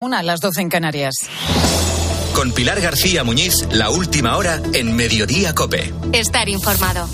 Una 0.00 0.20
a 0.20 0.22
las 0.22 0.40
12 0.40 0.60
en 0.60 0.68
Canarias. 0.68 1.14
Con 2.32 2.52
Pilar 2.52 2.80
García 2.80 3.24
Muñiz, 3.24 3.66
la 3.72 3.90
última 3.90 4.36
hora 4.36 4.62
en 4.72 4.94
Mediodía 4.94 5.56
Cope. 5.56 5.92
Estar 6.12 6.48
informado. 6.48 7.08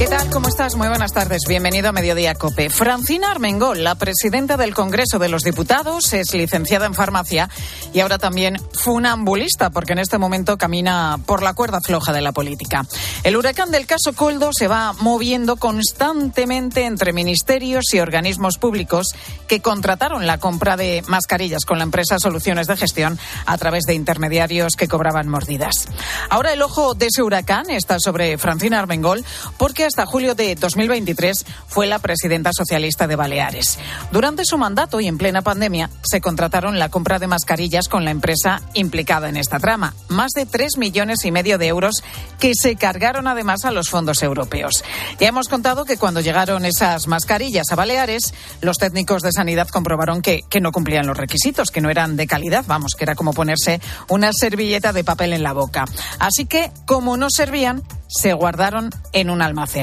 ¿Qué 0.00 0.06
tal? 0.06 0.30
¿Cómo 0.30 0.48
estás? 0.48 0.76
Muy 0.76 0.88
buenas 0.88 1.12
tardes. 1.12 1.42
Bienvenido 1.46 1.90
a 1.90 1.92
Mediodía 1.92 2.34
Cope. 2.34 2.70
Francina 2.70 3.30
Armengol, 3.30 3.84
la 3.84 3.96
presidenta 3.96 4.56
del 4.56 4.72
Congreso 4.72 5.18
de 5.18 5.28
los 5.28 5.42
Diputados, 5.42 6.14
es 6.14 6.32
licenciada 6.32 6.86
en 6.86 6.94
farmacia 6.94 7.50
y 7.92 8.00
ahora 8.00 8.16
también 8.16 8.58
funambulista, 8.72 9.68
porque 9.68 9.92
en 9.92 9.98
este 9.98 10.16
momento 10.16 10.56
camina 10.56 11.18
por 11.26 11.42
la 11.42 11.52
cuerda 11.52 11.82
floja 11.82 12.14
de 12.14 12.22
la 12.22 12.32
política. 12.32 12.86
El 13.24 13.36
huracán 13.36 13.70
del 13.70 13.84
caso 13.84 14.14
Coldo 14.14 14.54
se 14.54 14.68
va 14.68 14.94
moviendo 14.94 15.56
constantemente 15.56 16.86
entre 16.86 17.12
ministerios 17.12 17.92
y 17.92 18.00
organismos 18.00 18.56
públicos 18.56 19.08
que 19.48 19.60
contrataron 19.60 20.26
la 20.26 20.38
compra 20.38 20.78
de 20.78 21.04
mascarillas 21.08 21.66
con 21.66 21.76
la 21.76 21.84
empresa 21.84 22.18
Soluciones 22.18 22.68
de 22.68 22.78
Gestión 22.78 23.18
a 23.44 23.58
través 23.58 23.84
de 23.84 23.92
intermediarios 23.92 24.76
que 24.76 24.88
cobraban 24.88 25.28
mordidas. 25.28 25.88
Ahora 26.30 26.54
el 26.54 26.62
ojo 26.62 26.94
de 26.94 27.08
ese 27.08 27.22
huracán 27.22 27.68
está 27.68 27.98
sobre 28.00 28.38
Francina 28.38 28.78
Armengol 28.78 29.26
porque 29.58 29.89
hasta 29.90 30.06
julio 30.06 30.36
de 30.36 30.54
2023 30.54 31.44
fue 31.66 31.88
la 31.88 31.98
presidenta 31.98 32.52
socialista 32.56 33.08
de 33.08 33.16
Baleares. 33.16 33.76
Durante 34.12 34.44
su 34.44 34.56
mandato 34.56 35.00
y 35.00 35.08
en 35.08 35.18
plena 35.18 35.42
pandemia 35.42 35.90
se 36.08 36.20
contrataron 36.20 36.78
la 36.78 36.90
compra 36.90 37.18
de 37.18 37.26
mascarillas 37.26 37.88
con 37.88 38.04
la 38.04 38.12
empresa 38.12 38.62
implicada 38.74 39.28
en 39.28 39.36
esta 39.36 39.58
trama. 39.58 39.94
Más 40.06 40.30
de 40.30 40.46
tres 40.46 40.76
millones 40.78 41.24
y 41.24 41.32
medio 41.32 41.58
de 41.58 41.66
euros 41.66 42.04
que 42.38 42.52
se 42.54 42.76
cargaron 42.76 43.26
además 43.26 43.64
a 43.64 43.72
los 43.72 43.90
fondos 43.90 44.22
europeos. 44.22 44.84
Ya 45.18 45.26
hemos 45.26 45.48
contado 45.48 45.84
que 45.84 45.96
cuando 45.96 46.20
llegaron 46.20 46.64
esas 46.64 47.08
mascarillas 47.08 47.66
a 47.72 47.74
Baleares, 47.74 48.32
los 48.60 48.78
técnicos 48.78 49.22
de 49.22 49.32
sanidad 49.32 49.66
comprobaron 49.66 50.22
que, 50.22 50.42
que 50.48 50.60
no 50.60 50.70
cumplían 50.70 51.08
los 51.08 51.16
requisitos, 51.16 51.72
que 51.72 51.80
no 51.80 51.90
eran 51.90 52.16
de 52.16 52.28
calidad, 52.28 52.64
vamos, 52.68 52.94
que 52.94 53.02
era 53.02 53.16
como 53.16 53.32
ponerse 53.32 53.80
una 54.08 54.30
servilleta 54.32 54.92
de 54.92 55.02
papel 55.02 55.32
en 55.32 55.42
la 55.42 55.52
boca. 55.52 55.84
Así 56.20 56.46
que, 56.46 56.70
como 56.86 57.16
no 57.16 57.26
servían, 57.28 57.82
se 58.06 58.32
guardaron 58.32 58.90
en 59.12 59.30
un 59.30 59.40
almacén. 59.40 59.79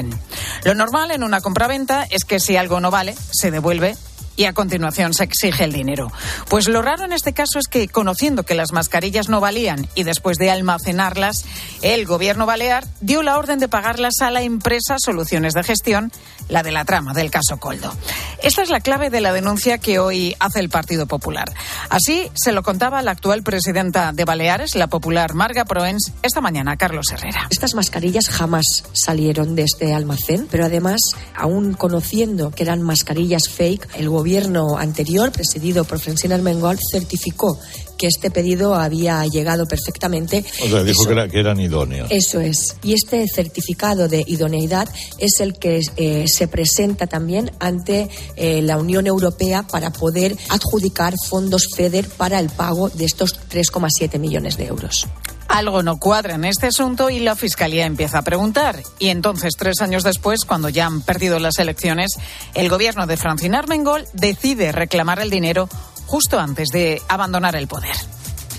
Lo 0.64 0.74
normal 0.74 1.10
en 1.10 1.22
una 1.22 1.40
compraventa 1.40 2.06
es 2.10 2.24
que 2.24 2.40
si 2.40 2.56
algo 2.56 2.80
no 2.80 2.90
vale, 2.90 3.14
se 3.32 3.50
devuelve 3.50 3.96
y 4.38 4.44
a 4.44 4.52
continuación 4.52 5.14
se 5.14 5.24
exige 5.24 5.64
el 5.64 5.72
dinero. 5.72 6.12
Pues 6.48 6.68
lo 6.68 6.80
raro 6.80 7.04
en 7.04 7.12
este 7.12 7.32
caso 7.32 7.58
es 7.58 7.66
que, 7.66 7.88
conociendo 7.88 8.44
que 8.44 8.54
las 8.54 8.72
mascarillas 8.72 9.28
no 9.28 9.40
valían 9.40 9.88
y 9.96 10.04
después 10.04 10.38
de 10.38 10.48
almacenarlas, 10.48 11.44
el 11.82 12.06
gobierno 12.06 12.46
balear 12.46 12.86
dio 13.00 13.24
la 13.24 13.36
orden 13.36 13.58
de 13.58 13.68
pagarlas 13.68 14.14
a 14.20 14.30
la 14.30 14.42
empresa 14.42 14.94
Soluciones 14.98 15.54
de 15.54 15.64
Gestión, 15.64 16.12
la 16.48 16.62
de 16.62 16.70
la 16.70 16.84
trama 16.84 17.14
del 17.14 17.32
caso 17.32 17.56
Coldo. 17.58 17.92
Esta 18.40 18.62
es 18.62 18.70
la 18.70 18.78
clave 18.78 19.10
de 19.10 19.20
la 19.20 19.32
denuncia 19.32 19.78
que 19.78 19.98
hoy 19.98 20.36
hace 20.38 20.60
el 20.60 20.68
Partido 20.68 21.06
Popular. 21.06 21.52
Así 21.90 22.30
se 22.34 22.52
lo 22.52 22.62
contaba 22.62 23.02
la 23.02 23.10
actual 23.10 23.42
presidenta 23.42 24.12
de 24.12 24.24
Baleares, 24.24 24.76
la 24.76 24.86
popular 24.86 25.34
Marga 25.34 25.64
Proens, 25.64 26.12
esta 26.22 26.40
mañana 26.40 26.76
Carlos 26.76 27.10
Herrera. 27.10 27.48
Estas 27.50 27.74
mascarillas 27.74 28.28
jamás 28.28 28.84
salieron 28.92 29.56
de 29.56 29.64
este 29.64 29.92
almacén, 29.92 30.46
pero 30.48 30.64
además, 30.64 31.00
aún 31.34 31.74
conociendo 31.74 32.52
que 32.52 32.62
eran 32.62 32.82
mascarillas 32.82 33.48
fake, 33.48 33.88
el 33.96 34.08
gobierno 34.08 34.27
gobierno 34.28 34.76
anterior, 34.76 35.32
presidido 35.32 35.84
por 35.84 35.98
Francina 36.00 36.34
Armengol, 36.34 36.78
certificó 36.92 37.58
que 37.96 38.08
este 38.08 38.30
pedido 38.30 38.74
había 38.74 39.24
llegado 39.24 39.64
perfectamente. 39.64 40.44
O 40.62 40.68
sea, 40.68 40.82
dijo 40.84 41.06
que, 41.06 41.12
era, 41.12 41.28
que, 41.28 41.40
eran 41.40 41.58
idóneos. 41.58 42.08
Eso 42.10 42.38
es. 42.38 42.76
Y 42.82 42.92
este 42.92 43.24
certificado 43.26 44.06
de 44.06 44.22
idoneidad 44.26 44.86
es 45.16 45.40
el 45.40 45.54
que 45.54 45.80
eh, 45.96 46.28
se 46.28 46.46
presenta 46.46 47.06
también 47.06 47.52
ante 47.58 48.10
eh, 48.36 48.60
la 48.60 48.76
Unión 48.76 49.06
Europea 49.06 49.66
para 49.66 49.94
poder 49.94 50.36
adjudicar 50.50 51.14
fondos 51.26 51.68
FEDER 51.74 52.06
para 52.06 52.38
el 52.38 52.50
pago 52.50 52.90
de 52.90 53.06
estos 53.06 53.34
3,7 53.48 54.18
millones 54.18 54.58
de 54.58 54.66
euros. 54.66 55.06
Algo 55.48 55.82
no 55.82 55.98
cuadra 55.98 56.34
en 56.34 56.44
este 56.44 56.66
asunto 56.66 57.08
y 57.10 57.20
la 57.20 57.34
Fiscalía 57.34 57.86
empieza 57.86 58.18
a 58.18 58.22
preguntar. 58.22 58.82
Y 58.98 59.08
entonces, 59.08 59.54
tres 59.58 59.80
años 59.80 60.04
después, 60.04 60.44
cuando 60.44 60.68
ya 60.68 60.86
han 60.86 61.00
perdido 61.00 61.38
las 61.38 61.58
elecciones, 61.58 62.12
el 62.54 62.68
gobierno 62.68 63.06
de 63.06 63.16
Francina 63.16 63.58
Armengol 63.58 64.06
decide 64.12 64.72
reclamar 64.72 65.20
el 65.20 65.30
dinero 65.30 65.68
justo 66.06 66.38
antes 66.38 66.68
de 66.68 67.02
abandonar 67.08 67.56
el 67.56 67.66
poder. 67.66 67.96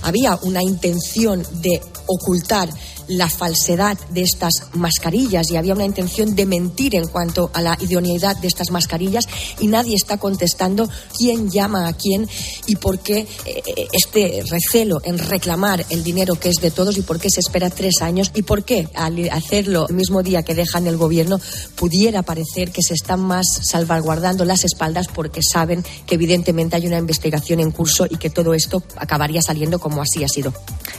Había 0.02 0.38
una 0.41 0.63
intención 0.63 1.46
de 1.62 1.81
ocultar 2.08 2.69
la 3.09 3.28
falsedad 3.28 3.97
de 4.12 4.22
estas 4.22 4.53
mascarillas 4.74 5.50
y 5.52 5.58
había 5.58 5.74
una 5.74 5.86
intención 5.86 6.36
de 6.36 6.46
mentir 6.46 6.96
en 6.96 7.08
cuanto 7.08 7.50
a 7.53 7.62
la 7.62 7.78
idoneidad 7.81 8.38
de 8.38 8.47
estas 8.47 8.72
mascarillas 8.72 9.25
y 9.59 9.68
nadie 9.68 9.96
está 9.96 10.18
contestando 10.18 10.88
quién 11.18 11.50
llama 11.50 11.88
a 11.88 11.94
quién 11.94 12.30
y 12.68 12.75
por 12.75 13.00
qué 13.00 13.28
eh, 13.46 13.88
este 13.92 14.44
recelo 14.48 15.02
en 15.03 15.18
reclamar 15.18 15.86
el 15.90 16.03
dinero 16.03 16.36
que 16.36 16.50
es 16.50 16.58
de 16.62 16.72
todos 16.72 16.98
y 16.98 17.02
por 17.02 17.19
qué 17.19 17.30
se 17.30 17.40
espera 17.40 17.69
tres 17.69 18.02
años 18.02 18.31
y 18.36 18.44
por 18.44 18.64
qué 18.64 18.88
al 18.94 19.30
hacerlo 19.31 19.88
el 19.90 19.96
mismo 19.96 20.22
día 20.24 20.44
que 20.44 20.56
dejan 20.56 20.88
el 20.88 20.98
gobierno 20.98 21.40
pudiera 21.75 22.22
parecer 22.22 22.72
que 22.72 22.84
se 22.84 22.94
están 22.94 23.22
más 23.22 23.48
salvaguardando 23.64 24.46
las 24.46 24.64
espaldas 24.64 25.08
porque 25.08 25.42
saben 25.42 25.84
que 26.06 26.16
evidentemente 26.16 26.75
hay 26.75 26.86
una 26.86 27.00
investigación 27.00 27.59
en 27.59 27.72
curso 27.72 28.06
y 28.08 28.18
que 28.18 28.30
todo 28.30 28.53
esto 28.53 28.84
acabaría 28.98 29.42
saliendo 29.42 29.80
como 29.80 30.02
así 30.02 30.24
ha 30.24 30.28
sido. 30.28 30.53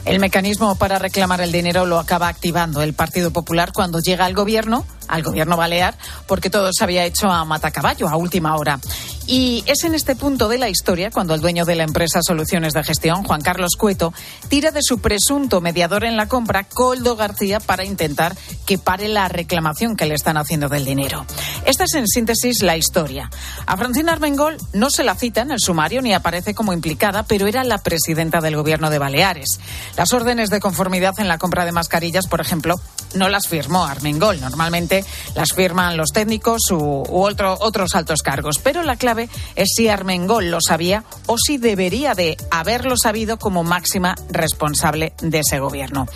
El 0.05 0.21
mecanismo 0.21 0.77
para 0.77 0.99
reclamar 0.99 1.41
el 1.41 1.53
dinero 1.53 1.87
lo 1.87 1.99
acaba 1.99 2.29
activando 2.29 2.83
el 2.83 2.95
Partido 2.95 3.31
Popular 3.31 3.73
cuando 3.73 4.01
llega 4.01 4.25
al 4.25 4.35
gobierno, 4.35 4.85
al 5.11 5.23
gobierno 5.23 5.57
balear, 5.57 5.97
porque 6.27 6.51
todo 6.51 6.71
se 6.73 6.85
había 6.85 7.05
hecho 7.05 7.29
a 7.31 7.45
matacaballo, 7.45 8.09
a 8.09 8.17
última 8.17 8.57
hora. 8.57 8.81
Y 9.27 9.63
es 9.67 9.85
en 9.85 9.95
este 9.95 10.17
punto 10.17 10.49
de 10.49 10.59
la 10.59 10.69
historia 10.69 11.11
cuando 11.11 11.35
el 11.35 11.41
dueño 11.41 11.65
de 11.65 11.77
la 11.77 11.85
empresa 11.85 12.21
Soluciones 12.21 12.73
de 12.73 12.83
Gestión, 12.83 13.23
Juan 13.23 13.43
Carlos 13.43 13.77
Cueto, 13.79 14.13
tira 14.49 14.73
de 14.73 14.81
su 14.83 14.99
presunto 14.99 15.61
mediador 15.61 16.05
en 16.05 16.17
la 16.17 16.27
compra, 16.27 16.65
Coldo 16.65 17.15
García, 17.15 17.61
para 17.61 17.85
intentar 17.85 18.35
que 18.67 18.77
pare 18.77 19.07
la 19.07 19.29
reclamación 19.29 19.95
que 19.95 20.07
le 20.07 20.15
están 20.15 20.37
haciendo 20.37 20.69
del 20.69 20.85
dinero. 20.85 21.25
Esta 21.65 21.85
es 21.85 21.95
en 21.95 22.09
síntesis 22.09 22.63
la 22.63 22.77
historia. 22.77 23.31
A 23.67 23.77
Francina 23.77 24.13
Armengol 24.13 24.57
no 24.73 24.91
se 24.91 25.05
la 25.05 25.15
cita 25.15 25.43
en 25.43 25.53
el 25.53 25.61
sumario 25.61 26.03
ni 26.03 26.13
aparece 26.13 26.55
como 26.55 26.73
implicada, 26.73 27.23
pero 27.23 27.47
era 27.47 27.63
la 27.63 27.79
presidenta 27.79 28.41
del 28.41 28.57
gobierno 28.57 28.91
de 28.91 28.99
Baleares. 28.99 29.61
Las 29.97 30.13
órdenes 30.13 30.51
de 30.51 30.59
conformidad 30.59 31.21
en 31.21 31.29
la 31.29 31.39
compra 31.39 31.65
de 31.65 31.73
mascarillas, 31.73 32.27
por 32.27 32.41
ejemplo, 32.41 32.81
no 33.15 33.29
las 33.29 33.49
firmó 33.49 33.85
Armengol. 33.85 34.41
Normalmente 34.41 35.05
las 35.35 35.53
firman 35.53 35.97
los 35.97 36.11
técnicos 36.11 36.71
u, 36.71 36.77
u 36.77 37.25
otro, 37.25 37.57
otros 37.61 37.95
altos 37.95 38.23
cargos. 38.23 38.59
Pero 38.59 38.83
la 38.83 38.97
clave 38.97 39.29
es 39.57 39.71
si 39.75 39.89
Armengol 39.89 40.51
lo 40.51 40.61
sabía 40.61 41.05
o 41.27 41.37
si 41.39 41.59
debería 41.59 42.15
de 42.15 42.37
haberlo 42.51 42.97
sabido 42.97 43.39
como 43.39 43.65
máxima 43.65 44.15
responsable 44.31 45.13
de 45.21 45.41
ese 45.41 45.59
gobierno. 45.59 46.07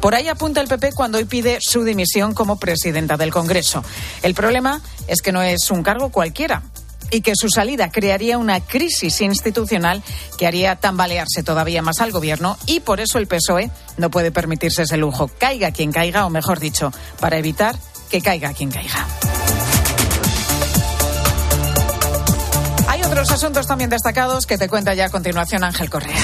Por 0.00 0.14
ahí 0.14 0.28
apunta 0.28 0.60
el 0.60 0.68
PP 0.68 0.92
cuando 0.92 1.18
hoy 1.18 1.24
pide 1.24 1.60
su 1.60 1.84
dimisión 1.84 2.34
como 2.34 2.58
presidenta 2.58 3.16
del 3.16 3.32
Congreso. 3.32 3.82
El 4.22 4.34
problema 4.34 4.80
es 5.06 5.20
que 5.20 5.32
no 5.32 5.42
es 5.42 5.70
un 5.70 5.82
cargo 5.82 6.10
cualquiera 6.10 6.62
y 7.10 7.20
que 7.20 7.32
su 7.34 7.48
salida 7.48 7.90
crearía 7.90 8.38
una 8.38 8.60
crisis 8.60 9.20
institucional 9.20 10.02
que 10.38 10.46
haría 10.46 10.76
tambalearse 10.76 11.42
todavía 11.42 11.82
más 11.82 12.00
al 12.00 12.12
gobierno 12.12 12.56
y 12.66 12.80
por 12.80 13.00
eso 13.00 13.18
el 13.18 13.26
PSOE 13.26 13.70
no 13.96 14.10
puede 14.10 14.30
permitirse 14.30 14.82
ese 14.82 14.96
lujo. 14.96 15.28
Caiga 15.38 15.70
quien 15.70 15.92
caiga, 15.92 16.26
o 16.26 16.30
mejor 16.30 16.60
dicho, 16.60 16.92
para 17.20 17.38
evitar 17.38 17.76
que 18.10 18.20
caiga 18.20 18.52
quien 18.52 18.70
caiga. 18.70 19.06
Hay 22.88 23.02
otros 23.02 23.30
asuntos 23.30 23.66
también 23.66 23.90
destacados 23.90 24.46
que 24.46 24.58
te 24.58 24.68
cuenta 24.68 24.94
ya 24.94 25.06
a 25.06 25.10
continuación 25.10 25.64
Ángel 25.64 25.90
Correa. 25.90 26.14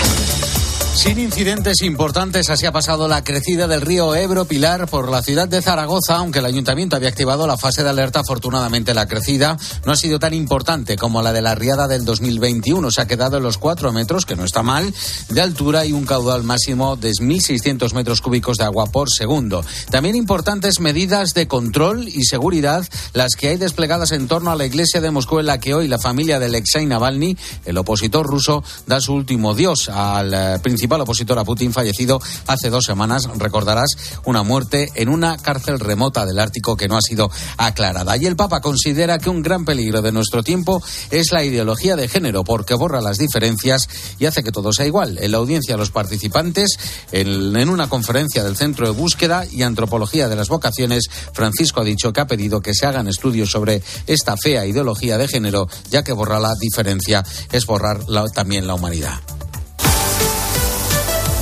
Sin 0.94 1.18
incidentes 1.18 1.82
importantes, 1.82 2.50
así 2.50 2.66
ha 2.66 2.72
pasado 2.72 3.06
la 3.06 3.22
crecida 3.22 3.68
del 3.68 3.80
río 3.80 4.14
Ebro 4.14 4.44
Pilar 4.44 4.88
por 4.88 5.08
la 5.08 5.22
ciudad 5.22 5.48
de 5.48 5.62
Zaragoza, 5.62 6.16
aunque 6.16 6.40
el 6.40 6.44
ayuntamiento 6.44 6.96
había 6.96 7.08
activado 7.08 7.46
la 7.46 7.56
fase 7.56 7.82
de 7.82 7.88
alerta. 7.88 8.20
Afortunadamente, 8.20 8.92
la 8.92 9.06
crecida 9.06 9.56
no 9.86 9.92
ha 9.92 9.96
sido 9.96 10.18
tan 10.18 10.34
importante 10.34 10.96
como 10.96 11.22
la 11.22 11.32
de 11.32 11.42
la 11.42 11.54
riada 11.54 11.86
del 11.86 12.04
2021. 12.04 12.90
Se 12.90 13.00
ha 13.00 13.06
quedado 13.06 13.36
en 13.38 13.44
los 13.44 13.56
cuatro 13.56 13.92
metros, 13.92 14.26
que 14.26 14.36
no 14.36 14.44
está 14.44 14.62
mal, 14.62 14.92
de 15.28 15.40
altura 15.40 15.86
y 15.86 15.92
un 15.92 16.04
caudal 16.04 16.42
máximo 16.42 16.96
de 16.96 17.12
1.600 17.12 17.94
metros 17.94 18.20
cúbicos 18.20 18.58
de 18.58 18.64
agua 18.64 18.86
por 18.86 19.10
segundo. 19.10 19.64
También 19.90 20.16
importantes 20.16 20.80
medidas 20.80 21.34
de 21.34 21.48
control 21.48 22.08
y 22.08 22.24
seguridad, 22.24 22.84
las 23.14 23.36
que 23.36 23.48
hay 23.48 23.56
desplegadas 23.56 24.10
en 24.10 24.28
torno 24.28 24.50
a 24.50 24.56
la 24.56 24.66
iglesia 24.66 25.00
de 25.00 25.12
Moscú, 25.12 25.38
en 25.38 25.46
la 25.46 25.60
que 25.60 25.72
hoy 25.72 25.88
la 25.88 25.98
familia 25.98 26.40
de 26.40 26.46
Alexei 26.46 26.84
Navalny, 26.84 27.38
el 27.64 27.78
opositor 27.78 28.26
ruso, 28.26 28.62
da 28.86 29.00
su 29.00 29.14
último 29.14 29.54
dios 29.54 29.88
al 29.88 30.60
principio 30.60 30.79
principal 30.80 31.02
opositor 31.02 31.38
a 31.38 31.44
Putin, 31.44 31.74
fallecido 31.74 32.22
hace 32.46 32.70
dos 32.70 32.86
semanas, 32.86 33.28
recordarás, 33.36 33.90
una 34.24 34.42
muerte 34.42 34.90
en 34.94 35.10
una 35.10 35.36
cárcel 35.36 35.78
remota 35.78 36.24
del 36.24 36.38
Ártico 36.38 36.74
que 36.74 36.88
no 36.88 36.96
ha 36.96 37.02
sido 37.02 37.30
aclarada. 37.58 38.16
Y 38.16 38.24
el 38.24 38.34
Papa 38.34 38.62
considera 38.62 39.18
que 39.18 39.28
un 39.28 39.42
gran 39.42 39.66
peligro 39.66 40.00
de 40.00 40.10
nuestro 40.10 40.42
tiempo 40.42 40.82
es 41.10 41.32
la 41.32 41.44
ideología 41.44 41.96
de 41.96 42.08
género, 42.08 42.44
porque 42.44 42.72
borra 42.72 43.02
las 43.02 43.18
diferencias 43.18 43.90
y 44.18 44.24
hace 44.24 44.42
que 44.42 44.52
todo 44.52 44.72
sea 44.72 44.86
igual. 44.86 45.18
En 45.20 45.32
la 45.32 45.36
audiencia, 45.36 45.76
los 45.76 45.90
participantes, 45.90 46.70
en, 47.12 47.68
una 47.68 47.90
conferencia 47.90 48.42
del 48.42 48.56
Centro 48.56 48.86
de 48.86 48.98
Búsqueda 48.98 49.44
y 49.44 49.64
Antropología 49.64 50.30
de 50.30 50.36
las 50.36 50.48
Vocaciones, 50.48 51.10
Francisco 51.34 51.82
ha 51.82 51.84
dicho 51.84 52.14
que 52.14 52.22
ha 52.22 52.26
pedido 52.26 52.62
que 52.62 52.72
se 52.72 52.86
hagan 52.86 53.06
estudios 53.06 53.50
sobre 53.50 53.82
esta 54.06 54.34
fea 54.38 54.64
ideología 54.64 55.18
de 55.18 55.28
género, 55.28 55.68
ya 55.90 56.02
que 56.02 56.14
borra 56.14 56.40
la 56.40 56.54
diferencia 56.58 57.22
es 57.52 57.66
borrar 57.66 58.00
también 58.32 58.66
la 58.66 58.72
humanidad. 58.72 59.20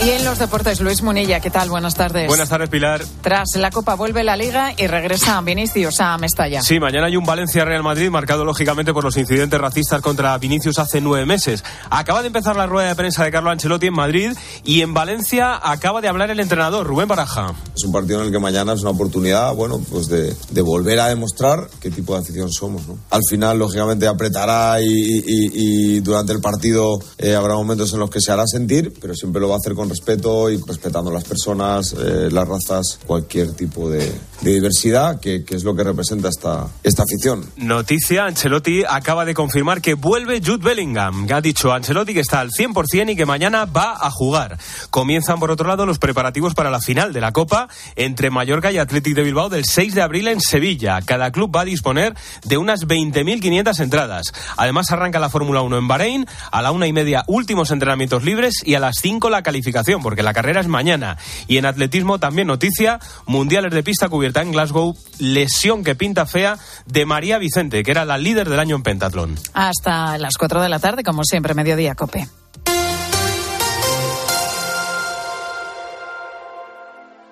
Y 0.00 0.10
en 0.10 0.24
los 0.24 0.38
deportes, 0.38 0.80
Luis 0.80 1.02
Munilla, 1.02 1.40
¿qué 1.40 1.50
tal? 1.50 1.70
Buenas 1.70 1.96
tardes. 1.96 2.28
Buenas 2.28 2.48
tardes, 2.48 2.68
Pilar. 2.68 3.04
Tras 3.20 3.56
la 3.56 3.72
Copa 3.72 3.96
vuelve 3.96 4.22
la 4.22 4.36
Liga 4.36 4.72
y 4.76 4.86
regresa 4.86 5.40
Vinicius 5.40 6.00
a 6.00 6.16
Mestalla. 6.18 6.62
Sí, 6.62 6.78
mañana 6.78 7.08
hay 7.08 7.16
un 7.16 7.24
Valencia-Real 7.24 7.82
Madrid 7.82 8.08
marcado 8.08 8.44
lógicamente 8.44 8.92
por 8.92 9.02
los 9.02 9.16
incidentes 9.16 9.60
racistas 9.60 10.00
contra 10.00 10.38
Vinicius 10.38 10.78
hace 10.78 11.00
nueve 11.00 11.26
meses. 11.26 11.64
Acaba 11.90 12.20
de 12.20 12.28
empezar 12.28 12.54
la 12.54 12.66
rueda 12.66 12.90
de 12.90 12.94
prensa 12.94 13.24
de 13.24 13.32
Carlo 13.32 13.50
Ancelotti 13.50 13.88
en 13.88 13.94
Madrid 13.94 14.30
y 14.62 14.82
en 14.82 14.94
Valencia 14.94 15.58
acaba 15.60 16.00
de 16.00 16.06
hablar 16.06 16.30
el 16.30 16.38
entrenador, 16.38 16.86
Rubén 16.86 17.08
Baraja. 17.08 17.54
Es 17.74 17.82
un 17.82 17.90
partido 17.90 18.20
en 18.20 18.26
el 18.26 18.32
que 18.32 18.38
mañana 18.38 18.74
es 18.74 18.82
una 18.82 18.90
oportunidad, 18.90 19.52
bueno, 19.56 19.80
pues 19.90 20.06
de, 20.06 20.62
volver 20.62 21.00
a 21.00 21.08
demostrar 21.08 21.68
qué 21.80 21.90
tipo 21.90 22.14
de 22.14 22.20
afición 22.20 22.52
somos. 22.52 22.86
¿no? 22.86 22.98
Al 23.10 23.22
final, 23.28 23.58
lógicamente, 23.58 24.06
apretará 24.06 24.80
y, 24.80 25.98
durante 26.00 26.32
el 26.32 26.40
partido 26.40 27.00
eh, 27.18 27.34
habrá 27.34 27.54
momentos 27.54 27.92
en 27.92 27.98
los 27.98 28.10
que 28.10 28.20
se 28.20 28.30
hará 28.30 28.46
sentir, 28.46 28.94
pero 29.00 29.14
siempre 29.14 29.40
lo 29.40 29.48
va 29.48 29.56
a 29.56 29.58
hacer 29.58 29.74
con 29.74 29.87
respeto 29.88 30.50
y 30.50 30.56
respetando 30.66 31.10
las 31.10 31.24
personas, 31.24 31.92
eh, 31.92 32.28
las 32.30 32.46
razas, 32.46 32.98
cualquier 33.06 33.52
tipo 33.52 33.90
de, 33.90 34.12
diversidad, 34.40 35.20
que, 35.20 35.44
es 35.48 35.64
lo 35.64 35.74
que 35.74 35.84
representa 35.84 36.28
esta, 36.28 36.66
esta 36.82 37.02
afición. 37.02 37.44
Noticia, 37.56 38.26
Ancelotti 38.26 38.84
acaba 38.88 39.24
de 39.24 39.34
confirmar 39.34 39.80
que 39.80 39.94
vuelve 39.94 40.40
Jude 40.44 40.64
Bellingham. 40.64 41.26
Ha 41.32 41.40
dicho 41.40 41.72
Ancelotti 41.72 42.14
que 42.14 42.20
está 42.20 42.40
al 42.40 42.50
100% 42.50 43.12
y 43.12 43.16
que 43.16 43.26
mañana 43.26 43.64
va 43.64 43.96
a 44.00 44.10
jugar. 44.10 44.58
Comienzan, 44.90 45.38
por 45.38 45.50
otro 45.50 45.68
lado, 45.68 45.86
los 45.86 45.98
preparativos 45.98 46.54
para 46.54 46.70
la 46.70 46.80
final 46.80 47.12
de 47.12 47.20
la 47.20 47.32
Copa 47.32 47.68
entre 47.96 48.30
Mallorca 48.30 48.70
y 48.70 48.78
Athletic 48.78 49.14
de 49.14 49.22
Bilbao 49.22 49.48
del 49.48 49.64
6 49.64 49.94
de 49.94 50.02
abril 50.02 50.28
en 50.28 50.40
Sevilla. 50.40 51.00
Cada 51.02 51.32
club 51.32 51.54
va 51.54 51.62
a 51.62 51.64
disponer 51.64 52.14
de 52.44 52.58
unas 52.58 52.86
20.500 52.86 53.80
entradas. 53.80 54.32
Además, 54.56 54.90
arranca 54.90 55.18
la 55.18 55.30
Fórmula 55.30 55.62
1 55.62 55.78
en 55.78 55.88
Bahrein, 55.88 56.26
a 56.52 56.62
la 56.62 56.70
una 56.70 56.86
y 56.86 56.92
media 56.92 57.24
últimos 57.26 57.70
entrenamientos 57.70 58.24
libres 58.24 58.54
y 58.64 58.74
a 58.74 58.80
las 58.80 58.96
5 59.00 59.30
la 59.30 59.42
calificación 59.42 59.77
porque 60.02 60.22
la 60.22 60.32
carrera 60.32 60.60
es 60.60 60.68
mañana. 60.68 61.16
Y 61.46 61.56
en 61.58 61.66
atletismo 61.66 62.18
también 62.18 62.46
noticia, 62.46 62.98
mundiales 63.26 63.72
de 63.72 63.82
pista 63.82 64.08
cubierta 64.08 64.42
en 64.42 64.52
Glasgow, 64.52 64.96
lesión 65.18 65.84
que 65.84 65.94
pinta 65.94 66.26
fea 66.26 66.58
de 66.86 67.06
María 67.06 67.38
Vicente, 67.38 67.82
que 67.82 67.90
era 67.90 68.04
la 68.04 68.18
líder 68.18 68.48
del 68.48 68.60
año 68.60 68.76
en 68.76 68.82
pentatlón. 68.82 69.38
Hasta 69.54 70.18
las 70.18 70.36
4 70.36 70.62
de 70.62 70.68
la 70.68 70.78
tarde, 70.78 71.02
como 71.02 71.24
siempre, 71.24 71.54
mediodía 71.54 71.94
cope. 71.94 72.28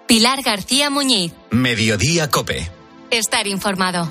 Pilar 0.07 0.43
García 0.43 0.89
Muñiz. 0.89 1.33
Mediodía 1.51 2.31
cope. 2.31 2.71
Estar 3.11 3.47
informado. 3.47 4.11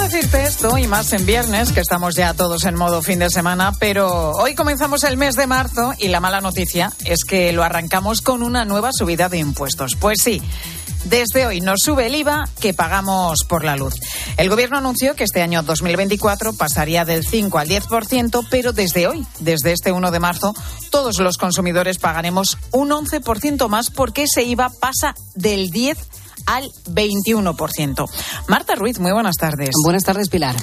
Decirte 0.00 0.44
esto 0.44 0.76
y 0.76 0.86
más 0.86 1.12
en 1.12 1.24
viernes, 1.24 1.72
que 1.72 1.80
estamos 1.80 2.14
ya 2.14 2.34
todos 2.34 2.64
en 2.64 2.74
modo 2.74 3.02
fin 3.02 3.18
de 3.18 3.30
semana, 3.30 3.72
pero 3.80 4.32
hoy 4.32 4.54
comenzamos 4.54 5.02
el 5.02 5.16
mes 5.16 5.34
de 5.34 5.46
marzo 5.46 5.94
y 5.98 6.08
la 6.08 6.20
mala 6.20 6.40
noticia 6.40 6.92
es 7.04 7.24
que 7.24 7.52
lo 7.52 7.64
arrancamos 7.64 8.20
con 8.20 8.42
una 8.42 8.64
nueva 8.64 8.90
subida 8.92 9.28
de 9.28 9.38
impuestos. 9.38 9.96
Pues 9.96 10.18
sí. 10.22 10.42
Desde 11.04 11.46
hoy 11.46 11.60
nos 11.60 11.80
sube 11.80 12.06
el 12.06 12.14
IVA 12.14 12.48
que 12.60 12.74
pagamos 12.74 13.40
por 13.48 13.64
la 13.64 13.76
luz. 13.76 13.94
El 14.36 14.48
Gobierno 14.48 14.78
anunció 14.78 15.14
que 15.14 15.24
este 15.24 15.42
año 15.42 15.62
2024 15.62 16.54
pasaría 16.54 17.04
del 17.04 17.26
5 17.26 17.58
al 17.58 17.68
10%, 17.68 18.46
pero 18.50 18.72
desde 18.72 19.06
hoy, 19.06 19.26
desde 19.40 19.72
este 19.72 19.92
1 19.92 20.10
de 20.10 20.20
marzo, 20.20 20.54
todos 20.90 21.18
los 21.18 21.36
consumidores 21.38 21.98
pagaremos 21.98 22.58
un 22.72 22.90
11% 22.90 23.68
más 23.68 23.90
porque 23.90 24.24
ese 24.24 24.42
IVA 24.44 24.70
pasa 24.70 25.14
del 25.34 25.70
10 25.70 25.98
al 26.46 26.70
21%. 26.90 28.06
Marta 28.48 28.74
Ruiz, 28.74 28.98
muy 28.98 29.12
buenas 29.12 29.36
tardes. 29.36 29.70
Buenas 29.84 30.04
tardes, 30.04 30.28
Pilar. 30.28 30.54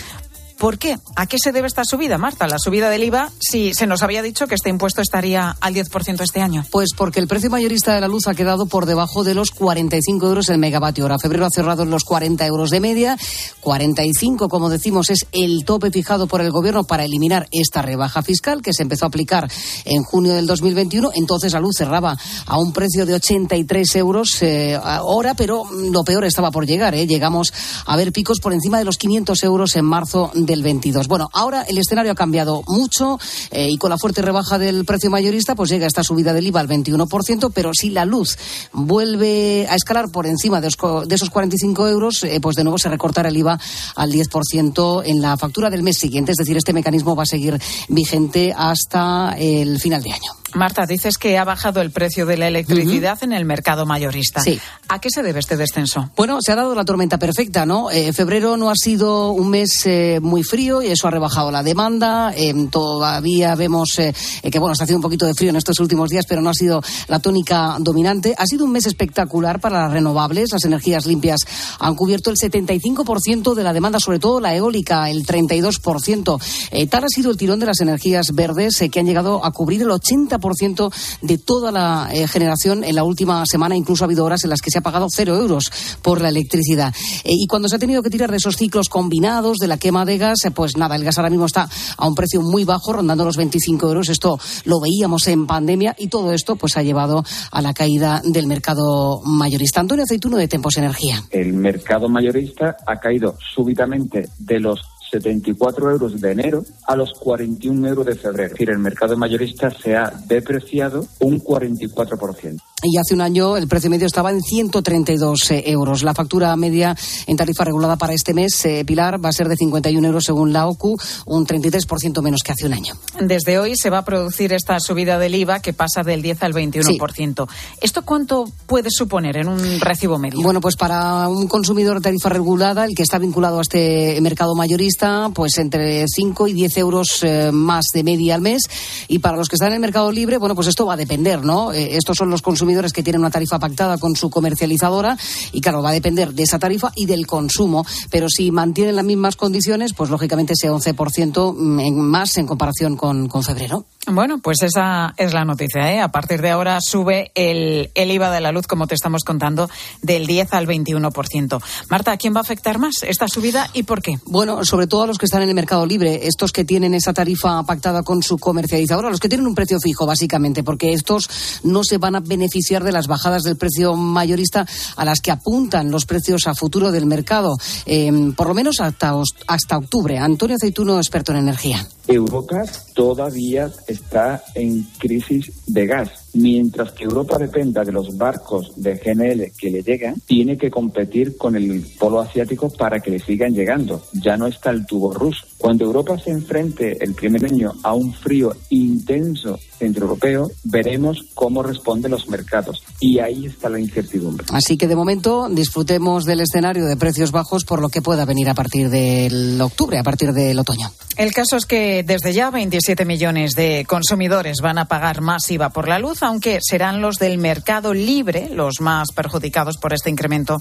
¿Por 0.61 0.77
qué? 0.77 0.95
¿A 1.15 1.25
qué 1.25 1.37
se 1.43 1.51
debe 1.51 1.65
esta 1.65 1.83
subida, 1.83 2.19
Marta? 2.19 2.45
La 2.45 2.59
subida 2.59 2.91
del 2.91 3.03
IVA, 3.05 3.31
si 3.39 3.73
se 3.73 3.87
nos 3.87 4.03
había 4.03 4.21
dicho 4.21 4.45
que 4.45 4.53
este 4.53 4.69
impuesto 4.69 5.01
estaría 5.01 5.57
al 5.59 5.73
10% 5.73 6.21
este 6.21 6.39
año. 6.39 6.63
Pues 6.69 6.89
porque 6.95 7.19
el 7.19 7.27
precio 7.27 7.49
mayorista 7.49 7.95
de 7.95 8.01
la 8.01 8.07
luz 8.07 8.27
ha 8.27 8.35
quedado 8.35 8.67
por 8.67 8.85
debajo 8.85 9.23
de 9.23 9.33
los 9.33 9.49
45 9.49 10.27
euros 10.27 10.49
el 10.49 10.59
megavatio 10.59 11.05
hora. 11.05 11.17
Febrero 11.17 11.47
ha 11.47 11.49
cerrado 11.49 11.81
en 11.81 11.89
los 11.89 12.03
40 12.03 12.45
euros 12.45 12.69
de 12.69 12.79
media. 12.79 13.17
45, 13.61 14.49
como 14.49 14.69
decimos, 14.69 15.09
es 15.09 15.25
el 15.31 15.65
tope 15.65 15.89
fijado 15.89 16.27
por 16.27 16.41
el 16.41 16.51
gobierno 16.51 16.83
para 16.83 17.05
eliminar 17.05 17.47
esta 17.51 17.81
rebaja 17.81 18.21
fiscal 18.21 18.61
que 18.61 18.71
se 18.71 18.83
empezó 18.83 19.05
a 19.05 19.07
aplicar 19.07 19.51
en 19.85 20.03
junio 20.03 20.35
del 20.35 20.45
2021. 20.45 21.09
Entonces 21.15 21.53
la 21.53 21.59
luz 21.59 21.73
cerraba 21.75 22.15
a 22.45 22.59
un 22.59 22.71
precio 22.71 23.07
de 23.07 23.15
83 23.15 23.95
euros 23.95 24.37
eh, 24.43 24.79
hora, 25.01 25.33
pero 25.33 25.63
lo 25.71 26.03
peor 26.03 26.23
estaba 26.25 26.51
por 26.51 26.67
llegar. 26.67 26.93
¿eh? 26.93 27.07
Llegamos 27.07 27.51
a 27.87 27.97
ver 27.97 28.11
picos 28.11 28.39
por 28.39 28.53
encima 28.53 28.77
de 28.77 28.85
los 28.85 28.99
500 28.99 29.41
euros 29.41 29.75
en 29.75 29.85
marzo 29.85 30.29
del 30.51 30.63
22. 30.63 31.07
Bueno, 31.07 31.29
ahora 31.31 31.63
el 31.63 31.77
escenario 31.77 32.11
ha 32.11 32.15
cambiado 32.15 32.61
mucho 32.67 33.17
eh, 33.51 33.69
y 33.69 33.77
con 33.77 33.89
la 33.89 33.97
fuerte 33.97 34.21
rebaja 34.21 34.59
del 34.59 34.83
precio 34.83 35.09
mayorista, 35.09 35.55
pues 35.55 35.69
llega 35.69 35.87
esta 35.87 36.03
subida 36.03 36.33
del 36.33 36.47
IVA 36.47 36.59
al 36.59 36.67
21%, 36.67 37.51
pero 37.53 37.71
si 37.73 37.89
la 37.89 38.03
luz 38.03 38.37
vuelve 38.73 39.65
a 39.69 39.75
escalar 39.75 40.11
por 40.11 40.27
encima 40.27 40.59
de, 40.59 40.67
esos 40.67 41.29
45 41.29 41.87
euros, 41.87 42.23
eh, 42.23 42.39
pues 42.41 42.57
de 42.57 42.63
nuevo 42.63 42.77
se 42.77 42.89
recortará 42.89 43.29
el 43.29 43.37
IVA 43.37 43.59
al 43.95 44.11
10% 44.11 45.03
en 45.05 45.21
la 45.21 45.37
factura 45.37 45.69
del 45.69 45.83
mes 45.83 45.97
siguiente. 45.97 46.33
Es 46.33 46.37
decir, 46.37 46.57
este 46.57 46.73
mecanismo 46.73 47.15
va 47.15 47.23
a 47.23 47.27
seguir 47.27 47.57
vigente 47.87 48.53
hasta 48.55 49.35
el 49.37 49.79
final 49.79 50.03
de 50.03 50.11
año. 50.11 50.40
Marta, 50.53 50.85
dices 50.85 51.17
que 51.17 51.37
ha 51.37 51.43
bajado 51.43 51.81
el 51.81 51.91
precio 51.91 52.25
de 52.25 52.37
la 52.37 52.47
electricidad 52.47 53.17
en 53.23 53.31
el 53.31 53.45
mercado 53.45 53.85
mayorista. 53.85 54.41
Sí. 54.41 54.59
¿A 54.89 54.99
qué 54.99 55.09
se 55.09 55.23
debe 55.23 55.39
este 55.39 55.55
descenso? 55.55 56.11
Bueno, 56.17 56.39
se 56.41 56.51
ha 56.51 56.55
dado 56.55 56.75
la 56.75 56.83
tormenta 56.83 57.17
perfecta, 57.17 57.65
¿no? 57.65 57.89
Eh, 57.89 58.11
febrero 58.11 58.57
no 58.57 58.69
ha 58.69 58.75
sido 58.75 59.31
un 59.31 59.49
mes 59.49 59.85
eh, 59.85 60.19
muy 60.21 60.43
frío 60.43 60.81
y 60.81 60.87
eso 60.87 61.07
ha 61.07 61.11
rebajado 61.11 61.51
la 61.51 61.63
demanda. 61.63 62.33
Eh, 62.35 62.53
todavía 62.69 63.55
vemos 63.55 63.89
que, 63.95 64.59
bueno, 64.59 64.73
está 64.73 64.83
haciendo 64.83 64.97
un 64.97 65.03
poquito 65.03 65.25
de 65.25 65.33
frío 65.33 65.51
en 65.51 65.55
estos 65.55 65.79
últimos 65.79 66.09
días, 66.09 66.25
pero 66.27 66.41
no 66.41 66.49
ha 66.49 66.53
sido 66.53 66.81
la 67.07 67.19
tónica 67.19 67.77
dominante. 67.79 68.35
Ha 68.37 68.45
sido 68.45 68.65
un 68.65 68.71
mes 68.71 68.85
espectacular 68.85 69.61
para 69.61 69.83
las 69.83 69.93
renovables. 69.93 70.51
Las 70.51 70.65
energías 70.65 71.05
limpias 71.05 71.39
han 71.79 71.95
cubierto 71.95 72.29
el 72.29 72.37
75% 72.37 73.53
de 73.53 73.63
la 73.63 73.73
demanda, 73.73 73.99
sobre 73.99 74.19
todo 74.19 74.41
la 74.41 74.53
eólica, 74.53 75.09
el 75.09 75.25
32%. 75.25 76.89
tal 76.89 77.03
ha 77.03 77.07
sido 77.07 77.31
el 77.31 77.37
tirón 77.37 77.59
de 77.59 77.67
las 77.67 77.79
energías 77.79 78.27
verdes 78.33 78.83
que 78.91 78.99
han 78.99 79.05
llegado 79.05 79.45
a 79.45 79.51
cubrir 79.51 79.83
el 79.83 79.89
80% 79.89 80.40
ciento 80.55 80.91
de 81.21 81.37
toda 81.37 81.71
la 81.71 82.09
eh, 82.11 82.27
generación 82.27 82.83
en 82.83 82.95
la 82.95 83.03
última 83.03 83.43
semana. 83.45 83.75
Incluso 83.75 84.03
ha 84.03 84.07
habido 84.07 84.25
horas 84.25 84.43
en 84.43 84.49
las 84.49 84.61
que 84.61 84.71
se 84.71 84.79
ha 84.79 84.81
pagado 84.81 85.07
cero 85.09 85.35
euros 85.35 85.71
por 86.01 86.21
la 86.21 86.29
electricidad. 86.29 86.93
Eh, 87.23 87.31
y 87.31 87.47
cuando 87.47 87.69
se 87.69 87.75
ha 87.75 87.79
tenido 87.79 88.03
que 88.03 88.09
tirar 88.09 88.31
de 88.31 88.37
esos 88.37 88.57
ciclos 88.57 88.89
combinados 88.89 89.57
de 89.57 89.67
la 89.67 89.77
quema 89.77 90.05
de 90.05 90.17
gas, 90.17 90.45
eh, 90.45 90.51
pues 90.51 90.77
nada, 90.77 90.95
el 90.95 91.03
gas 91.03 91.17
ahora 91.17 91.29
mismo 91.29 91.45
está 91.45 91.69
a 91.97 92.07
un 92.07 92.15
precio 92.15 92.41
muy 92.41 92.63
bajo, 92.63 92.93
rondando 92.93 93.25
los 93.25 93.37
25 93.37 93.87
euros. 93.87 94.09
Esto 94.09 94.39
lo 94.65 94.79
veíamos 94.79 95.27
en 95.27 95.47
pandemia 95.47 95.95
y 95.97 96.07
todo 96.07 96.33
esto 96.33 96.55
pues 96.55 96.77
ha 96.77 96.83
llevado 96.83 97.23
a 97.51 97.61
la 97.61 97.73
caída 97.73 98.21
del 98.23 98.47
mercado 98.47 99.21
mayorista. 99.23 99.79
Antonio 99.79 100.03
Aceituno 100.03 100.37
de 100.37 100.47
Tempos 100.47 100.77
Energía. 100.77 101.23
El 101.29 101.53
mercado 101.53 102.09
mayorista 102.09 102.77
ha 102.85 102.99
caído 102.99 103.35
súbitamente 103.53 104.29
de 104.37 104.59
los 104.59 104.81
74 105.11 105.91
euros 105.91 106.19
de 106.19 106.31
enero 106.31 106.63
a 106.87 106.95
los 106.95 107.13
41 107.13 107.87
euros 107.87 108.05
de 108.05 108.15
febrero. 108.15 108.45
Es 108.45 108.51
decir, 108.53 108.69
el 108.69 108.79
mercado 108.79 109.17
mayorista 109.17 109.69
se 109.69 109.95
ha 109.95 110.09
depreciado 110.27 111.05
un 111.19 111.39
44%. 111.43 112.59
Y 112.83 112.97
hace 112.97 113.13
un 113.13 113.21
año 113.21 113.57
el 113.57 113.67
precio 113.67 113.89
medio 113.89 114.07
estaba 114.07 114.31
en 114.31 114.41
132 114.41 115.51
eh, 115.51 115.63
euros. 115.67 116.03
La 116.03 116.13
factura 116.13 116.55
media 116.55 116.95
en 117.27 117.37
tarifa 117.37 117.63
regulada 117.63 117.95
para 117.95 118.13
este 118.13 118.33
mes, 118.33 118.65
eh, 118.65 118.83
Pilar, 118.85 119.23
va 119.23 119.29
a 119.29 119.33
ser 119.33 119.47
de 119.47 119.55
51 119.55 120.05
euros 120.05 120.23
según 120.23 120.51
la 120.51 120.67
OCU, 120.67 120.97
un 121.25 121.45
33% 121.45 122.21
menos 122.21 122.41
que 122.43 122.53
hace 122.53 122.65
un 122.65 122.73
año. 122.73 122.95
Desde 123.19 123.59
hoy 123.59 123.75
se 123.75 123.89
va 123.89 123.99
a 123.99 124.05
producir 124.05 124.53
esta 124.53 124.79
subida 124.79 125.19
del 125.19 125.35
IVA 125.35 125.59
que 125.59 125.73
pasa 125.73 126.03
del 126.03 126.21
10 126.21 126.43
al 126.43 126.53
21%. 126.53 127.47
¿Esto 127.81 128.01
cuánto 128.03 128.45
puede 128.65 128.89
suponer 128.89 129.37
en 129.37 129.47
un 129.47 129.79
recibo 129.79 130.17
medio? 130.17 130.41
Bueno, 130.41 130.59
pues 130.59 130.75
para 130.75 131.27
un 131.27 131.47
consumidor 131.47 131.97
de 131.97 132.01
tarifa 132.01 132.29
regulada, 132.29 132.85
el 132.85 132.95
que 132.95 133.03
está 133.03 133.19
vinculado 133.19 133.59
a 133.59 133.61
este 133.61 134.19
mercado 134.21 134.55
mayorista, 134.55 135.29
pues 135.33 135.57
entre 135.57 136.05
5 136.07 136.47
y 136.47 136.53
10 136.53 136.77
euros 136.77 137.19
eh, 137.23 137.51
más 137.51 137.85
de 137.93 138.03
media 138.03 138.35
al 138.35 138.41
mes. 138.41 138.63
Y 139.07 139.19
para 139.19 139.37
los 139.37 139.49
que 139.49 139.55
están 139.55 139.69
en 139.69 139.75
el 139.75 139.79
mercado 139.81 140.11
libre, 140.11 140.37
bueno, 140.37 140.55
pues 140.55 140.67
esto 140.67 140.85
va 140.85 140.93
a 140.93 140.97
depender, 140.97 141.43
¿no? 141.43 141.71
estos 141.71 142.17
son 142.17 142.29
los 142.29 142.41
consumidores 142.41 142.70
que 142.91 143.03
tienen 143.03 143.21
una 143.21 143.29
tarifa 143.29 143.59
pactada 143.59 143.97
con 143.97 144.15
su 144.15 144.29
comercializadora 144.29 145.17
y 145.51 145.61
claro, 145.61 145.81
va 145.81 145.89
a 145.89 145.93
depender 145.93 146.33
de 146.33 146.43
esa 146.43 146.57
tarifa 146.57 146.91
y 146.95 147.05
del 147.05 147.27
consumo, 147.27 147.85
pero 148.09 148.27
si 148.29 148.51
mantienen 148.51 148.95
las 148.95 149.05
mismas 149.05 149.35
condiciones, 149.35 149.93
pues 149.93 150.09
lógicamente 150.09 150.53
ese 150.53 150.69
11% 150.69 151.53
mm, 151.55 151.91
más 151.99 152.37
en 152.37 152.47
comparación 152.47 152.95
con, 152.95 153.27
con 153.27 153.43
febrero. 153.43 153.85
Bueno, 154.07 154.39
pues 154.39 154.63
esa 154.63 155.13
es 155.15 155.31
la 155.31 155.45
noticia. 155.45 155.93
¿eh? 155.93 155.99
A 155.99 156.07
partir 156.07 156.41
de 156.41 156.49
ahora 156.49 156.79
sube 156.81 157.31
el, 157.35 157.91
el, 157.93 158.11
IVA 158.11 158.31
de 158.31 158.41
la 158.41 158.51
luz, 158.51 158.65
como 158.65 158.87
te 158.87 158.95
estamos 158.95 159.23
contando, 159.23 159.69
del 160.01 160.25
10 160.25 160.53
al 160.53 160.67
21%. 160.67 161.61
Marta, 161.87 162.11
¿a 162.11 162.17
quién 162.17 162.33
va 162.33 162.39
a 162.39 162.41
afectar 162.41 162.79
más 162.79 163.03
esta 163.03 163.27
subida 163.27 163.69
y 163.73 163.83
por 163.83 164.01
qué? 164.01 164.17
Bueno, 164.25 164.65
sobre 164.65 164.87
todo 164.87 165.03
a 165.03 165.07
los 165.07 165.19
que 165.19 165.25
están 165.25 165.43
en 165.43 165.49
el 165.49 165.55
mercado 165.55 165.85
libre, 165.85 166.27
estos 166.27 166.51
que 166.51 166.65
tienen 166.65 166.95
esa 166.95 167.13
tarifa 167.13 167.61
pactada 167.63 168.01
con 168.01 168.23
su 168.23 168.39
comercializadora, 168.39 169.11
los 169.11 169.19
que 169.19 169.29
tienen 169.29 169.45
un 169.45 169.53
precio 169.53 169.79
fijo, 169.79 170.07
básicamente, 170.07 170.63
porque 170.63 170.93
estos 170.93 171.29
no 171.63 171.83
se 171.83 171.99
van 171.99 172.15
a 172.15 172.21
beneficiar 172.21 172.60
de 172.61 172.91
las 172.91 173.07
bajadas 173.07 173.43
del 173.43 173.57
precio 173.57 173.95
mayorista 173.95 174.65
a 174.95 175.05
las 175.05 175.19
que 175.19 175.31
apuntan 175.31 175.91
los 175.91 176.05
precios 176.05 176.47
a 176.47 176.53
futuro 176.53 176.91
del 176.91 177.05
mercado, 177.05 177.57
eh, 177.85 178.11
por 178.35 178.47
lo 178.47 178.53
menos 178.53 178.79
hasta, 178.79 179.13
hasta 179.47 179.77
octubre. 179.77 180.17
Antonio 180.17 180.55
Aceituno, 180.55 180.97
experto 180.97 181.31
en 181.31 181.39
energía. 181.39 181.85
Europa 182.13 182.63
todavía 182.93 183.69
está 183.87 184.43
en 184.55 184.83
crisis 184.97 185.51
de 185.67 185.85
gas. 185.85 186.09
Mientras 186.33 186.91
que 186.91 187.03
Europa 187.03 187.37
dependa 187.37 187.83
de 187.83 187.91
los 187.91 188.17
barcos 188.17 188.71
de 188.75 188.95
GNL 188.95 189.51
que 189.57 189.69
le 189.69 189.83
llegan, 189.83 190.15
tiene 190.25 190.57
que 190.57 190.71
competir 190.71 191.37
con 191.37 191.55
el 191.55 191.85
polo 191.99 192.21
asiático 192.21 192.69
para 192.69 192.99
que 192.99 193.11
le 193.11 193.19
sigan 193.19 193.53
llegando. 193.53 194.01
Ya 194.13 194.37
no 194.37 194.47
está 194.47 194.69
el 194.69 194.85
tubo 194.85 195.13
ruso. 195.13 195.45
Cuando 195.57 195.85
Europa 195.85 196.17
se 196.17 196.31
enfrente 196.31 196.97
el 197.03 197.13
primer 197.13 197.45
año 197.45 197.73
a 197.83 197.93
un 197.93 198.13
frío 198.13 198.55
intenso 198.69 199.59
centro 199.77 200.05
europeo, 200.05 200.51
veremos 200.63 201.25
cómo 201.33 201.63
responden 201.63 202.11
los 202.11 202.27
mercados. 202.29 202.83
Y 202.99 203.19
ahí 203.19 203.45
está 203.47 203.69
la 203.69 203.79
incertidumbre. 203.79 204.45
Así 204.51 204.77
que 204.77 204.87
de 204.87 204.95
momento 204.95 205.49
disfrutemos 205.49 206.25
del 206.25 206.41
escenario 206.41 206.85
de 206.85 206.97
precios 206.97 207.31
bajos 207.31 207.65
por 207.65 207.81
lo 207.81 207.89
que 207.89 208.01
pueda 208.01 208.25
venir 208.25 208.49
a 208.49 208.53
partir 208.53 208.89
del 208.89 209.59
octubre, 209.59 209.97
a 209.97 210.03
partir 210.03 210.33
del 210.33 210.57
otoño. 210.59 210.91
El 211.17 211.33
caso 211.33 211.57
es 211.57 211.65
que 211.65 212.00
desde 212.03 212.33
ya 212.33 212.49
27 212.49 213.05
millones 213.05 213.51
de 213.51 213.85
consumidores 213.87 214.57
van 214.61 214.77
a 214.77 214.85
pagar 214.85 215.21
más 215.21 215.49
IVA 215.49 215.69
por 215.69 215.87
la 215.87 215.99
luz, 215.99 216.23
aunque 216.23 216.59
serán 216.61 217.01
los 217.01 217.17
del 217.17 217.37
mercado 217.37 217.93
libre 217.93 218.49
los 218.51 218.81
más 218.81 219.09
perjudicados 219.13 219.77
por 219.77 219.93
este 219.93 220.09
incremento, 220.09 220.59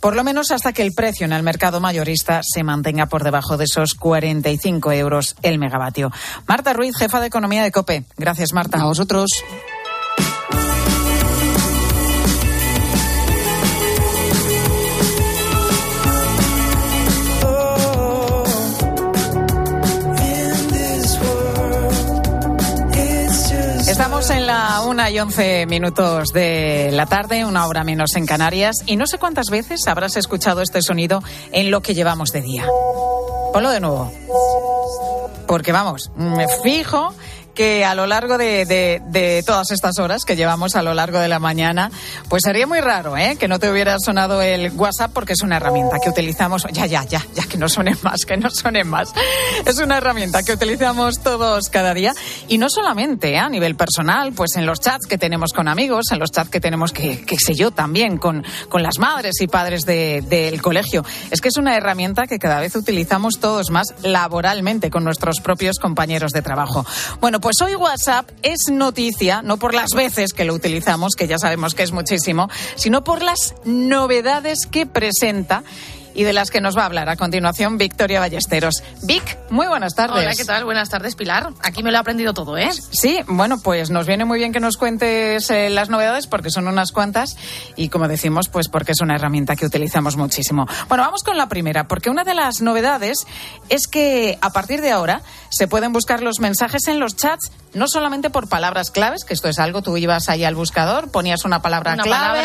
por 0.00 0.16
lo 0.16 0.24
menos 0.24 0.50
hasta 0.50 0.72
que 0.72 0.82
el 0.82 0.92
precio 0.92 1.24
en 1.26 1.32
el 1.32 1.42
mercado 1.42 1.80
mayorista 1.80 2.40
se 2.42 2.62
mantenga 2.62 3.06
por 3.06 3.24
debajo 3.24 3.56
de 3.56 3.64
esos 3.64 3.94
45 3.94 4.92
euros 4.92 5.36
el 5.42 5.58
megavatio. 5.58 6.10
Marta 6.46 6.72
Ruiz, 6.72 6.96
jefa 6.96 7.20
de 7.20 7.26
economía 7.26 7.62
de 7.62 7.72
COPE. 7.72 8.04
Gracias, 8.16 8.52
Marta. 8.52 8.80
A 8.80 8.84
vosotros. 8.84 9.30
Estamos 24.18 24.36
en 24.36 24.46
la 24.48 24.80
una 24.80 25.10
y 25.12 25.20
once 25.20 25.64
minutos 25.66 26.32
de 26.32 26.90
la 26.92 27.06
tarde, 27.06 27.44
una 27.44 27.68
hora 27.68 27.84
menos 27.84 28.16
en 28.16 28.26
Canarias, 28.26 28.78
y 28.84 28.96
no 28.96 29.06
sé 29.06 29.16
cuántas 29.16 29.48
veces 29.48 29.86
habrás 29.86 30.16
escuchado 30.16 30.60
este 30.60 30.82
sonido 30.82 31.22
en 31.52 31.70
lo 31.70 31.82
que 31.82 31.94
llevamos 31.94 32.32
de 32.32 32.42
día. 32.42 32.66
Ponlo 33.52 33.70
de 33.70 33.78
nuevo. 33.78 34.12
Porque 35.46 35.70
vamos, 35.70 36.10
me 36.16 36.48
fijo 36.64 37.14
que 37.58 37.84
a 37.84 37.96
lo 37.96 38.06
largo 38.06 38.38
de, 38.38 38.64
de, 38.64 39.42
todas 39.44 39.72
estas 39.72 39.98
horas 39.98 40.24
que 40.24 40.36
llevamos 40.36 40.76
a 40.76 40.82
lo 40.84 40.94
largo 40.94 41.18
de 41.18 41.26
la 41.26 41.40
mañana, 41.40 41.90
pues 42.28 42.44
sería 42.44 42.68
muy 42.68 42.80
raro 42.80 43.16
¿eh? 43.16 43.34
que 43.36 43.48
no 43.48 43.58
te 43.58 43.68
hubiera 43.68 43.96
sonado 43.98 44.40
el 44.42 44.70
WhatsApp 44.76 45.10
porque 45.12 45.32
es 45.32 45.42
una 45.42 45.56
herramienta 45.56 45.98
que 45.98 46.08
utilizamos. 46.08 46.68
Ya, 46.70 46.86
ya, 46.86 47.02
ya, 47.02 47.20
ya, 47.34 47.42
que 47.48 47.58
no 47.58 47.68
suene 47.68 47.96
más, 48.02 48.24
que 48.24 48.36
no 48.36 48.48
suene 48.48 48.84
más. 48.84 49.12
Es 49.66 49.80
una 49.80 49.96
herramienta 49.96 50.44
que 50.44 50.52
utilizamos 50.52 51.18
todos 51.18 51.68
cada 51.68 51.94
día 51.94 52.14
y 52.46 52.58
no 52.58 52.70
solamente 52.70 53.32
¿eh? 53.32 53.38
a 53.40 53.48
nivel 53.48 53.74
personal, 53.74 54.32
pues 54.34 54.54
en 54.54 54.64
los 54.64 54.78
chats 54.78 55.08
que 55.08 55.18
tenemos 55.18 55.52
con 55.52 55.66
amigos, 55.66 56.12
en 56.12 56.20
los 56.20 56.30
chats 56.30 56.50
que 56.50 56.60
tenemos, 56.60 56.92
que, 56.92 57.22
que 57.24 57.38
sé 57.40 57.56
yo, 57.56 57.72
también 57.72 58.18
con, 58.18 58.44
con 58.68 58.84
las 58.84 59.00
madres 59.00 59.40
y 59.40 59.48
padres 59.48 59.84
del 59.84 60.28
de, 60.28 60.60
colegio. 60.62 61.04
Es 61.32 61.40
que 61.40 61.48
es 61.48 61.56
una 61.56 61.76
herramienta 61.76 62.28
que 62.28 62.38
cada 62.38 62.60
vez 62.60 62.76
utilizamos 62.76 63.40
todos 63.40 63.72
más 63.72 63.94
laboralmente 64.02 64.90
con 64.90 65.02
nuestros 65.02 65.40
propios 65.40 65.80
compañeros 65.80 66.30
de 66.30 66.42
trabajo. 66.42 66.86
Bueno, 67.20 67.40
pues 67.47 67.47
pues 67.48 67.62
hoy 67.62 67.76
WhatsApp 67.76 68.28
es 68.42 68.70
noticia, 68.70 69.40
no 69.40 69.56
por 69.56 69.72
las 69.72 69.92
veces 69.96 70.34
que 70.34 70.44
lo 70.44 70.52
utilizamos, 70.52 71.14
que 71.14 71.26
ya 71.26 71.38
sabemos 71.38 71.74
que 71.74 71.82
es 71.82 71.92
muchísimo, 71.92 72.50
sino 72.74 73.02
por 73.04 73.22
las 73.22 73.54
novedades 73.64 74.66
que 74.70 74.84
presenta 74.84 75.62
y 76.14 76.24
de 76.24 76.32
las 76.32 76.50
que 76.50 76.60
nos 76.60 76.76
va 76.76 76.82
a 76.82 76.86
hablar 76.86 77.08
a 77.08 77.16
continuación 77.16 77.78
Victoria 77.78 78.20
Ballesteros. 78.20 78.82
Vic, 79.02 79.38
muy 79.50 79.66
buenas 79.66 79.94
tardes. 79.94 80.18
Hola, 80.18 80.34
¿qué 80.34 80.44
tal? 80.44 80.64
Buenas 80.64 80.88
tardes, 80.88 81.14
Pilar. 81.14 81.50
Aquí 81.62 81.82
me 81.82 81.90
lo 81.90 81.98
he 81.98 82.00
aprendido 82.00 82.34
todo, 82.34 82.56
¿eh? 82.56 82.70
Sí, 82.90 83.20
bueno, 83.26 83.58
pues 83.62 83.90
nos 83.90 84.06
viene 84.06 84.24
muy 84.24 84.38
bien 84.38 84.52
que 84.52 84.60
nos 84.60 84.76
cuentes 84.76 85.50
eh, 85.50 85.70
las 85.70 85.88
novedades 85.88 86.26
porque 86.26 86.50
son 86.50 86.68
unas 86.68 86.92
cuantas 86.92 87.36
y 87.76 87.88
como 87.88 88.08
decimos, 88.08 88.48
pues 88.48 88.68
porque 88.68 88.92
es 88.92 89.00
una 89.00 89.14
herramienta 89.14 89.56
que 89.56 89.66
utilizamos 89.66 90.16
muchísimo. 90.16 90.66
Bueno, 90.88 91.04
vamos 91.04 91.22
con 91.22 91.36
la 91.36 91.48
primera, 91.48 91.88
porque 91.88 92.10
una 92.10 92.24
de 92.24 92.34
las 92.34 92.60
novedades 92.60 93.26
es 93.68 93.86
que 93.86 94.38
a 94.40 94.50
partir 94.50 94.80
de 94.80 94.90
ahora 94.90 95.22
se 95.50 95.68
pueden 95.68 95.92
buscar 95.92 96.22
los 96.22 96.40
mensajes 96.40 96.88
en 96.88 96.98
los 96.98 97.16
chats 97.16 97.50
no 97.78 97.88
solamente 97.88 98.30
por 98.30 98.48
palabras 98.48 98.90
claves, 98.90 99.24
que 99.24 99.34
esto 99.34 99.48
es 99.48 99.58
algo, 99.58 99.82
tú 99.82 99.96
ibas 99.96 100.28
ahí 100.28 100.44
al 100.44 100.54
buscador, 100.54 101.10
ponías 101.10 101.44
una 101.44 101.62
palabra 101.62 101.96
clave 101.96 102.44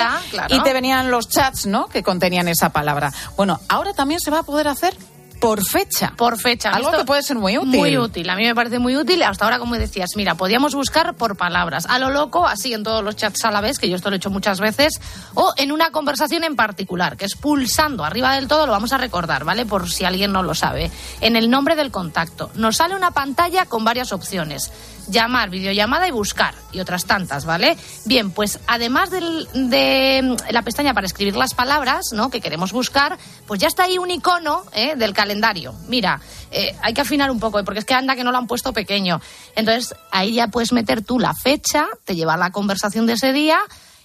y 0.49 0.61
te 0.61 0.73
venían 0.73 1.11
los 1.11 1.29
chats, 1.29 1.65
¿no? 1.65 1.87
Que 1.87 2.03
contenían 2.03 2.47
esa 2.47 2.69
palabra. 2.69 3.11
Bueno, 3.35 3.59
ahora 3.67 3.93
también 3.93 4.19
se 4.19 4.31
va 4.31 4.39
a 4.39 4.43
poder 4.43 4.67
hacer 4.67 4.95
por 5.43 5.61
fecha. 5.61 6.13
Por 6.15 6.39
fecha. 6.39 6.69
Algo 6.69 6.89
que 6.91 7.03
puede 7.03 7.21
ser 7.21 7.37
muy 7.37 7.57
útil. 7.57 7.77
Muy 7.77 7.97
útil. 7.97 8.29
A 8.29 8.37
mí 8.37 8.45
me 8.45 8.55
parece 8.55 8.79
muy 8.79 8.95
útil. 8.95 9.21
Hasta 9.23 9.43
ahora, 9.43 9.59
como 9.59 9.75
decías, 9.75 10.11
mira, 10.15 10.35
podíamos 10.35 10.73
buscar 10.73 11.15
por 11.15 11.35
palabras. 11.35 11.85
A 11.89 11.99
lo 11.99 12.11
loco, 12.11 12.47
así 12.47 12.73
en 12.73 12.83
todos 12.83 13.03
los 13.03 13.17
chats 13.17 13.43
a 13.43 13.51
la 13.51 13.59
vez, 13.59 13.77
que 13.77 13.89
yo 13.89 13.97
esto 13.97 14.09
lo 14.09 14.15
he 14.15 14.17
hecho 14.19 14.29
muchas 14.29 14.61
veces, 14.61 15.01
o 15.33 15.53
en 15.57 15.73
una 15.73 15.91
conversación 15.91 16.45
en 16.45 16.55
particular, 16.55 17.17
que 17.17 17.25
es 17.25 17.35
pulsando 17.35 18.05
arriba 18.05 18.35
del 18.35 18.47
todo, 18.47 18.65
lo 18.65 18.71
vamos 18.71 18.93
a 18.93 18.97
recordar, 18.97 19.43
¿vale? 19.43 19.65
Por 19.65 19.89
si 19.89 20.05
alguien 20.05 20.31
no 20.31 20.43
lo 20.43 20.55
sabe. 20.55 20.89
En 21.19 21.35
el 21.35 21.49
nombre 21.49 21.75
del 21.75 21.91
contacto. 21.91 22.49
Nos 22.55 22.77
sale 22.77 22.95
una 22.95 23.11
pantalla 23.11 23.65
con 23.65 23.83
varias 23.83 24.13
opciones 24.13 24.71
llamar, 25.07 25.50
videollamada 25.50 26.07
y 26.07 26.12
buscar 26.12 26.55
y 26.72 26.79
otras 26.79 27.05
tantas, 27.05 27.45
¿vale? 27.45 27.77
Bien, 28.05 28.31
pues 28.31 28.60
además 28.67 29.12
de 29.12 30.36
la 30.50 30.62
pestaña 30.62 30.93
para 30.93 31.05
escribir 31.05 31.36
las 31.36 31.53
palabras, 31.53 32.13
¿no? 32.13 32.29
Que 32.29 32.41
queremos 32.41 32.72
buscar, 32.72 33.17
pues 33.48 33.60
ya 33.60 33.67
está 33.67 33.83
ahí 33.83 33.98
un 33.98 34.12
icono 34.12 34.63
¿eh? 34.74 34.95
del 34.95 35.13
calendario. 35.13 35.74
Mira, 35.88 36.19
eh, 36.51 36.75
hay 36.81 36.93
que 36.93 37.01
afinar 37.01 37.31
un 37.31 37.39
poco, 37.39 37.60
¿eh? 37.60 37.63
porque 37.63 37.79
es 37.79 37.86
que 37.86 37.93
anda 37.93 38.15
que 38.15 38.24
no 38.24 38.31
lo 38.31 38.38
han 38.38 38.48
puesto 38.48 38.74
pequeño. 38.74 39.22
Entonces 39.55 39.95
ahí 40.12 40.33
ya 40.33 40.48
puedes 40.48 40.72
meter 40.72 41.03
tú 41.03 41.19
la 41.19 41.33
fecha, 41.33 41.88
te 42.05 42.15
lleva 42.15 42.38
la 42.38 42.51
conversación 42.51 43.05
de 43.05 43.13
ese 43.13 43.33
día 43.33 43.60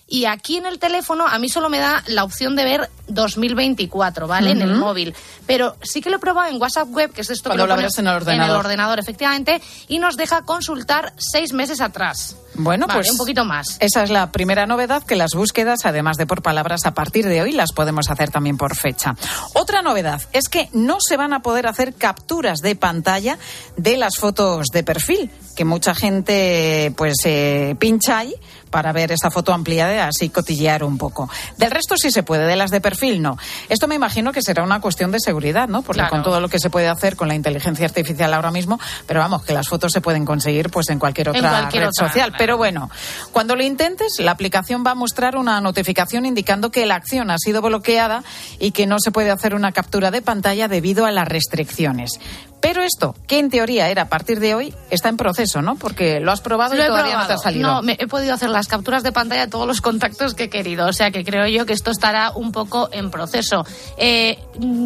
y 0.09 0.25
aquí 0.25 0.57
en 0.57 0.65
el 0.65 0.79
teléfono 0.79 1.27
a 1.27 1.39
mí 1.39 1.51
solo 1.51 1.69
me 1.69 1.79
da 1.79 2.03
la 2.07 2.25
opción 2.25 2.57
de 2.57 2.65
ver 2.65 2.91
2024, 3.09 4.27
¿vale? 4.27 4.51
En 4.53 4.63
el 4.63 4.75
móvil. 4.75 5.15
Pero 5.47 5.77
sí 5.83 6.01
que 6.01 6.09
lo 6.09 6.17
he 6.17 6.19
probado 6.19 6.51
en 6.51 6.61
WhatsApp 6.61 6.89
Web, 6.89 7.13
que 7.13 7.21
es 7.21 7.31
esto 7.31 7.51
que 7.51 7.57
lo, 7.57 7.67
lo 7.67 7.75
en 7.75 7.81
el 7.81 7.87
ordenador. 7.87 8.29
En 8.29 8.43
el 8.43 8.51
ordenador, 8.51 8.99
efectivamente, 8.99 9.61
y 9.87 9.99
nos 9.99 10.17
deja 10.17 10.43
consultar 10.43 11.13
seis 11.19 11.53
meses 11.53 11.81
atrás. 11.81 12.37
Bueno, 12.55 12.87
pues 12.87 13.11
un 13.11 13.19
poquito 13.19 13.45
más. 13.45 13.77
Esa 13.81 14.03
es 14.03 14.11
la 14.11 14.33
primera 14.33 14.67
novedad, 14.67 15.03
que 15.05 15.15
las 15.15 15.35
búsquedas, 15.35 15.85
además 15.85 16.17
de 16.17 16.27
por 16.27 16.43
palabras, 16.43 16.87
a 16.87 16.95
partir 16.95 17.27
de 17.27 17.43
hoy 17.43 17.53
las 17.53 17.73
podemos 17.73 18.11
hacer 18.11 18.31
también 18.31 18.57
por 18.57 18.75
fecha. 18.75 19.15
Otra 19.53 19.83
novedad 19.83 20.23
es 20.33 20.49
que 20.49 20.69
no 20.73 20.99
se 21.01 21.17
van 21.17 21.35
a 21.35 21.41
poder 21.41 21.67
hacer 21.67 21.95
capturas 21.95 22.61
de 22.61 22.75
pantalla 22.77 23.39
de 23.77 23.97
las 23.97 24.17
fotos 24.17 24.69
de 24.69 24.83
perfil, 24.83 25.31
que 25.55 25.65
mucha 25.65 25.95
gente 25.95 26.93
pues 26.97 27.15
eh, 27.25 27.77
pincha 27.79 28.19
ahí 28.19 28.35
para 28.71 28.93
ver 28.93 29.13
esa 29.13 29.31
foto 29.31 29.53
ampliada 29.53 29.95
y 29.95 29.99
así 29.99 30.29
cotillear 30.29 30.85
un 30.85 30.99
poco. 30.99 31.29
Del 31.57 31.71
resto 31.71 31.97
sí 31.97 32.11
se 32.11 32.23
puede, 32.23 32.47
de 32.47 32.57
las 32.57 32.71
de 32.71 32.81
perfil 32.81 33.23
no. 33.23 33.37
Esto 33.69 33.89
me 33.89 33.95
imagino 33.95 34.33
que 34.33 34.43
será 34.43 34.63
una 34.63 34.81
cuestión 34.81 35.11
de 35.11 35.21
seguridad, 35.21 35.69
¿no? 35.69 35.83
Porque 35.83 35.99
Claro. 35.99 36.11
con 36.11 36.23
todo 36.23 36.41
lo 36.41 36.49
que 36.49 36.59
se 36.59 36.71
puede 36.71 36.89
hacer 36.89 37.17
con 37.17 37.29
la 37.29 37.35
inteligencia 37.35 37.87
artificial 37.87 38.33
ahora 38.35 38.51
mismo, 38.51 38.79
pero 39.07 39.21
vamos, 39.21 39.43
que 39.43 39.53
las 39.53 39.69
fotos 39.69 39.93
se 39.93 40.01
pueden 40.01 40.25
conseguir 40.25 40.71
pues 40.71 40.89
en 40.91 40.99
cualquier 40.99 41.31
otra 41.31 41.49
cualquier 41.51 41.83
red 41.85 41.89
otra, 41.91 42.09
social. 42.09 42.29
claro. 42.31 42.39
Pero 42.39 42.57
bueno, 42.57 42.91
cuando 43.33 43.57
lo 43.57 43.63
intentes, 43.63 44.15
la 44.19 44.33
aplicación 44.33 44.85
va 44.87 44.93
a 44.93 44.95
mostrar 44.95 45.37
una 45.37 45.61
notificación 45.61 46.27
indicando 46.27 46.71
que 46.71 46.87
la 46.87 46.95
acción 46.95 47.31
ha 47.31 47.39
sido 47.39 47.61
bloqueada 47.63 48.23
y 48.59 48.71
que 48.73 48.87
no 48.87 48.99
se 49.01 49.11
puede 49.11 49.31
hacer 49.31 49.55
una 49.55 49.73
captura 49.73 50.11
de 50.11 50.23
pantalla 50.23 50.69
debido 50.69 51.05
a 51.07 51.11
las 51.11 51.27
restricciones. 51.27 52.13
Pero 52.61 52.83
esto, 52.83 53.15
que 53.27 53.39
en 53.39 53.51
teoría 53.51 53.89
era 53.89 54.03
a 54.03 54.09
partir 54.09 54.41
de 54.41 54.55
hoy, 54.55 54.75
está 54.91 55.09
en 55.09 55.17
proceso, 55.17 55.63
¿no? 55.63 55.77
Porque 55.77 56.21
lo 56.21 56.33
has 56.33 56.41
probado 56.41 56.75
Lo 56.75 56.83
y 56.83 56.87
todavía 56.87 57.19
no 57.19 57.27
te 57.27 57.33
ha 57.35 57.39
salido. 57.39 57.69
No, 57.69 57.83
me 57.83 57.97
he 57.99 58.07
podido 58.07 58.35
hacer 58.35 58.51
las 58.51 58.67
capturas 58.67 59.03
de 59.03 59.13
pantalla 59.13 59.47
de 59.47 59.51
todos 59.51 59.67
los 59.67 59.81
contactos 59.81 60.35
que 60.35 60.45
he 60.45 60.51
querido. 60.51 60.87
O 60.87 60.93
sea 60.93 61.11
que 61.11 61.25
creo 61.25 61.47
yo 61.47 61.67
que 61.67 61.73
esto 61.73 61.91
estará 61.91 62.33
un 62.33 62.53
poco 62.53 62.89
en 62.93 63.11
proceso. 63.11 63.65
Eh, 63.97 64.39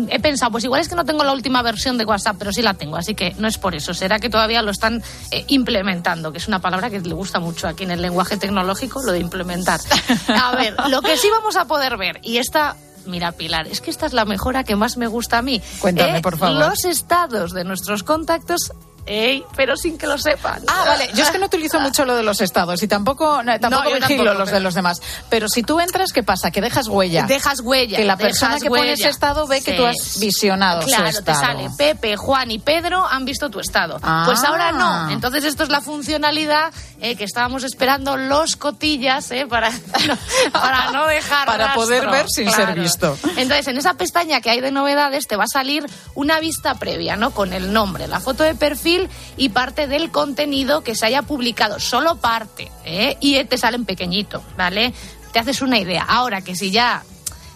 he 0.08 0.20
pensado, 0.20 0.52
pues 0.52 0.64
igual 0.64 0.80
es 0.80 0.88
que 0.88 0.94
no 0.94 1.04
tengo 1.04 1.24
la 1.24 1.32
última 1.32 1.62
versión 1.62 1.96
de 1.96 2.04
WhatsApp, 2.04 2.36
pero 2.38 2.52
sí 2.52 2.62
la 2.62 2.74
tengo. 2.74 2.96
Así 2.96 3.14
que 3.14 3.34
no 3.38 3.48
es 3.48 3.58
por 3.58 3.74
eso. 3.74 3.94
Será 3.94 4.18
que 4.18 4.28
todavía 4.28 4.62
lo 4.62 4.70
están 4.70 5.02
eh, 5.30 5.44
implementando, 5.48 6.32
que 6.32 6.38
es 6.38 6.48
una 6.48 6.60
palabra 6.60 6.90
que 6.90 7.00
le 7.00 7.14
gusta 7.14 7.40
mucho 7.40 7.68
aquí 7.68 7.84
en 7.84 7.92
el 7.92 8.02
lenguaje 8.02 8.36
tecnológico, 8.36 9.02
lo 9.04 9.12
de 9.12 9.20
implementar. 9.20 9.80
A 10.28 10.54
ver, 10.56 10.74
lo 10.88 11.00
que 11.02 11.16
sí 11.16 11.28
vamos 11.30 11.56
a 11.56 11.66
poder 11.66 11.96
ver, 11.96 12.18
y 12.22 12.38
esta. 12.38 12.76
Mira, 13.06 13.32
Pilar, 13.32 13.66
es 13.68 13.80
que 13.80 13.90
esta 13.90 14.06
es 14.06 14.12
la 14.12 14.24
mejora 14.24 14.64
que 14.64 14.76
más 14.76 14.96
me 14.96 15.06
gusta 15.06 15.38
a 15.38 15.42
mí. 15.42 15.60
Cuéntame, 15.80 16.20
por 16.20 16.38
favor. 16.38 16.58
Los 16.58 16.84
estados 16.84 17.52
de 17.52 17.64
nuestros 17.64 18.02
contactos, 18.02 18.72
ey, 19.06 19.44
pero 19.56 19.76
sin 19.76 19.98
que 19.98 20.06
lo 20.06 20.16
sepan. 20.18 20.62
Ah, 20.68 20.84
vale. 20.86 21.10
Yo 21.14 21.22
es 21.24 21.30
que 21.30 21.38
no 21.38 21.46
utilizo 21.46 21.80
mucho 21.80 22.04
lo 22.04 22.14
de 22.14 22.22
los 22.22 22.40
estados 22.40 22.82
y 22.82 22.88
tampoco, 22.88 23.42
no, 23.42 23.58
tampoco 23.58 23.84
No, 23.84 23.90
vigilo 23.96 24.00
tampoco, 24.24 24.38
los 24.38 24.48
de 24.48 24.52
pero- 24.52 24.62
los 24.64 24.74
demás. 24.74 25.02
Pero 25.28 25.48
si 25.48 25.62
tú 25.62 25.80
entras, 25.80 26.12
¿qué 26.12 26.22
pasa? 26.22 26.50
Que 26.50 26.60
dejas 26.60 26.88
huella. 26.88 27.24
Dejas 27.26 27.60
huella. 27.60 27.96
Que 27.96 28.04
la 28.04 28.16
persona 28.16 28.58
que 28.60 28.68
pone 28.68 28.82
huella. 28.82 28.94
ese 28.94 29.08
estado 29.08 29.46
ve 29.46 29.60
que 29.62 29.72
Sí. 29.72 29.76
tú 29.76 29.86
has 29.86 30.18
visionado 30.20 30.82
Claro, 30.82 31.06
su 31.12 31.22
te 31.22 31.32
estado. 31.32 31.40
sale 31.40 31.68
Pepe, 31.76 32.16
Juan 32.16 32.50
y 32.50 32.58
Pedro 32.58 33.06
han 33.06 33.24
visto 33.24 33.50
tu 33.50 33.60
estado. 33.60 33.98
Ah. 34.02 34.22
Pues 34.26 34.42
ahora 34.44 34.72
no. 34.72 35.10
Entonces 35.10 35.44
esto 35.44 35.62
es 35.64 35.68
la 35.68 35.80
funcionalidad 35.80 36.72
eh, 37.00 37.16
que 37.16 37.24
estábamos 37.24 37.64
esperando 37.64 38.16
los 38.16 38.56
cotillas 38.56 39.30
eh, 39.32 39.46
para, 39.48 39.70
para 40.52 40.90
no 40.92 41.06
dejar 41.06 41.46
Para 41.46 41.64
rastro. 41.66 41.82
poder 41.82 42.08
ver 42.08 42.26
sin 42.28 42.48
ser 42.50 42.66
Claro. 42.66 42.82
visto. 42.82 43.18
Entonces 43.36 43.66
en 43.68 43.76
esa 43.78 43.94
pestaña 43.94 44.40
que 44.40 44.50
hay 44.50 44.60
de 44.60 44.70
novedades 44.70 45.26
te 45.26 45.36
va 45.36 45.44
a 45.44 45.48
salir 45.48 45.84
una 46.14 46.38
vista 46.40 46.74
previa, 46.76 47.16
¿no? 47.16 47.30
Con 47.32 47.52
el 47.52 47.72
nombre, 47.72 48.06
la 48.08 48.20
foto 48.20 48.44
de 48.44 48.54
perfil 48.54 48.91
y 49.36 49.48
parte 49.50 49.86
del 49.86 50.10
contenido 50.10 50.82
que 50.82 50.94
se 50.94 51.06
haya 51.06 51.22
publicado. 51.22 51.80
Solo 51.80 52.16
parte, 52.16 52.70
¿eh? 52.84 53.16
Y 53.20 53.42
te 53.44 53.58
sale 53.58 53.76
en 53.76 53.84
pequeñito, 53.84 54.42
¿vale? 54.56 54.92
Te 55.32 55.38
haces 55.38 55.62
una 55.62 55.78
idea. 55.78 56.04
Ahora 56.08 56.42
que 56.42 56.54
si 56.54 56.70
ya 56.70 57.02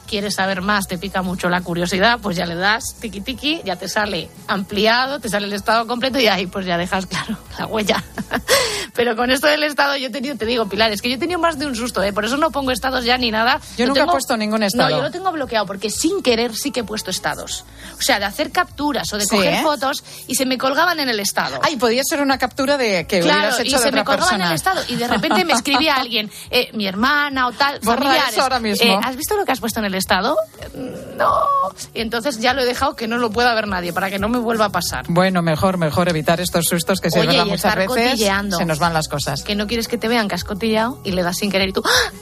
quieres 0.06 0.34
saber 0.36 0.62
más, 0.62 0.86
te 0.86 0.98
pica 0.98 1.22
mucho 1.22 1.48
la 1.48 1.60
curiosidad, 1.60 2.18
pues 2.22 2.36
ya 2.36 2.46
le 2.46 2.54
das 2.54 2.96
tiki 3.00 3.20
tiki, 3.20 3.60
ya 3.64 3.76
te 3.76 3.88
sale 3.88 4.28
ampliado, 4.48 5.20
te 5.20 5.28
sale 5.28 5.46
el 5.46 5.52
estado 5.52 5.86
completo 5.86 6.18
y 6.18 6.26
ahí 6.28 6.46
pues 6.46 6.64
ya 6.66 6.78
dejas 6.78 7.06
claro 7.06 7.36
la 7.58 7.66
huella. 7.66 8.02
Pero 8.94 9.14
con 9.16 9.30
esto 9.30 9.46
del 9.46 9.62
estado 9.62 9.96
yo 9.96 10.06
he 10.06 10.10
tenido, 10.10 10.36
te 10.36 10.46
digo, 10.46 10.66
Pilar, 10.68 10.90
es 10.92 11.02
que 11.02 11.08
yo 11.10 11.16
he 11.16 11.18
tenido 11.18 11.38
más 11.38 11.58
de 11.58 11.66
un 11.66 11.76
susto, 11.76 12.02
¿eh? 12.02 12.12
por 12.12 12.24
eso 12.24 12.36
no 12.38 12.50
pongo 12.50 12.70
estados 12.70 13.04
ya 13.04 13.18
ni 13.18 13.30
nada. 13.30 13.60
Yo 13.76 13.84
Lo 13.84 13.88
nunca 13.88 14.00
he 14.00 14.02
tengo- 14.02 14.12
puesto 14.12 14.36
ningún 14.36 14.62
estado. 14.62 14.88
No, 14.90 14.96
yo 14.96 15.02
lo 15.02 15.10
tengo 15.10 15.30
bloqueado 15.32 15.66
porque 15.66 15.90
sin 15.90 16.22
querer 16.22 16.54
sí 16.56 16.70
que 16.70 16.80
he 16.80 16.84
puesto 16.84 17.10
estados. 17.10 17.64
O 17.98 18.02
sea, 18.02 18.18
de 18.18 18.24
hacer 18.24 18.50
capturas 18.52 19.12
o 19.12 19.18
de 19.18 19.24
Sí, 19.26 19.36
coger 19.36 19.54
¿eh? 19.54 19.60
fotos 19.62 20.02
y 20.26 20.34
se 20.34 20.46
me 20.46 20.56
colgaban 20.56 20.98
en 21.00 21.08
el 21.08 21.20
estado. 21.20 21.60
Ay, 21.62 21.76
podía 21.76 22.02
ser 22.08 22.20
una 22.22 22.38
captura 22.38 22.76
de 22.78 23.06
que 23.06 23.20
Claro, 23.20 23.38
hubieras 23.40 23.58
y 23.58 23.62
hecho 23.62 23.76
de 23.78 23.82
se 23.82 23.92
me 23.92 24.00
otra 24.00 24.04
colgaba 24.16 24.30
en 24.32 24.38
persona. 24.38 24.48
el 24.48 24.54
estado 24.54 24.80
y 24.88 24.96
de 24.96 25.08
repente 25.08 25.44
me 25.44 25.52
escribía 25.52 25.96
alguien, 25.96 26.30
eh, 26.50 26.70
mi 26.72 26.86
hermana 26.86 27.48
o 27.48 27.52
tal, 27.52 27.78
Borra 27.80 27.98
familiares. 28.02 28.32
eso 28.32 28.42
ahora 28.42 28.60
mismo. 28.60 28.86
eh, 28.86 28.98
¿Has 29.02 29.16
visto 29.16 29.36
lo 29.36 29.44
que 29.44 29.52
has 29.52 29.60
puesto 29.60 29.80
en 29.80 29.86
el 29.86 29.94
estado? 29.96 30.36
No. 31.16 31.32
Y 31.94 32.00
entonces 32.00 32.40
ya 32.40 32.54
lo 32.54 32.62
he 32.62 32.64
dejado 32.64 32.96
que 32.96 33.08
no 33.08 33.18
lo 33.18 33.30
pueda 33.30 33.54
ver 33.54 33.68
nadie 33.68 33.92
para 33.92 34.10
que 34.10 34.18
no 34.18 34.28
me 34.28 34.38
vuelva 34.38 34.66
a 34.66 34.70
pasar. 34.70 35.04
Bueno, 35.08 35.42
mejor, 35.42 35.78
mejor 35.78 36.08
evitar 36.08 36.40
estos 36.40 36.66
sustos 36.66 37.00
que 37.00 37.10
se 37.10 37.20
Oye, 37.20 37.36
y 37.36 37.40
muchas 37.44 37.56
estar 37.56 37.78
veces 37.78 38.20
se 38.20 38.64
nos 38.64 38.78
van 38.78 38.92
las 38.94 39.08
cosas. 39.08 39.42
Que 39.42 39.54
no 39.54 39.66
quieres 39.66 39.88
que 39.88 39.98
te 39.98 40.08
vean 40.08 40.28
cascotillado 40.28 41.00
y 41.04 41.12
le 41.12 41.22
das 41.22 41.38
sin 41.38 41.50
querer 41.50 41.68
y 41.68 41.72
tú 41.72 41.82
¡ah! 41.84 42.12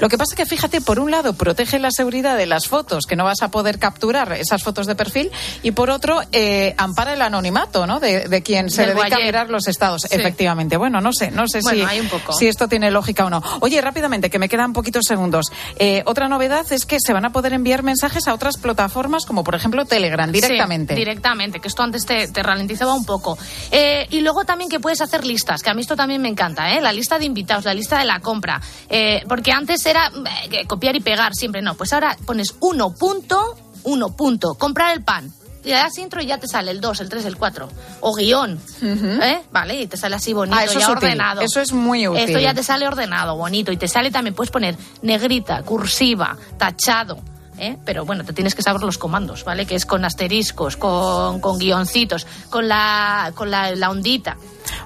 Lo 0.00 0.08
que 0.08 0.16
pasa 0.18 0.34
que 0.36 0.46
fíjate, 0.46 0.80
por 0.80 0.98
un 0.98 1.10
lado 1.10 1.34
protege 1.34 1.78
la 1.78 1.90
seguridad 1.90 2.36
de 2.36 2.46
las 2.46 2.66
fotos, 2.66 3.06
que 3.06 3.16
no 3.16 3.24
vas 3.24 3.42
a 3.42 3.50
poder 3.50 3.78
capturar 3.78 4.32
esas 4.32 4.62
fotos 4.62 4.86
de 4.86 4.94
perfil, 4.94 5.30
y 5.62 5.72
por 5.72 5.90
otro 5.90 6.22
eh, 6.32 6.74
ampara 6.78 7.12
el 7.12 7.22
anonimato, 7.22 7.86
¿no? 7.86 8.00
De, 8.00 8.28
de 8.28 8.42
quien 8.42 8.70
se 8.70 8.86
Del 8.86 8.96
dedica 8.96 9.16
a 9.16 9.20
mirar 9.20 9.50
los 9.50 9.68
estados. 9.68 10.02
Sí. 10.02 10.16
Efectivamente. 10.16 10.76
Bueno, 10.76 11.00
no 11.00 11.12
sé, 11.12 11.30
no 11.30 11.46
sé 11.48 11.60
Bueno, 11.62 11.84
si, 11.84 11.90
hay 11.90 12.00
un 12.00 12.08
poco. 12.08 12.32
si 12.32 12.48
esto 12.48 12.68
tiene 12.68 12.90
lógica 12.90 13.24
o 13.26 13.30
no. 13.30 13.42
Oye, 13.60 13.80
rápidamente, 13.80 14.30
que 14.30 14.38
me 14.38 14.48
quedan 14.48 14.72
poquitos 14.72 15.04
segundos. 15.06 15.46
Eh, 15.76 16.02
otra 16.06 16.28
novedad 16.28 16.64
es 16.72 16.86
que 16.86 16.98
se 17.00 17.12
van 17.12 17.24
a 17.24 17.30
poder 17.32 17.52
enviar 17.52 17.82
mensajes 17.82 18.26
a 18.28 18.34
otras 18.34 18.56
plataformas, 18.56 19.24
como 19.26 19.44
por 19.44 19.54
ejemplo 19.54 19.84
Telegram, 19.84 20.30
directamente. 20.30 20.94
Sí, 20.94 20.98
directamente, 20.98 21.60
que 21.60 21.68
esto 21.68 21.82
antes 21.82 22.06
te, 22.06 22.28
te 22.28 22.42
ralentizaba 22.42 22.94
un 22.94 23.04
poco. 23.04 23.38
Eh, 23.70 24.06
y 24.10 24.20
luego 24.20 24.44
también 24.44 24.70
que 24.70 24.80
puedes 24.80 25.00
hacer 25.00 25.24
listas, 25.26 25.62
que 25.62 25.70
a 25.70 25.74
mí 25.74 25.82
esto 25.82 25.96
también 25.96 26.22
me 26.22 26.28
encanta, 26.28 26.72
¿eh? 26.74 26.80
La 26.80 26.92
lista 26.92 27.18
de 27.18 27.24
invitados, 27.26 27.64
la 27.64 27.74
lista 27.74 27.98
de 27.98 28.04
la 28.04 28.20
compra. 28.20 28.60
Eh, 28.88 29.22
porque 29.50 29.72
antes 29.72 29.84
era 29.86 30.06
eh, 30.44 30.48
que 30.48 30.64
copiar 30.66 30.94
y 30.94 31.00
pegar 31.00 31.34
siempre, 31.34 31.60
no. 31.60 31.74
Pues 31.74 31.92
ahora 31.92 32.16
pones 32.24 32.54
uno 32.60 32.94
punto, 32.94 33.56
uno 33.82 34.14
punto, 34.16 34.54
comprar 34.54 34.96
el 34.96 35.02
pan. 35.02 35.32
Y 35.64 35.68
le 35.68 35.74
das 35.74 35.98
intro 35.98 36.22
y 36.22 36.26
ya 36.26 36.38
te 36.38 36.46
sale 36.46 36.70
el 36.70 36.80
2, 36.80 37.00
el 37.00 37.08
3, 37.08 37.24
el 37.24 37.36
4. 37.36 37.68
O 38.00 38.14
guion. 38.14 38.60
¿eh? 38.82 39.42
Vale, 39.50 39.82
y 39.82 39.86
te 39.88 39.96
sale 39.96 40.14
así 40.16 40.32
bonito, 40.32 40.56
Ah, 40.56 40.64
eso 40.64 40.74
ya 40.74 40.78
es 40.80 40.84
útil. 40.84 40.96
ordenado. 40.96 41.40
Eso 41.42 41.60
es 41.60 41.72
muy 41.72 42.06
útil. 42.08 42.22
Esto 42.24 42.38
ya 42.38 42.54
te 42.54 42.62
sale 42.62 42.86
ordenado, 42.86 43.36
bonito. 43.36 43.70
Y 43.72 43.76
te 43.76 43.88
sale 43.88 44.10
también, 44.10 44.34
puedes 44.34 44.50
poner 44.52 44.76
negrita, 45.02 45.62
cursiva, 45.62 46.36
tachado. 46.56 47.18
¿Eh? 47.60 47.78
Pero 47.84 48.04
bueno, 48.04 48.24
te 48.24 48.32
tienes 48.32 48.54
que 48.54 48.62
saber 48.62 48.82
los 48.82 48.98
comandos, 48.98 49.44
¿vale? 49.44 49.66
Que 49.66 49.74
es 49.74 49.86
con 49.86 50.04
asteriscos, 50.04 50.76
con, 50.76 51.40
con 51.40 51.58
guioncitos, 51.58 52.26
con 52.48 52.66
la, 52.68 53.32
con 53.34 53.50
la, 53.50 53.70
la 53.72 53.90
ondita. 53.90 54.36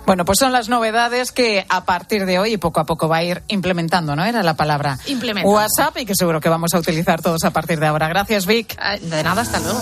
Bueno, 0.07 0.25
pues 0.25 0.39
son 0.39 0.53
las 0.53 0.69
novedades 0.69 1.33
que 1.33 1.65
a 1.69 1.85
partir 1.85 2.27
de 2.27 2.39
hoy 2.39 2.55
y 2.55 2.57
poco 2.57 2.81
a 2.81 2.85
poco 2.85 3.09
va 3.09 3.19
a 3.19 3.23
ir 3.25 3.43
implementando, 3.49 4.17
¿no? 4.17 4.25
Era 4.25 4.43
la 4.43 4.55
palabra. 4.55 4.99
WhatsApp 5.45 5.97
y 5.99 6.07
que 6.07 6.15
seguro 6.15 6.41
que 6.41 6.49
vamos 6.49 6.75
a 6.75 6.79
utilizar 6.79 7.23
todos 7.23 7.45
a 7.45 7.51
partir 7.51 7.81
de 7.81 7.87
ahora. 7.87 8.09
Gracias, 8.09 8.47
Vic. 8.47 8.77
Ah, 8.79 8.97
De 8.97 9.23
nada, 9.23 9.43
hasta 9.43 9.61
luego. 9.61 9.81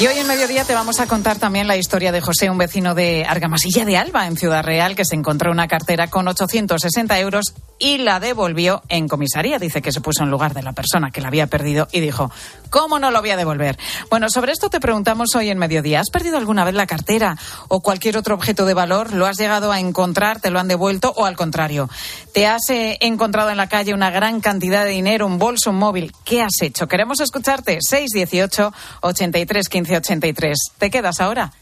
Y 0.00 0.06
hoy 0.06 0.16
en 0.16 0.26
mediodía 0.26 0.64
te 0.64 0.74
vamos 0.74 0.98
a 0.98 1.06
contar 1.06 1.38
también 1.38 1.68
la 1.68 1.76
historia 1.76 2.10
de 2.10 2.22
José, 2.22 2.48
un 2.48 2.56
vecino 2.56 2.94
de 2.94 3.26
Argamasilla 3.28 3.84
de 3.84 3.98
Alba, 3.98 4.26
en 4.26 4.38
Ciudad 4.38 4.64
Real, 4.64 4.96
que 4.96 5.04
se 5.04 5.14
encontró 5.14 5.50
una 5.50 5.68
cartera 5.68 6.08
con 6.08 6.26
860 6.26 7.20
euros 7.20 7.52
y 7.78 7.98
la 7.98 8.18
devolvió 8.18 8.80
en 8.88 9.08
comisaría. 9.08 9.58
Dice 9.58 9.82
que 9.82 9.92
se 9.92 10.00
puso 10.00 10.22
en 10.22 10.30
lugar 10.30 10.54
de 10.54 10.62
la 10.62 10.72
persona 10.72 11.10
que 11.10 11.20
la 11.20 11.28
había 11.28 11.48
perdido 11.48 11.86
y 11.92 12.00
dijo, 12.00 12.30
¿cómo 12.70 12.98
no 12.98 13.10
lo 13.10 13.20
voy 13.20 13.28
a 13.28 13.36
devolver? 13.36 13.78
Bueno, 14.08 14.30
sobre 14.30 14.52
esto 14.52 14.70
te 14.70 14.80
preguntamos 14.80 15.34
hoy 15.34 15.50
en 15.50 15.58
mediodía. 15.58 16.00
¿Has 16.00 16.08
perdido 16.08 16.38
alguna 16.38 16.64
vez 16.64 16.74
la 16.74 16.86
cartera 16.86 17.36
o 17.68 17.80
cualquier 17.80 18.16
otro 18.16 18.34
objeto 18.34 18.64
de 18.64 18.72
valor? 18.72 19.12
¿Lo 19.12 19.26
has 19.26 19.36
llegado 19.36 19.70
a 19.70 19.80
encontrar, 19.80 20.40
te 20.40 20.50
lo 20.50 20.60
han 20.60 20.68
devuelto 20.68 21.12
o 21.14 21.26
al 21.26 21.36
contrario? 21.36 21.90
¿Te 22.32 22.46
has 22.46 22.70
eh, 22.70 22.96
encontrado 23.00 23.50
en 23.50 23.56
la 23.56 23.68
calle 23.68 23.92
una 23.92 24.10
gran 24.10 24.40
cantidad 24.40 24.84
de 24.84 24.90
dinero, 24.90 25.26
un 25.26 25.38
bolso, 25.38 25.70
un 25.70 25.76
móvil? 25.76 26.12
¿Qué 26.24 26.42
has 26.42 26.62
hecho? 26.62 26.86
Queremos 26.86 27.20
escucharte. 27.20 27.78
618 27.80 28.72
83 29.00 29.68
15 29.68 29.96
83. 29.96 30.58
¿Te 30.78 30.90
quedas 30.90 31.20
ahora? 31.20 31.52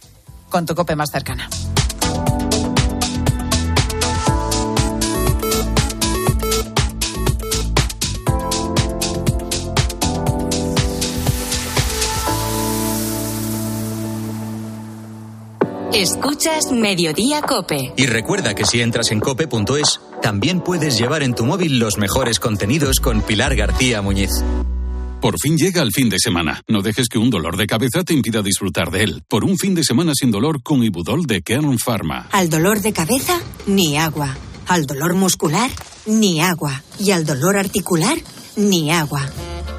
Con 0.51 0.67
tu 0.67 0.75
cope 0.75 0.95
más 0.95 1.11
cercana. 1.11 1.49
Escuchas 15.93 16.71
Mediodía 16.71 17.41
Cope. 17.41 17.95
Y 17.97 18.07
recuerda 18.07 18.55
que 18.55 18.67
si 18.67 18.83
entras 18.83 19.11
en 19.11 19.21
cope.es, 19.21 20.01
también 20.21 20.61
puedes 20.61 20.99
llevar 20.99 21.23
en 21.23 21.35
tu 21.35 21.47
móvil 21.47 21.79
los 21.79 21.97
mejores 21.97 22.39
contenidos 22.39 23.01
con 23.01 23.23
Pilar 23.23 23.57
García 23.57 24.03
Muñiz. 24.03 24.31
Por 25.23 25.41
fin 25.41 25.57
llega 25.57 25.83
el 25.83 25.91
fin 25.93 26.11
de 26.11 26.19
semana. 26.19 26.63
No 26.69 26.83
dejes 26.83 27.09
que 27.09 27.19
un 27.19 27.31
dolor 27.31 27.57
de 27.57 27.67
cabeza 27.67 28.05
te 28.05 28.13
impida 28.13 28.43
disfrutar 28.43 28.91
de 28.91 29.03
él. 29.03 29.23
Por 29.29 29.45
un 29.45 29.57
fin 29.57 29.75
de 29.75 29.83
semana 29.83 30.13
sin 30.15 30.31
dolor 30.31 30.63
con 30.63 30.85
Ibudol 30.85 31.25
de 31.27 31.41
Kern 31.43 31.79
Pharma. 31.79 32.29
Al 32.33 32.51
dolor 32.51 32.81
de 32.81 32.93
cabeza, 32.93 33.41
ni 33.67 33.97
agua. 33.97 34.37
Al 34.67 34.85
dolor 34.87 35.15
muscular, 35.15 35.71
ni 36.07 36.41
agua. 36.41 36.83
Y 36.99 37.13
al 37.13 37.25
dolor 37.25 37.57
articular, 37.57 38.19
ni 38.57 38.93
agua. 38.93 39.29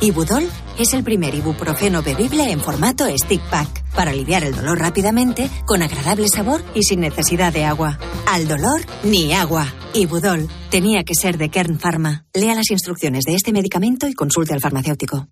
Ibudol 0.01 0.49
es 0.77 0.93
el 0.93 1.03
primer 1.03 1.35
ibuprofeno 1.35 2.01
bebible 2.01 2.51
en 2.51 2.59
formato 2.61 3.05
stick 3.17 3.41
pack 3.49 3.83
para 3.93 4.11
aliviar 4.11 4.43
el 4.43 4.55
dolor 4.55 4.79
rápidamente, 4.79 5.49
con 5.65 5.81
agradable 5.81 6.27
sabor 6.27 6.63
y 6.73 6.83
sin 6.83 7.01
necesidad 7.01 7.51
de 7.51 7.65
agua. 7.65 7.99
Al 8.27 8.47
dolor, 8.47 8.81
ni 9.03 9.33
agua. 9.33 9.67
Ibudol 9.93 10.47
tenía 10.69 11.03
que 11.03 11.15
ser 11.15 11.37
de 11.37 11.49
Kern 11.49 11.79
Pharma. 11.79 12.25
Lea 12.33 12.55
las 12.55 12.71
instrucciones 12.71 13.25
de 13.25 13.35
este 13.35 13.51
medicamento 13.51 14.07
y 14.07 14.13
consulte 14.13 14.53
al 14.53 14.61
farmacéutico. 14.61 15.27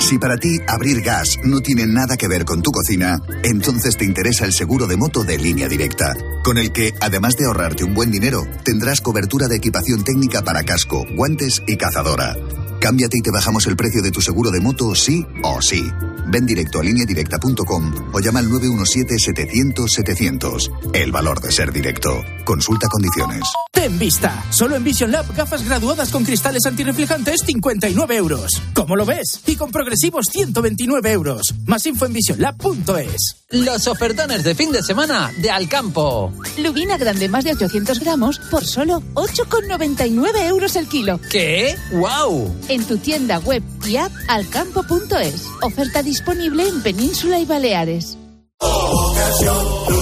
Si 0.00 0.18
para 0.18 0.36
ti 0.36 0.58
abrir 0.66 1.02
gas 1.02 1.38
no 1.44 1.60
tiene 1.60 1.86
nada 1.86 2.16
que 2.16 2.28
ver 2.28 2.44
con 2.44 2.62
tu 2.62 2.70
cocina, 2.70 3.18
entonces 3.44 3.96
te 3.96 4.04
interesa 4.04 4.44
el 4.44 4.52
seguro 4.52 4.86
de 4.86 4.96
moto 4.96 5.24
de 5.24 5.38
línea 5.38 5.68
directa, 5.68 6.14
con 6.42 6.58
el 6.58 6.72
que, 6.72 6.92
además 7.00 7.36
de 7.36 7.46
ahorrarte 7.46 7.84
un 7.84 7.94
buen 7.94 8.10
dinero, 8.10 8.42
tendrás 8.64 9.00
cobertura 9.00 9.46
de 9.48 9.56
equipación 9.56 10.02
técnica 10.04 10.42
para 10.42 10.64
casco, 10.64 11.04
guantes 11.14 11.62
y 11.66 11.76
cazadora. 11.76 12.34
Cámbiate 12.80 13.18
y 13.18 13.20
te 13.20 13.30
bajamos 13.30 13.66
el 13.66 13.76
precio 13.76 14.00
de 14.02 14.10
tu 14.10 14.22
seguro 14.22 14.50
de 14.50 14.60
moto 14.60 14.94
sí 14.94 15.26
o 15.42 15.60
sí. 15.60 15.84
Ven 16.28 16.46
directo 16.46 16.80
a 16.80 16.82
lineadirecta.com 16.82 18.14
o 18.14 18.20
llama 18.20 18.38
al 18.40 18.48
917-700-700. 18.48 20.70
El 20.94 21.12
valor 21.12 21.40
de 21.40 21.52
ser 21.52 21.72
directo. 21.72 22.22
Consulta 22.44 22.88
condiciones. 22.88 23.42
Ten 23.72 23.98
vista. 23.98 24.44
Solo 24.50 24.76
en 24.76 24.84
Vision 24.84 25.10
Lab 25.12 25.34
gafas 25.34 25.64
graduadas 25.64 26.10
con 26.10 26.24
cristales 26.24 26.66
antirreflejantes 26.66 27.40
59 27.46 28.16
euros. 28.16 28.60
¿Cómo 28.74 28.96
lo 28.96 29.06
ves? 29.06 29.40
Y 29.46 29.56
con 29.56 29.70
progresivos 29.70 30.26
129 30.30 31.12
euros. 31.12 31.54
Más 31.66 31.86
info 31.86 32.04
en 32.06 32.12
visionlab.es. 32.12 33.36
Los 33.50 33.86
ofertones 33.88 34.44
de 34.44 34.54
fin 34.54 34.70
de 34.70 34.82
semana 34.82 35.32
de 35.38 35.50
Alcampo. 35.50 36.32
Lubina 36.58 36.98
grande 36.98 37.28
más 37.28 37.44
de 37.44 37.52
800 37.52 37.98
gramos 38.00 38.38
por 38.50 38.64
solo 38.64 39.02
8,99 39.14 40.46
euros 40.46 40.76
el 40.76 40.86
kilo. 40.86 41.18
¿Qué? 41.30 41.76
¡Wow! 41.92 42.54
En 42.70 42.84
tu 42.84 42.98
tienda 42.98 43.40
web 43.40 43.64
y 43.84 43.96
app 43.96 44.12
alcampo.es. 44.28 45.46
Oferta 45.60 46.04
disponible 46.04 46.68
en 46.68 46.80
Península 46.82 47.40
y 47.40 47.44
Baleares. 47.44 48.16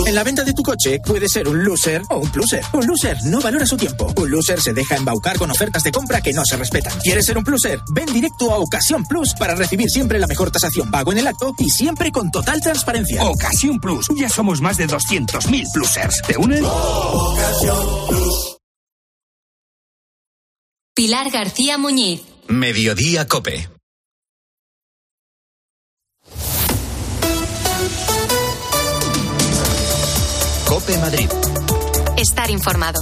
En 0.07 0.14
la 0.14 0.22
venta 0.22 0.44
de 0.44 0.52
tu 0.52 0.62
coche 0.62 0.98
puede 1.02 1.31
ser 1.31 1.48
un 1.48 1.64
loser 1.64 2.02
o 2.11 2.18
un 2.18 2.31
pluser. 2.31 2.62
Un 2.74 2.87
loser 2.87 3.16
no 3.24 3.40
valora 3.40 3.64
su 3.64 3.78
tiempo. 3.78 4.12
Un 4.14 4.31
loser 4.31 4.61
se 4.61 4.74
deja 4.74 4.96
embaucar 4.96 5.38
con 5.38 5.50
ofertas 5.50 5.83
de 5.83 5.90
compra 5.92 6.20
que 6.20 6.35
no 6.35 6.42
se 6.44 6.59
respetan. 6.59 6.92
¿Quieres 7.00 7.24
ser 7.24 7.38
un 7.38 7.44
pluser? 7.44 7.78
Ven 7.94 8.12
directo 8.12 8.52
a 8.52 8.59
Ocasión 8.59 9.02
Plus 9.07 9.33
para 9.38 9.54
recibir 9.54 9.88
siempre 9.88 10.18
la 10.18 10.26
mejor 10.26 10.50
tasación 10.50 10.90
pago 10.90 11.12
en 11.12 11.18
el 11.18 11.26
acto 11.26 11.54
y 11.57 11.70
siempre 11.70 12.12
con 12.12 12.31
total 12.31 12.61
transparencia. 12.61 13.24
Ocasión 13.24 13.81
Plus. 13.81 14.09
Ya 14.14 14.28
somos 14.28 14.61
más 14.61 14.76
de 14.76 14.88
200.000 14.88 15.72
plusers. 15.72 16.20
¿Te 16.26 16.37
unen? 16.37 16.62
Pilar 20.94 21.31
García 21.31 21.78
Muñiz. 21.78 22.28
Mediodía 22.49 23.29
Cope. 23.29 23.69
Cope 30.67 30.97
Madrid. 30.99 31.29
Estar 32.17 32.51
informado. 32.51 33.01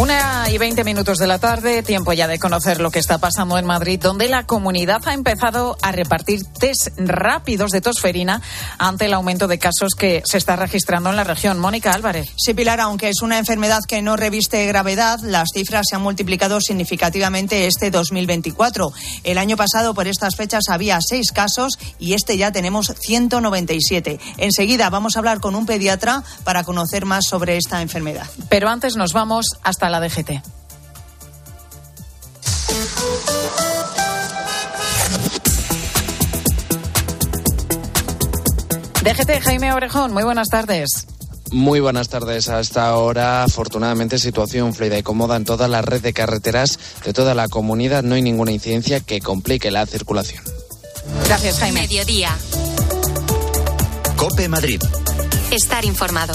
Una 0.00 0.48
y 0.50 0.56
veinte 0.56 0.82
minutos 0.82 1.18
de 1.18 1.26
la 1.26 1.38
tarde, 1.38 1.82
tiempo 1.82 2.14
ya 2.14 2.26
de 2.26 2.38
conocer 2.38 2.80
lo 2.80 2.90
que 2.90 2.98
está 2.98 3.18
pasando 3.18 3.58
en 3.58 3.66
Madrid, 3.66 4.00
donde 4.00 4.28
la 4.28 4.46
comunidad 4.46 5.02
ha 5.04 5.12
empezado 5.12 5.76
a 5.82 5.92
repartir 5.92 6.40
test 6.58 6.88
rápidos 6.96 7.70
de 7.70 7.82
tosferina 7.82 8.40
ante 8.78 9.04
el 9.04 9.12
aumento 9.12 9.46
de 9.46 9.58
casos 9.58 9.94
que 9.94 10.22
se 10.24 10.38
está 10.38 10.56
registrando 10.56 11.10
en 11.10 11.16
la 11.16 11.24
región. 11.24 11.58
Mónica 11.58 11.92
Álvarez. 11.92 12.30
Sí, 12.38 12.54
Pilar, 12.54 12.80
aunque 12.80 13.10
es 13.10 13.20
una 13.20 13.36
enfermedad 13.36 13.80
que 13.86 14.00
no 14.00 14.16
reviste 14.16 14.64
gravedad, 14.64 15.20
las 15.20 15.50
cifras 15.52 15.84
se 15.90 15.96
han 15.96 16.02
multiplicado 16.02 16.62
significativamente 16.62 17.66
este 17.66 17.90
2024. 17.90 18.92
El 19.24 19.36
año 19.36 19.58
pasado, 19.58 19.92
por 19.92 20.08
estas 20.08 20.34
fechas, 20.34 20.64
había 20.70 20.98
seis 21.02 21.30
casos 21.30 21.74
y 21.98 22.14
este 22.14 22.38
ya 22.38 22.52
tenemos 22.52 22.94
197. 22.98 24.18
Enseguida 24.38 24.88
vamos 24.88 25.16
a 25.16 25.18
hablar 25.18 25.40
con 25.40 25.54
un 25.54 25.66
pediatra 25.66 26.24
para 26.42 26.64
conocer 26.64 27.04
más 27.04 27.26
sobre 27.26 27.58
esta 27.58 27.82
enfermedad. 27.82 28.26
Pero 28.48 28.70
antes 28.70 28.96
nos 28.96 29.12
vamos 29.12 29.58
hasta 29.62 29.89
la 29.90 30.00
DGT. 30.00 30.42
DGT, 39.02 39.40
Jaime 39.42 39.72
Orejón, 39.72 40.12
muy 40.12 40.22
buenas 40.22 40.48
tardes. 40.48 41.06
Muy 41.52 41.80
buenas 41.80 42.08
tardes. 42.08 42.48
Hasta 42.48 42.86
ahora, 42.86 43.42
afortunadamente, 43.42 44.18
situación 44.18 44.72
fluida 44.72 44.98
y 44.98 45.02
cómoda 45.02 45.36
en 45.36 45.44
toda 45.44 45.66
la 45.68 45.82
red 45.82 46.00
de 46.00 46.12
carreteras 46.12 46.78
de 47.04 47.12
toda 47.12 47.34
la 47.34 47.48
comunidad. 47.48 48.04
No 48.04 48.14
hay 48.14 48.22
ninguna 48.22 48.52
incidencia 48.52 49.00
que 49.00 49.20
complique 49.20 49.70
la 49.70 49.84
circulación. 49.86 50.44
Gracias, 51.26 51.58
Jaime. 51.58 51.80
Mediodía. 51.80 52.36
Cope 54.16 54.48
Madrid. 54.48 54.80
Estar 55.50 55.84
informado. 55.84 56.34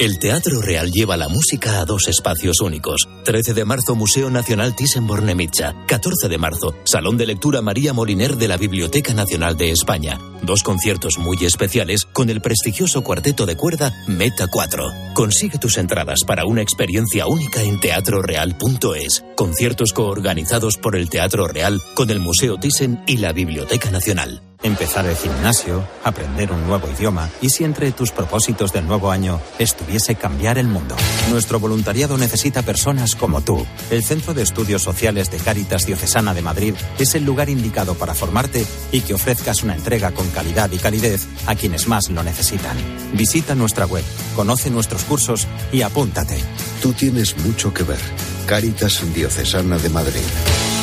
El 0.00 0.18
Teatro 0.18 0.62
Real 0.62 0.90
lleva 0.90 1.18
la 1.18 1.28
música 1.28 1.78
a 1.78 1.84
dos 1.84 2.08
espacios 2.08 2.62
únicos. 2.62 3.06
13 3.26 3.52
de 3.52 3.66
marzo, 3.66 3.94
Museo 3.94 4.30
Nacional 4.30 4.74
Thyssen-Bornemisza. 4.74 5.74
14 5.86 6.26
de 6.26 6.38
marzo, 6.38 6.74
Salón 6.84 7.18
de 7.18 7.26
Lectura 7.26 7.60
María 7.60 7.92
Moliner 7.92 8.38
de 8.38 8.48
la 8.48 8.56
Biblioteca 8.56 9.12
Nacional 9.12 9.58
de 9.58 9.72
España. 9.72 10.18
Dos 10.40 10.62
conciertos 10.62 11.18
muy 11.18 11.36
especiales 11.44 12.06
con 12.06 12.30
el 12.30 12.40
prestigioso 12.40 13.02
cuarteto 13.02 13.44
de 13.44 13.58
cuerda 13.58 13.92
Meta 14.08 14.46
4. 14.46 14.86
Consigue 15.12 15.58
tus 15.58 15.76
entradas 15.76 16.20
para 16.26 16.46
una 16.46 16.62
experiencia 16.62 17.26
única 17.26 17.62
en 17.62 17.78
teatroreal.es. 17.78 19.22
Conciertos 19.36 19.92
coorganizados 19.92 20.78
por 20.78 20.96
el 20.96 21.10
Teatro 21.10 21.46
Real 21.46 21.78
con 21.94 22.08
el 22.08 22.20
Museo 22.20 22.56
Thyssen 22.56 23.02
y 23.06 23.18
la 23.18 23.34
Biblioteca 23.34 23.90
Nacional. 23.90 24.49
Empezar 24.62 25.06
el 25.06 25.16
gimnasio, 25.16 25.82
aprender 26.04 26.52
un 26.52 26.66
nuevo 26.66 26.86
idioma 26.90 27.30
y 27.40 27.48
si 27.48 27.64
entre 27.64 27.92
tus 27.92 28.10
propósitos 28.10 28.74
del 28.74 28.86
nuevo 28.86 29.10
año 29.10 29.40
estuviese 29.58 30.16
cambiar 30.16 30.58
el 30.58 30.66
mundo. 30.66 30.96
Nuestro 31.30 31.58
voluntariado 31.58 32.18
necesita 32.18 32.60
personas 32.60 33.14
como 33.14 33.40
tú. 33.40 33.66
El 33.90 34.04
Centro 34.04 34.34
de 34.34 34.42
Estudios 34.42 34.82
Sociales 34.82 35.30
de 35.30 35.38
Cáritas 35.38 35.86
Diocesana 35.86 36.34
de 36.34 36.42
Madrid 36.42 36.74
es 36.98 37.14
el 37.14 37.24
lugar 37.24 37.48
indicado 37.48 37.94
para 37.94 38.12
formarte 38.12 38.66
y 38.92 39.00
que 39.00 39.14
ofrezcas 39.14 39.62
una 39.62 39.74
entrega 39.74 40.12
con 40.12 40.28
calidad 40.28 40.70
y 40.72 40.76
calidez 40.76 41.26
a 41.46 41.54
quienes 41.54 41.88
más 41.88 42.10
lo 42.10 42.22
necesitan. 42.22 42.76
Visita 43.14 43.54
nuestra 43.54 43.86
web, 43.86 44.04
conoce 44.36 44.68
nuestros 44.68 45.04
cursos 45.04 45.48
y 45.72 45.80
apúntate. 45.80 46.36
Tú 46.82 46.92
tienes 46.92 47.34
mucho 47.38 47.72
que 47.72 47.84
ver. 47.84 48.00
Cáritas 48.46 49.02
Diocesana 49.14 49.78
de 49.78 49.88
Madrid. 49.88 50.79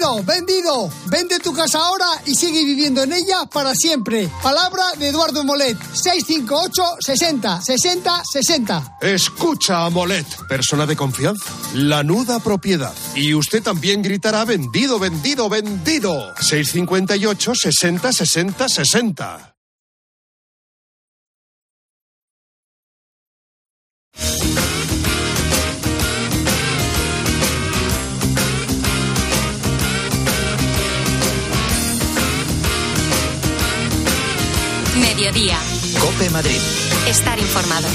Vendido, 0.00 0.24
vendido. 0.24 0.90
Vende 1.10 1.38
tu 1.40 1.52
casa 1.52 1.78
ahora 1.78 2.06
y 2.24 2.34
sigue 2.34 2.64
viviendo 2.64 3.02
en 3.02 3.12
ella 3.12 3.44
para 3.52 3.74
siempre. 3.74 4.30
Palabra 4.42 4.82
de 4.98 5.08
Eduardo 5.08 5.44
Molet. 5.44 5.76
658 5.92 6.82
60 7.00 7.60
60 7.60 8.22
60. 8.32 8.96
Escucha 9.02 9.84
a 9.84 9.90
Molet, 9.90 10.26
persona 10.48 10.86
de 10.86 10.96
confianza. 10.96 11.44
La 11.74 12.02
nuda 12.02 12.38
propiedad. 12.40 12.94
Y 13.14 13.34
usted 13.34 13.62
también 13.62 14.00
gritará 14.00 14.46
vendido, 14.46 14.98
vendido, 14.98 15.50
vendido. 15.50 16.34
658 16.40 17.52
60 17.54 18.12
60 18.12 18.68
60. 18.70 19.54
Mediodía. 35.30 35.60
Cope 36.00 36.28
Madrid. 36.30 36.60
Estar 37.06 37.38
informado. 37.38 37.86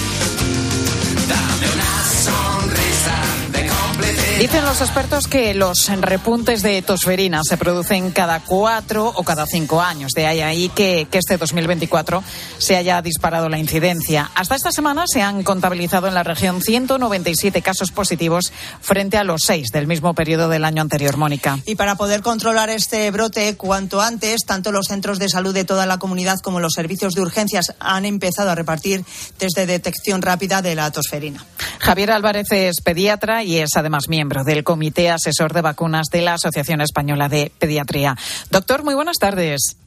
Dicen 4.38 4.65
los 4.65 4.82
expertos 4.82 5.28
que 5.28 5.54
los 5.54 5.88
repuntes 6.02 6.62
de 6.62 6.82
tosferina 6.82 7.39
se 7.48 7.56
producen 7.56 8.12
cada 8.12 8.41
cuatro 8.41 9.08
o 9.15 9.24
cada 9.24 9.45
cinco 9.45 9.82
años. 9.82 10.12
De 10.12 10.28
ahí 10.28 10.41
ahí 10.41 10.67
que, 10.67 11.08
que 11.10 11.19
este 11.19 11.38
2024 11.38 12.21
se 12.58 12.76
haya 12.76 13.02
disparado 13.02 13.48
la 13.48 13.58
incidencia. 13.60 14.30
Hasta 14.36 14.56
esta 14.56 14.74
semana 14.74 15.06
se 15.08 15.21
han 15.21 15.43
contabilizado 15.43 16.10
en 16.10 16.13
la 16.15 16.24
región 16.24 16.62
197 16.62 17.62
casos 17.62 17.91
positivos 17.91 18.52
frente 18.82 19.17
a 19.17 19.24
los 19.24 19.43
seis 19.43 19.69
del 19.71 19.88
mismo 19.88 20.13
periodo 20.13 20.50
del 20.50 20.65
año 20.65 20.82
anterior. 20.82 21.15
Mónica. 21.15 21.60
Y 21.65 21.76
para 21.76 21.95
poder 21.95 22.21
controlar 22.21 22.69
este 22.69 23.10
brote 23.12 23.56
cuanto 23.56 24.02
antes, 24.02 24.41
tanto 24.45 24.74
los 24.74 24.88
centros 24.88 25.17
de 25.17 25.30
salud 25.30 25.54
de 25.54 25.63
toda 25.63 25.86
la 25.86 25.98
comunidad 25.98 26.39
como 26.43 26.60
los 26.60 26.74
servicios 26.74 27.13
de 27.13 27.21
urgencias 27.21 27.74
han 27.80 28.04
empezado 28.04 28.50
a 28.50 28.56
repartir 28.56 29.06
test 29.38 29.56
de 29.56 29.65
detección 29.65 30.21
rápida 30.21 30.62
de 30.62 30.76
la 30.76 30.91
tosferina. 30.91 31.45
Javier 31.80 32.12
Álvarez 32.12 32.52
es 32.52 32.82
pediatra 32.82 33.41
y 33.41 33.60
es 33.60 33.78
además 33.78 34.10
miembro 34.10 34.24
del 34.29 34.63
Comité 34.63 35.09
Asesor 35.09 35.53
de 35.53 35.61
Vacunas 35.61 36.07
de 36.11 36.21
la 36.21 36.33
Asociación 36.33 36.81
Española 36.81 37.29
de 37.29 37.51
Pediatría. 37.57 38.15
Doctor, 38.49 38.83
muy 38.83 38.95
buenas 38.95 39.17
tardes. 39.17 39.77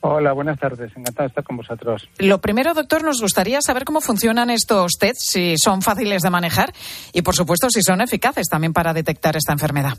Hola, 0.00 0.32
buenas 0.32 0.58
tardes. 0.58 0.92
Encantado 0.96 1.24
de 1.24 1.28
estar 1.28 1.44
con 1.44 1.56
vosotros. 1.56 2.08
Lo 2.18 2.40
primero, 2.40 2.74
doctor, 2.74 3.02
nos 3.02 3.20
gustaría 3.20 3.60
saber 3.60 3.84
cómo 3.84 4.00
funcionan 4.00 4.50
estos 4.50 4.92
tests, 4.98 5.30
si 5.32 5.56
son 5.58 5.82
fáciles 5.82 6.22
de 6.22 6.30
manejar 6.30 6.72
y, 7.12 7.22
por 7.22 7.34
supuesto, 7.34 7.68
si 7.70 7.82
son 7.82 8.00
eficaces 8.00 8.48
también 8.48 8.72
para 8.72 8.92
detectar 8.92 9.36
esta 9.36 9.52
enfermedad. 9.52 9.98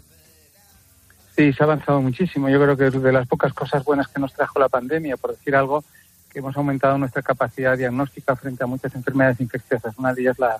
Sí, 1.35 1.53
se 1.53 1.61
ha 1.61 1.65
avanzado 1.65 2.01
muchísimo. 2.01 2.49
Yo 2.49 2.59
creo 2.59 2.77
que 2.77 2.87
es 2.87 3.01
de 3.01 3.11
las 3.11 3.27
pocas 3.27 3.53
cosas 3.53 3.83
buenas 3.83 4.07
que 4.07 4.19
nos 4.19 4.33
trajo 4.33 4.59
la 4.59 4.69
pandemia, 4.69 5.17
por 5.17 5.31
decir 5.31 5.55
algo, 5.55 5.83
que 6.31 6.39
hemos 6.39 6.55
aumentado 6.57 6.97
nuestra 6.97 7.21
capacidad 7.21 7.77
diagnóstica 7.77 8.35
frente 8.35 8.63
a 8.63 8.67
muchas 8.67 8.95
enfermedades 8.95 9.39
infecciosas. 9.39 9.97
Una 9.97 10.13
de 10.13 10.21
ellas, 10.21 10.39
la, 10.39 10.47
la, 10.47 10.59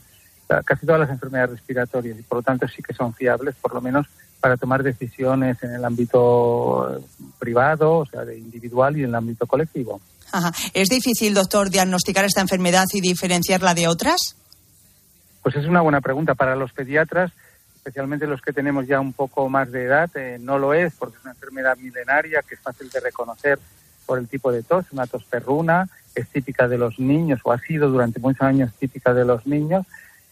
casi 0.65 0.85
todas 0.85 1.01
las 1.01 1.09
enfermedades 1.09 1.51
respiratorias, 1.51 2.17
y 2.19 2.23
por 2.23 2.39
lo 2.39 2.41
tanto 2.41 2.67
sí 2.67 2.81
que 2.81 2.93
son 2.93 3.13
fiables, 3.13 3.55
por 3.55 3.73
lo 3.73 3.81
menos 3.81 4.07
para 4.39 4.57
tomar 4.57 4.83
decisiones 4.83 5.61
en 5.63 5.73
el 5.73 5.83
ámbito 5.83 7.01
privado, 7.39 7.99
o 7.99 8.05
sea, 8.05 8.23
de 8.23 8.37
individual 8.37 8.97
y 8.97 9.03
en 9.03 9.09
el 9.09 9.15
ámbito 9.15 9.47
colectivo. 9.47 9.99
Ajá. 10.31 10.51
¿Es 10.73 10.89
difícil, 10.89 11.33
doctor, 11.33 11.69
diagnosticar 11.69 12.25
esta 12.25 12.41
enfermedad 12.41 12.85
y 12.93 13.01
diferenciarla 13.01 13.73
de 13.73 13.87
otras? 13.87 14.35
Pues 15.41 15.55
es 15.55 15.65
una 15.65 15.81
buena 15.81 16.01
pregunta. 16.01 16.35
Para 16.35 16.55
los 16.55 16.71
pediatras, 16.73 17.31
especialmente 17.75 18.27
los 18.27 18.41
que 18.41 18.53
tenemos 18.53 18.85
ya 18.85 18.99
un 18.99 19.13
poco 19.13 19.49
más 19.49 19.71
de 19.71 19.85
edad, 19.85 20.09
eh, 20.15 20.37
no 20.39 20.59
lo 20.59 20.73
es 20.73 20.93
porque 20.99 21.17
es 21.17 21.23
una 21.23 21.33
enfermedad 21.33 21.77
milenaria 21.77 22.41
que 22.47 22.55
es 22.55 22.61
fácil 22.61 22.89
de 22.89 22.99
reconocer 22.99 23.57
por 24.05 24.19
el 24.19 24.27
tipo 24.27 24.51
de 24.51 24.63
tos, 24.63 24.85
una 24.91 25.07
tos 25.07 25.23
perruna, 25.25 25.87
es 26.13 26.27
típica 26.29 26.67
de 26.67 26.77
los 26.77 26.99
niños 26.99 27.39
o 27.43 27.51
ha 27.51 27.59
sido 27.59 27.89
durante 27.89 28.19
muchos 28.19 28.41
años 28.41 28.71
típica 28.77 29.13
de 29.13 29.25
los 29.25 29.45
niños 29.45 29.85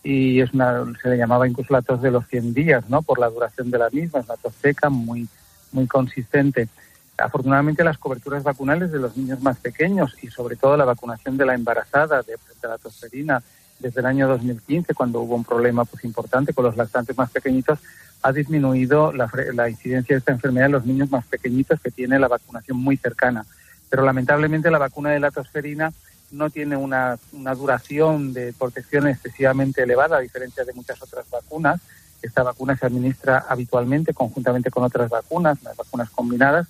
y 0.06 0.40
es 0.40 0.54
una, 0.54 0.84
se 1.02 1.10
le 1.10 1.18
llamaba 1.18 1.48
incluso 1.48 1.74
la 1.74 1.82
tos 1.82 2.00
de 2.00 2.12
los 2.12 2.28
100 2.28 2.54
días, 2.54 2.88
¿no? 2.90 3.02
Por 3.02 3.18
la 3.18 3.28
duración 3.28 3.72
de 3.72 3.80
la 3.80 3.90
misma, 3.90 4.20
es 4.20 4.26
una 4.26 4.38
tos 4.38 4.54
seca 4.62 4.88
muy, 4.92 5.28
muy 5.72 5.88
consistente. 5.88 6.70
Afortunadamente 7.18 7.84
las 7.84 7.98
coberturas 7.98 8.44
vacunales 8.44 8.92
de 8.92 9.00
los 9.00 9.18
niños 9.18 9.42
más 9.42 9.58
pequeños 9.58 10.16
y 10.22 10.28
sobre 10.28 10.58
todo 10.58 10.78
la 10.78 10.86
vacunación 10.86 11.38
de 11.38 11.46
la 11.48 11.56
embarazada 11.56 12.22
de, 12.22 12.36
la 12.62 12.78
tosferina 12.78 13.42
desde 13.80 14.02
el 14.02 14.06
año 14.06 14.28
2015, 14.28 14.94
cuando 14.94 15.22
hubo 15.22 15.36
un 15.36 15.44
problema 15.44 15.86
pues 15.86 16.04
importante 16.06 16.54
con 16.54 16.66
los 16.66 16.78
lactantes 16.78 17.18
más 17.18 17.32
pequeñitos, 17.32 17.80
ha 18.22 18.32
disminuido 18.32 19.12
la, 19.12 19.28
la 19.56 19.70
incidencia 19.72 20.16
de 20.16 20.20
esta 20.20 20.34
enfermedad 20.34 20.68
en 20.68 20.74
los 20.74 20.86
niños 20.86 21.10
más 21.10 21.26
pequeñitos 21.26 21.82
que 21.82 21.90
tiene 21.90 22.20
la 22.20 22.28
vacunación 22.28 22.78
muy 22.78 22.96
cercana. 22.98 23.44
Pero 23.90 24.04
lamentablemente 24.04 24.70
la 24.70 24.78
vacuna 24.78 25.10
de 25.10 25.20
la 25.20 25.32
tosferina 25.32 25.92
no 26.36 26.50
tiene 26.50 26.76
una, 26.76 27.18
una, 27.34 27.56
duración 27.56 28.34
de 28.34 28.54
protección 28.54 29.08
excesivamente 29.08 29.84
elevada, 29.84 30.18
a 30.18 30.22
diferencia 30.22 30.64
de 30.64 30.74
muchas 30.74 31.02
otras 31.02 31.30
vacunas. 31.30 31.80
Esta 32.22 32.44
vacuna 32.44 32.76
se 32.76 32.86
administra 32.86 33.46
habitualmente 33.48 34.14
conjuntamente 34.14 34.72
con 34.72 34.84
otras 34.84 35.10
vacunas, 35.10 35.62
las 35.64 35.78
vacunas 35.78 36.10
combinadas, 36.10 36.68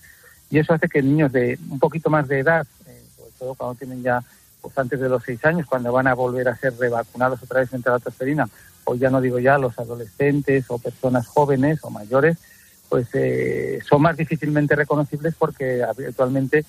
y 0.49 0.59
eso 0.59 0.73
hace 0.73 0.87
que 0.87 1.01
niños 1.01 1.31
de 1.31 1.57
un 1.69 1.79
poquito 1.79 2.09
más 2.09 2.27
de 2.27 2.39
edad, 2.39 2.67
eh, 2.87 3.03
sobre 3.15 3.31
todo 3.39 3.55
cuando 3.55 3.75
tienen 3.75 4.03
ya 4.03 4.23
pues 4.61 4.77
antes 4.77 4.99
de 4.99 5.09
los 5.09 5.23
seis 5.23 5.43
años, 5.45 5.67
cuando 5.67 5.91
van 5.91 6.07
a 6.07 6.15
volver 6.15 6.47
a 6.47 6.55
ser 6.55 6.75
revacunados 6.77 7.41
otra 7.43 7.59
vez 7.59 7.69
frente 7.69 7.89
a 7.89 7.93
la 7.93 7.99
tosferina, 7.99 8.49
o 8.83 8.95
ya 8.95 9.09
no 9.09 9.21
digo 9.21 9.37
ya 9.39 9.57
los 9.57 9.77
adolescentes 9.77 10.65
o 10.69 10.79
personas 10.79 11.27
jóvenes 11.27 11.79
o 11.83 11.89
mayores, 11.91 12.37
pues 12.89 13.07
eh, 13.13 13.79
son 13.87 14.01
más 14.01 14.17
difícilmente 14.17 14.75
reconocibles 14.75 15.35
porque 15.37 15.83
habitualmente 15.83 16.65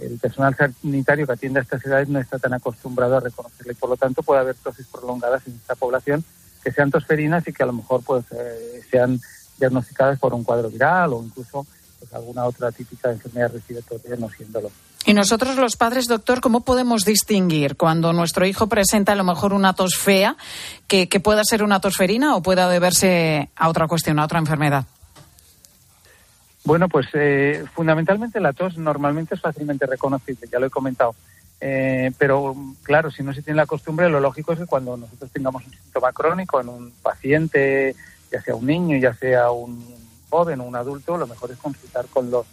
el 0.00 0.18
personal 0.18 0.54
sanitario 0.56 1.26
que 1.26 1.32
atiende 1.32 1.60
a 1.60 1.62
estas 1.62 1.84
edades 1.84 2.08
no 2.08 2.18
está 2.18 2.38
tan 2.38 2.54
acostumbrado 2.54 3.16
a 3.16 3.20
reconocerle 3.20 3.72
y 3.72 3.76
por 3.76 3.90
lo 3.90 3.96
tanto 3.96 4.22
puede 4.22 4.40
haber 4.40 4.56
dosis 4.62 4.86
prolongadas 4.86 5.46
en 5.46 5.54
esta 5.54 5.74
población 5.74 6.24
que 6.62 6.72
sean 6.72 6.90
tosferinas 6.90 7.46
y 7.46 7.52
que 7.52 7.62
a 7.62 7.66
lo 7.66 7.72
mejor 7.72 8.02
pues 8.04 8.24
eh, 8.32 8.82
sean 8.90 9.20
diagnosticadas 9.58 10.18
por 10.18 10.34
un 10.34 10.44
cuadro 10.44 10.70
viral 10.70 11.12
o 11.12 11.22
incluso 11.22 11.66
pues, 11.98 12.12
alguna 12.12 12.44
otra 12.44 12.70
típica 12.72 13.10
enfermedad 13.10 13.52
respiratoria 13.52 14.16
no 14.16 14.28
siéndolo. 14.30 14.70
Y 15.06 15.14
nosotros 15.14 15.56
los 15.56 15.76
padres, 15.76 16.06
doctor, 16.06 16.40
¿cómo 16.40 16.62
podemos 16.62 17.04
distinguir 17.04 17.76
cuando 17.76 18.12
nuestro 18.12 18.44
hijo 18.44 18.66
presenta 18.66 19.12
a 19.12 19.16
lo 19.16 19.24
mejor 19.24 19.54
una 19.54 19.72
tos 19.72 19.96
fea, 19.96 20.36
que 20.86 21.06
pueda 21.20 21.42
ser 21.44 21.62
una 21.62 21.80
tosferina 21.80 22.36
o 22.36 22.42
pueda 22.42 22.68
deberse 22.68 23.48
a 23.56 23.68
otra 23.68 23.86
cuestión, 23.86 24.18
a 24.18 24.24
otra 24.24 24.38
enfermedad? 24.38 24.84
Bueno, 26.68 26.90
pues 26.90 27.06
eh, 27.14 27.64
fundamentalmente 27.72 28.40
la 28.40 28.52
tos 28.52 28.76
normalmente 28.76 29.34
es 29.34 29.40
fácilmente 29.40 29.86
reconocible, 29.86 30.48
ya 30.52 30.58
lo 30.58 30.66
he 30.66 30.70
comentado. 30.70 31.14
Eh, 31.62 32.12
pero 32.18 32.54
claro, 32.82 33.10
si 33.10 33.22
no 33.22 33.32
se 33.32 33.40
tiene 33.40 33.56
la 33.56 33.64
costumbre, 33.64 34.10
lo 34.10 34.20
lógico 34.20 34.52
es 34.52 34.58
que 34.58 34.66
cuando 34.66 34.94
nosotros 34.98 35.30
tengamos 35.30 35.64
un 35.64 35.72
síntoma 35.72 36.12
crónico 36.12 36.60
en 36.60 36.68
un 36.68 36.92
paciente, 37.02 37.96
ya 38.30 38.42
sea 38.42 38.54
un 38.54 38.66
niño, 38.66 38.98
ya 38.98 39.14
sea 39.14 39.50
un 39.50 39.82
joven 40.28 40.60
o 40.60 40.64
un 40.64 40.76
adulto, 40.76 41.16
lo 41.16 41.26
mejor 41.26 41.52
es 41.52 41.56
consultar 41.56 42.04
con 42.08 42.30
los 42.30 42.44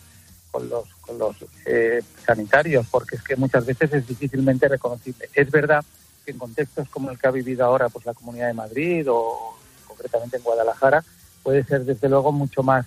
con 0.50 0.70
los, 0.70 0.88
con 1.02 1.18
los 1.18 1.36
eh, 1.66 2.02
sanitarios, 2.26 2.88
porque 2.90 3.18
es 3.18 3.22
que 3.22 3.36
muchas 3.36 3.66
veces 3.66 3.92
es 3.92 4.08
difícilmente 4.08 4.70
reconocible. 4.70 5.28
Es 5.34 5.52
verdad 5.52 5.84
que 6.24 6.32
en 6.32 6.38
contextos 6.38 6.88
como 6.88 7.12
el 7.12 7.20
que 7.20 7.28
ha 7.28 7.32
vivido 7.32 7.66
ahora 7.66 7.90
pues 7.90 8.06
la 8.06 8.14
Comunidad 8.14 8.48
de 8.48 8.54
Madrid 8.54 9.06
o 9.10 9.58
concretamente 9.86 10.38
en 10.38 10.44
Guadalajara, 10.44 11.04
puede 11.44 11.66
ser 11.66 11.84
desde 11.84 12.08
luego 12.08 12.32
mucho 12.32 12.64
más 12.64 12.86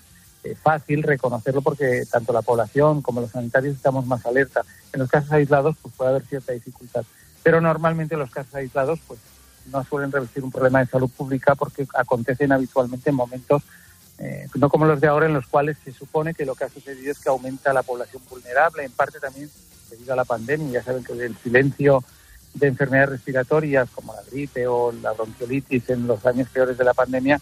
fácil 0.55 1.03
reconocerlo 1.03 1.61
porque 1.61 2.03
tanto 2.09 2.33
la 2.33 2.41
población 2.41 3.01
como 3.01 3.21
los 3.21 3.31
sanitarios 3.31 3.75
estamos 3.75 4.05
más 4.05 4.25
alerta. 4.25 4.63
En 4.93 4.99
los 4.99 5.09
casos 5.09 5.31
aislados 5.31 5.75
pues 5.81 5.93
puede 5.95 6.11
haber 6.11 6.25
cierta 6.25 6.53
dificultad, 6.53 7.03
pero 7.43 7.61
normalmente 7.61 8.17
los 8.17 8.31
casos 8.31 8.55
aislados 8.55 8.99
pues 9.07 9.19
no 9.71 9.83
suelen 9.83 10.11
revestir 10.11 10.43
un 10.43 10.51
problema 10.51 10.79
de 10.79 10.87
salud 10.87 11.09
pública 11.09 11.55
porque 11.55 11.87
acontecen 11.93 12.51
habitualmente 12.51 13.09
en 13.09 13.15
momentos 13.15 13.63
eh, 14.19 14.47
no 14.55 14.69
como 14.69 14.85
los 14.85 14.99
de 14.99 15.07
ahora 15.07 15.27
en 15.27 15.33
los 15.33 15.47
cuales 15.47 15.77
se 15.83 15.93
supone 15.93 16.33
que 16.33 16.45
lo 16.45 16.53
que 16.53 16.65
ha 16.65 16.69
sucedido 16.69 17.11
es 17.11 17.19
que 17.19 17.29
aumenta 17.29 17.71
la 17.71 17.83
población 17.83 18.21
vulnerable, 18.29 18.83
en 18.83 18.91
parte 18.91 19.19
también 19.19 19.49
debido 19.89 20.13
a 20.13 20.17
la 20.17 20.25
pandemia. 20.25 20.71
Ya 20.71 20.83
saben 20.83 21.03
que 21.05 21.13
el 21.13 21.37
silencio 21.37 22.03
de 22.53 22.67
enfermedades 22.67 23.11
respiratorias 23.11 23.89
como 23.91 24.13
la 24.13 24.21
gripe 24.29 24.67
o 24.67 24.91
la 24.91 25.13
bronquiolitis 25.13 25.89
en 25.89 26.05
los 26.07 26.25
años 26.25 26.49
peores 26.49 26.77
de 26.77 26.83
la 26.83 26.93
pandemia 26.93 27.39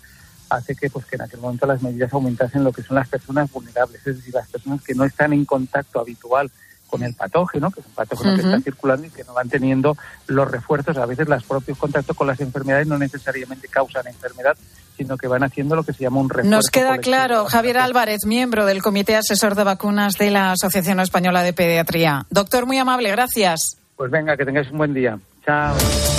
hace 0.49 0.75
que 0.75 0.89
pues 0.89 1.05
que 1.05 1.15
en 1.15 1.23
aquel 1.23 1.39
momento 1.39 1.65
las 1.65 1.81
medidas 1.81 2.13
aumentasen 2.13 2.63
lo 2.63 2.71
que 2.71 2.83
son 2.83 2.95
las 2.95 3.07
personas 3.07 3.51
vulnerables, 3.51 4.05
es 4.05 4.17
decir, 4.17 4.33
las 4.33 4.47
personas 4.47 4.81
que 4.81 4.95
no 4.95 5.03
están 5.03 5.33
en 5.33 5.45
contacto 5.45 5.99
habitual 5.99 6.49
con 6.87 7.03
el 7.03 7.13
patógeno, 7.13 7.69
que 7.69 7.81
es 7.81 7.85
un 7.85 7.93
patógeno 7.93 8.31
uh 8.31 8.33
-huh. 8.33 8.39
que 8.39 8.47
está 8.47 8.61
circulando 8.61 9.07
y 9.07 9.09
que 9.09 9.23
no 9.25 9.33
van 9.33 9.49
teniendo 9.49 9.97
los 10.27 10.49
refuerzos. 10.49 10.97
A 10.97 11.05
veces 11.05 11.27
los 11.27 11.43
propios 11.43 11.77
contactos 11.77 12.15
con 12.15 12.27
las 12.27 12.39
enfermedades 12.39 12.87
no 12.87 12.97
necesariamente 12.97 13.67
causan 13.67 14.07
enfermedad, 14.07 14.57
sino 14.95 15.17
que 15.17 15.27
van 15.27 15.43
haciendo 15.43 15.75
lo 15.75 15.83
que 15.83 15.93
se 15.93 16.03
llama 16.03 16.19
un 16.19 16.29
refuerzo. 16.29 16.49
Nos 16.49 16.69
queda 16.69 16.87
colectivo. 16.89 17.15
claro, 17.15 17.45
Javier 17.45 17.77
Álvarez, 17.77 18.25
miembro 18.25 18.65
del 18.65 18.81
Comité 18.81 19.15
Asesor 19.15 19.55
de 19.55 19.63
Vacunas 19.63 20.13
de 20.13 20.31
la 20.31 20.53
Asociación 20.53 20.99
Española 20.99 21.43
de 21.43 21.53
Pediatría. 21.53 22.25
Doctor, 22.29 22.65
muy 22.65 22.77
amable, 22.77 23.11
gracias. 23.11 23.77
Pues 23.95 24.09
venga, 24.09 24.37
que 24.37 24.45
tengáis 24.45 24.71
un 24.71 24.77
buen 24.77 24.93
día. 24.93 25.19
Chao. 25.45 25.75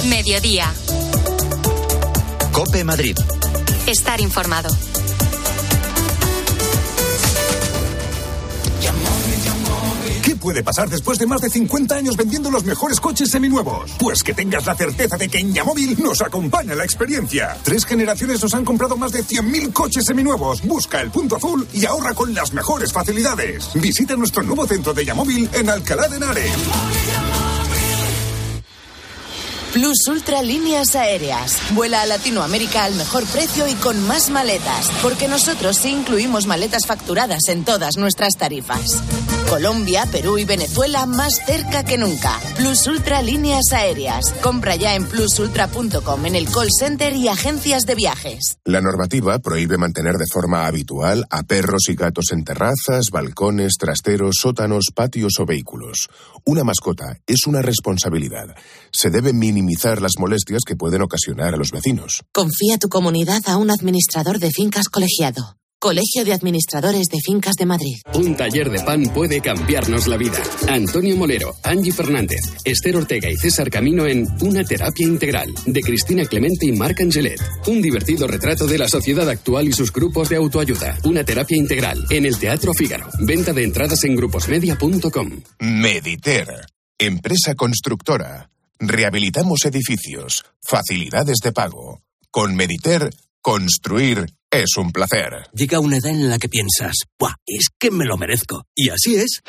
Mediodía. 0.08 0.66
Cope 2.52 2.84
Madrid. 2.84 3.16
Estar 3.88 4.20
informado. 4.20 4.68
¿Qué 10.22 10.36
puede 10.36 10.62
pasar 10.62 10.90
después 10.90 11.18
de 11.18 11.26
más 11.26 11.40
de 11.40 11.48
50 11.48 11.94
años 11.94 12.14
vendiendo 12.14 12.50
los 12.50 12.64
mejores 12.64 13.00
coches 13.00 13.30
seminuevos? 13.30 13.92
Pues 13.98 14.22
que 14.22 14.34
tengas 14.34 14.66
la 14.66 14.74
certeza 14.74 15.16
de 15.16 15.30
que 15.30 15.38
en 15.38 15.54
Yamóvil 15.54 15.96
nos 16.02 16.20
acompaña 16.20 16.74
la 16.74 16.84
experiencia. 16.84 17.56
Tres 17.62 17.86
generaciones 17.86 18.42
nos 18.42 18.52
han 18.52 18.66
comprado 18.66 18.98
más 18.98 19.12
de 19.12 19.24
100.000 19.24 19.72
coches 19.72 20.04
seminuevos. 20.04 20.60
Busca 20.66 21.00
el 21.00 21.10
punto 21.10 21.36
azul 21.36 21.66
y 21.72 21.86
ahorra 21.86 22.12
con 22.12 22.34
las 22.34 22.52
mejores 22.52 22.92
facilidades. 22.92 23.70
Visita 23.72 24.16
nuestro 24.16 24.42
nuevo 24.42 24.66
centro 24.66 24.92
de 24.92 25.06
Yamóvil 25.06 25.48
en 25.54 25.70
Alcalá 25.70 26.08
de 26.08 26.16
Henares. 26.16 26.52
Plus 29.72 29.98
Ultra 30.08 30.42
Líneas 30.42 30.96
Aéreas. 30.96 31.58
Vuela 31.74 32.00
a 32.00 32.06
Latinoamérica 32.06 32.84
al 32.84 32.94
mejor 32.94 33.24
precio 33.26 33.68
y 33.68 33.74
con 33.74 34.02
más 34.06 34.30
maletas, 34.30 34.90
porque 35.02 35.28
nosotros 35.28 35.76
sí 35.76 35.90
incluimos 35.90 36.46
maletas 36.46 36.86
facturadas 36.86 37.48
en 37.48 37.64
todas 37.64 37.98
nuestras 37.98 38.34
tarifas. 38.36 39.02
Colombia, 39.50 40.06
Perú 40.10 40.38
y 40.38 40.44
Venezuela 40.44 41.06
más 41.06 41.34
cerca 41.46 41.84
que 41.84 41.98
nunca. 41.98 42.38
Plus 42.56 42.86
Ultra 42.86 43.22
Líneas 43.22 43.72
Aéreas. 43.72 44.32
Compra 44.42 44.76
ya 44.76 44.94
en 44.94 45.04
plusultra.com 45.04 46.26
en 46.26 46.34
el 46.34 46.50
call 46.50 46.68
center 46.78 47.14
y 47.14 47.28
agencias 47.28 47.84
de 47.84 47.94
viajes. 47.94 48.58
La 48.64 48.80
normativa 48.80 49.38
prohíbe 49.38 49.78
mantener 49.78 50.16
de 50.16 50.26
forma 50.30 50.66
habitual 50.66 51.24
a 51.30 51.42
perros 51.42 51.88
y 51.88 51.94
gatos 51.94 52.26
en 52.32 52.44
terrazas, 52.44 53.10
balcones, 53.10 53.74
trasteros, 53.78 54.36
sótanos, 54.40 54.86
patios 54.94 55.34
o 55.38 55.46
vehículos. 55.46 56.08
Una 56.44 56.64
mascota 56.64 57.18
es 57.26 57.46
una 57.46 57.62
responsabilidad. 57.62 58.54
Se 58.92 59.10
debe 59.10 59.32
minimizar 59.32 59.57
las 60.00 60.18
molestias 60.18 60.62
que 60.66 60.76
pueden 60.76 61.02
ocasionar 61.02 61.54
a 61.54 61.56
los 61.56 61.70
vecinos. 61.70 62.22
Confía 62.32 62.78
tu 62.78 62.88
comunidad 62.88 63.40
a 63.46 63.56
un 63.56 63.70
administrador 63.70 64.38
de 64.38 64.50
fincas 64.50 64.88
colegiado. 64.88 65.56
Colegio 65.80 66.24
de 66.24 66.32
Administradores 66.32 67.06
de 67.06 67.20
Fincas 67.24 67.54
de 67.54 67.64
Madrid. 67.64 67.98
Un 68.14 68.36
taller 68.36 68.68
de 68.68 68.80
pan 68.80 69.04
puede 69.14 69.40
cambiarnos 69.40 70.08
la 70.08 70.16
vida. 70.16 70.42
Antonio 70.68 71.16
Molero, 71.16 71.54
Angie 71.62 71.92
Fernández, 71.92 72.40
Esther 72.64 72.96
Ortega 72.96 73.30
y 73.30 73.36
César 73.36 73.70
Camino 73.70 74.04
en 74.04 74.26
Una 74.40 74.64
terapia 74.64 75.06
integral 75.06 75.54
de 75.66 75.80
Cristina 75.80 76.24
Clemente 76.24 76.66
y 76.66 76.72
Marc 76.72 77.00
Angelet. 77.00 77.40
Un 77.68 77.80
divertido 77.80 78.26
retrato 78.26 78.66
de 78.66 78.76
la 78.76 78.88
sociedad 78.88 79.28
actual 79.28 79.68
y 79.68 79.72
sus 79.72 79.92
grupos 79.92 80.28
de 80.28 80.36
autoayuda. 80.36 80.98
Una 81.04 81.22
terapia 81.22 81.56
integral 81.56 82.04
en 82.10 82.26
el 82.26 82.36
Teatro 82.38 82.72
Fígaro. 82.74 83.08
Venta 83.20 83.52
de 83.52 83.62
entradas 83.62 84.02
en 84.02 84.16
gruposmedia.com. 84.16 85.42
Mediter, 85.60 86.48
empresa 86.98 87.54
constructora. 87.54 88.50
Rehabilitamos 88.80 89.64
edificios, 89.64 90.44
facilidades 90.62 91.38
de 91.42 91.50
pago. 91.50 92.00
Con 92.30 92.54
Mediter, 92.54 93.10
construir 93.40 94.26
es 94.52 94.76
un 94.76 94.92
placer. 94.92 95.48
Llega 95.52 95.80
una 95.80 95.96
edad 95.96 96.12
en 96.12 96.28
la 96.28 96.38
que 96.38 96.48
piensas, 96.48 96.94
¡buah! 97.18 97.34
Es 97.44 97.66
que 97.76 97.90
me 97.90 98.04
lo 98.04 98.16
merezco. 98.16 98.62
Y 98.76 98.90
así 98.90 99.16
es. 99.16 99.42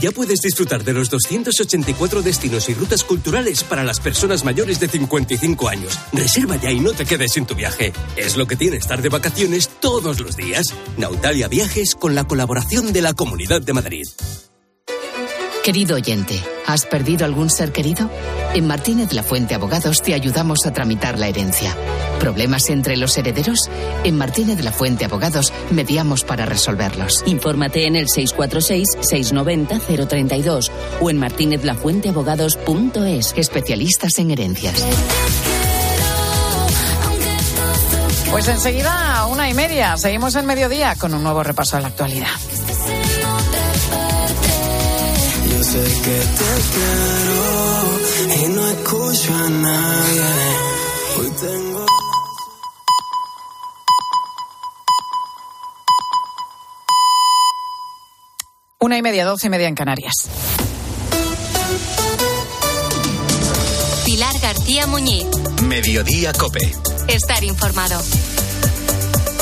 ya 0.00 0.10
puedes 0.12 0.40
disfrutar 0.40 0.82
de 0.82 0.94
los 0.94 1.10
284 1.10 2.22
destinos 2.22 2.70
y 2.70 2.74
rutas 2.74 3.04
culturales 3.04 3.64
para 3.64 3.84
las 3.84 4.00
personas 4.00 4.46
mayores 4.46 4.80
de 4.80 4.88
55 4.88 5.68
años. 5.68 5.98
Reserva 6.14 6.56
ya 6.56 6.70
y 6.70 6.80
no 6.80 6.92
te 6.92 7.04
quedes 7.04 7.32
sin 7.32 7.44
tu 7.44 7.54
viaje. 7.54 7.92
Es 8.16 8.38
lo 8.38 8.46
que 8.46 8.56
tiene 8.56 8.78
estar 8.78 9.02
de 9.02 9.10
vacaciones 9.10 9.68
todos 9.80 10.20
los 10.20 10.36
días. 10.36 10.68
Nautalia 10.96 11.48
Viajes 11.48 11.94
con 11.94 12.14
la 12.14 12.24
colaboración 12.24 12.94
de 12.94 13.02
la 13.02 13.12
Comunidad 13.12 13.60
de 13.60 13.74
Madrid. 13.74 14.04
Querido 15.64 15.96
oyente, 15.96 16.38
¿has 16.66 16.84
perdido 16.86 17.26
algún 17.26 17.50
ser 17.50 17.70
querido? 17.70 18.08
En 18.54 18.66
Martínez 18.66 19.12
La 19.12 19.22
Fuente 19.22 19.54
Abogados 19.54 20.00
te 20.00 20.14
ayudamos 20.14 20.64
a 20.64 20.72
tramitar 20.72 21.18
la 21.18 21.28
herencia. 21.28 21.76
¿Problemas 22.18 22.70
entre 22.70 22.96
los 22.96 23.18
herederos? 23.18 23.68
En 24.02 24.16
Martínez 24.16 24.64
La 24.64 24.72
Fuente 24.72 25.04
Abogados 25.04 25.52
mediamos 25.70 26.24
para 26.24 26.46
resolverlos. 26.46 27.22
Infórmate 27.26 27.86
en 27.86 27.96
el 27.96 28.06
646-690-032 28.06 30.70
o 30.98 31.10
en 31.10 31.18
martinezlafuenteabogados.es. 31.18 33.34
Especialistas 33.36 34.18
en 34.18 34.30
herencias. 34.30 34.82
Pues 38.30 38.48
enseguida, 38.48 39.18
a 39.18 39.26
una 39.26 39.50
y 39.50 39.54
media, 39.54 39.98
seguimos 39.98 40.36
en 40.36 40.46
mediodía 40.46 40.94
con 40.96 41.12
un 41.12 41.22
nuevo 41.22 41.42
repaso 41.42 41.76
a 41.76 41.80
la 41.80 41.88
actualidad. 41.88 42.30
Que 46.10 46.16
te 46.16 46.52
quiero 46.74 48.00
y 48.34 48.48
no 48.48 48.66
escucho 48.68 49.34
a 49.34 49.48
nadie. 49.48 50.22
Hoy 51.18 51.30
tengo. 51.40 51.86
Una 58.80 58.98
y 58.98 59.02
media, 59.02 59.24
doce 59.24 59.46
y 59.46 59.50
media 59.50 59.68
en 59.68 59.74
Canarias. 59.74 60.14
Pilar 64.04 64.38
García 64.40 64.86
Muñiz. 64.88 65.26
Mediodía 65.62 66.32
Cope. 66.32 66.74
Estar 67.06 67.44
informado. 67.44 68.00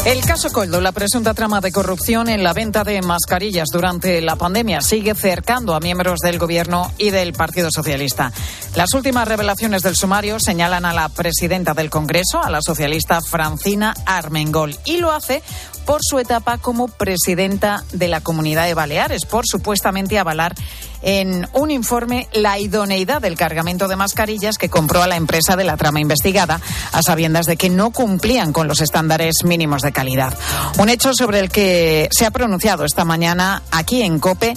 El 0.05 0.25
caso 0.25 0.51
Coldo, 0.51 0.81
la 0.81 0.93
presunta 0.93 1.35
trama 1.35 1.61
de 1.61 1.73
corrupción 1.73 2.29
en 2.29 2.43
la 2.43 2.55
venta 2.55 2.83
de 2.83 3.03
mascarillas 3.03 3.69
durante 3.71 4.23
la 4.23 4.37
pandemia, 4.37 4.81
sigue 4.81 5.15
cercando 5.15 5.75
a 5.75 5.81
miembros 5.81 6.21
del 6.21 6.39
Gobierno 6.39 6.91
y 6.97 7.11
del 7.11 7.33
Partido 7.33 7.69
Socialista. 7.71 8.33
Las 8.75 8.95
últimas 8.95 9.29
revelaciones 9.29 9.83
del 9.83 9.97
sumario 9.97 10.39
señalan 10.41 10.87
a 10.87 10.95
la 10.95 11.09
presidenta 11.11 11.75
del 11.75 11.91
Congreso, 11.91 12.43
a 12.43 12.49
la 12.49 12.63
socialista 12.63 13.21
Francina 13.21 13.95
Armengol, 14.07 14.77
y 14.87 14.97
lo 14.99 15.13
hace 15.13 15.43
por 15.85 16.01
su 16.03 16.19
etapa 16.19 16.59
como 16.59 16.89
presidenta 16.89 17.85
de 17.93 18.09
la 18.09 18.21
Comunidad 18.21 18.67
de 18.67 18.75
Baleares, 18.75 19.27
por 19.27 19.47
supuestamente 19.47 20.19
avalar 20.19 20.55
en 21.03 21.49
un 21.53 21.71
informe 21.71 22.29
la 22.33 22.59
idoneidad 22.59 23.21
del 23.21 23.37
cargamento 23.37 23.89
de 23.89 23.97
mascarillas 23.97 24.59
que 24.59 24.69
compró 24.69 25.03
a 25.03 25.07
la 25.07 25.17
empresa 25.17 25.57
de 25.57 25.65
la 25.65 25.77
trama 25.77 26.01
investigada, 26.01 26.61
a 26.93 27.03
sabiendas 27.03 27.47
de 27.47 27.57
que 27.57 27.71
no 27.71 27.91
cumplían 27.91 28.53
con 28.53 28.69
los 28.69 28.81
estándares 28.81 29.37
mínimos 29.45 29.83
de 29.83 29.93
calidad. 29.93 30.37
Un 30.79 30.89
hecho 30.89 31.13
sobre 31.15 31.41
el 31.41 31.51
que 31.51 32.09
se 32.11 32.27
ha 32.27 32.31
pronunciado 32.31 32.85
esta 32.85 33.05
mañana 33.05 33.63
aquí 33.71 34.03
en 34.03 34.19
COPE 34.19 34.55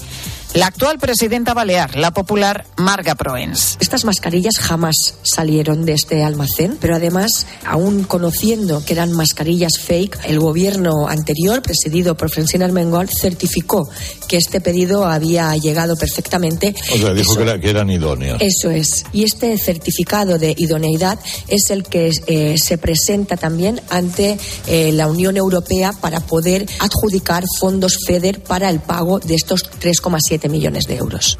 la 0.53 0.65
actual 0.67 0.99
presidenta 0.99 1.53
balear, 1.53 1.95
la 1.95 2.11
popular 2.11 2.65
Marga 2.75 3.15
Proens. 3.15 3.77
Estas 3.79 4.03
mascarillas 4.03 4.57
jamás 4.59 4.95
salieron 5.23 5.85
de 5.85 5.93
este 5.93 6.23
almacén, 6.25 6.77
pero 6.81 6.95
además, 6.97 7.45
aún 7.65 8.03
conociendo 8.03 8.83
que 8.83 8.91
eran 8.91 9.13
mascarillas 9.13 9.79
fake, 9.79 10.19
el 10.25 10.39
gobierno 10.41 11.07
anterior, 11.07 11.61
presidido 11.61 12.17
por 12.17 12.29
Francina 12.29 12.65
Armengol, 12.65 13.07
certificó 13.07 13.89
que 14.27 14.35
este 14.37 14.59
pedido 14.59 15.05
había 15.05 15.55
llegado 15.55 15.95
perfectamente. 15.95 16.75
O 16.93 16.97
sea, 16.97 17.13
dijo 17.13 17.31
Eso- 17.31 17.37
que, 17.37 17.43
era- 17.43 17.59
que 17.59 17.69
eran 17.69 17.89
idóneas. 17.89 18.37
Eso 18.41 18.69
es. 18.71 19.05
Y 19.13 19.23
este 19.23 19.57
certificado 19.57 20.37
de 20.37 20.53
idoneidad 20.57 21.17
es 21.47 21.69
el 21.69 21.83
que 21.83 22.11
eh, 22.27 22.55
se 22.61 22.77
presenta 22.77 23.37
también 23.37 23.79
ante 23.89 24.37
eh, 24.67 24.91
la 24.91 25.07
Unión 25.07 25.37
Europea 25.37 25.93
para 25.93 26.19
poder 26.19 26.65
adjudicar 26.79 27.45
fondos 27.59 27.97
FEDER 28.05 28.43
para 28.43 28.69
el 28.69 28.81
pago 28.81 29.19
de 29.19 29.35
estos 29.35 29.63
3,7 29.79 30.40
millones 30.49 30.87
de 30.87 30.95
euros. 30.95 31.39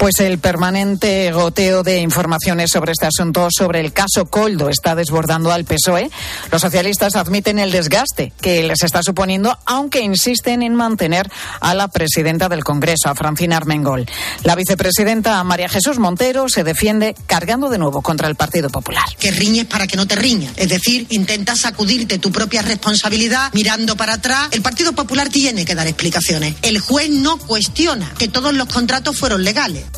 Pues 0.00 0.18
el 0.20 0.38
permanente 0.38 1.30
goteo 1.30 1.82
de 1.82 2.00
informaciones 2.00 2.70
sobre 2.70 2.92
este 2.92 3.04
asunto, 3.04 3.48
sobre 3.50 3.80
el 3.80 3.92
caso 3.92 4.24
Coldo, 4.24 4.70
está 4.70 4.94
desbordando 4.94 5.52
al 5.52 5.66
PSOE. 5.66 6.10
Los 6.50 6.62
socialistas 6.62 7.16
admiten 7.16 7.58
el 7.58 7.70
desgaste 7.70 8.32
que 8.40 8.62
les 8.62 8.82
está 8.82 9.02
suponiendo, 9.02 9.58
aunque 9.66 10.00
insisten 10.00 10.62
en 10.62 10.74
mantener 10.74 11.30
a 11.60 11.74
la 11.74 11.88
presidenta 11.88 12.48
del 12.48 12.64
Congreso, 12.64 13.10
a 13.10 13.14
Francina 13.14 13.58
Armengol. 13.58 14.06
La 14.42 14.54
vicepresidenta 14.54 15.44
María 15.44 15.68
Jesús 15.68 15.98
Montero 15.98 16.48
se 16.48 16.64
defiende 16.64 17.14
cargando 17.26 17.68
de 17.68 17.76
nuevo 17.76 18.00
contra 18.00 18.26
el 18.26 18.36
Partido 18.36 18.70
Popular. 18.70 19.04
que 19.18 19.30
riñes 19.32 19.66
para 19.66 19.86
que 19.86 19.98
no 19.98 20.06
te 20.06 20.16
riñas. 20.16 20.54
Es 20.56 20.70
decir, 20.70 21.08
intentas 21.10 21.60
sacudirte 21.60 22.18
tu 22.18 22.32
propia 22.32 22.62
responsabilidad 22.62 23.52
mirando 23.52 23.98
para 23.98 24.14
atrás. 24.14 24.48
El 24.52 24.62
Partido 24.62 24.94
Popular 24.94 25.28
tiene 25.28 25.66
que 25.66 25.74
dar 25.74 25.86
explicaciones. 25.86 26.54
El 26.62 26.78
juez 26.78 27.10
no 27.10 27.36
cuestiona 27.36 28.10
que 28.18 28.28
todos 28.28 28.54
los 28.54 28.66
contratos 28.66 29.18
fueron 29.18 29.44
legales. 29.44 29.89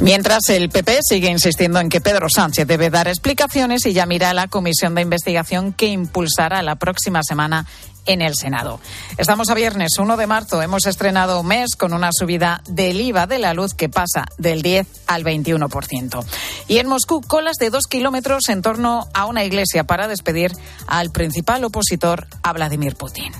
Mientras 0.00 0.48
el 0.48 0.70
PP 0.70 0.98
sigue 1.02 1.30
insistiendo 1.30 1.80
en 1.80 1.88
que 1.88 2.00
Pedro 2.00 2.28
Sánchez 2.28 2.66
debe 2.66 2.90
dar 2.90 3.08
explicaciones 3.08 3.86
y 3.86 3.92
ya 3.92 4.06
mira 4.06 4.34
la 4.34 4.48
comisión 4.48 4.94
de 4.94 5.02
investigación 5.02 5.72
que 5.72 5.86
impulsará 5.86 6.62
la 6.62 6.76
próxima 6.76 7.22
semana 7.22 7.66
en 8.06 8.20
el 8.20 8.34
Senado. 8.34 8.80
Estamos 9.16 9.50
a 9.50 9.54
viernes 9.54 9.98
1 9.98 10.16
de 10.16 10.26
marzo. 10.26 10.62
Hemos 10.62 10.86
estrenado 10.86 11.40
un 11.40 11.46
mes 11.46 11.76
con 11.76 11.92
una 11.92 12.10
subida 12.12 12.62
del 12.68 13.00
IVA 13.00 13.26
de 13.26 13.38
la 13.38 13.54
luz 13.54 13.74
que 13.74 13.88
pasa 13.88 14.26
del 14.36 14.62
10 14.62 14.86
al 15.06 15.24
21%. 15.24 16.24
Y 16.68 16.78
en 16.78 16.88
Moscú, 16.88 17.22
colas 17.22 17.56
de 17.56 17.70
dos 17.70 17.84
kilómetros 17.88 18.48
en 18.48 18.62
torno 18.62 19.08
a 19.14 19.26
una 19.26 19.44
iglesia 19.44 19.84
para 19.84 20.08
despedir 20.08 20.52
al 20.86 21.10
principal 21.10 21.64
opositor, 21.64 22.26
a 22.42 22.52
Vladimir 22.52 22.96
Putin. 22.96 23.32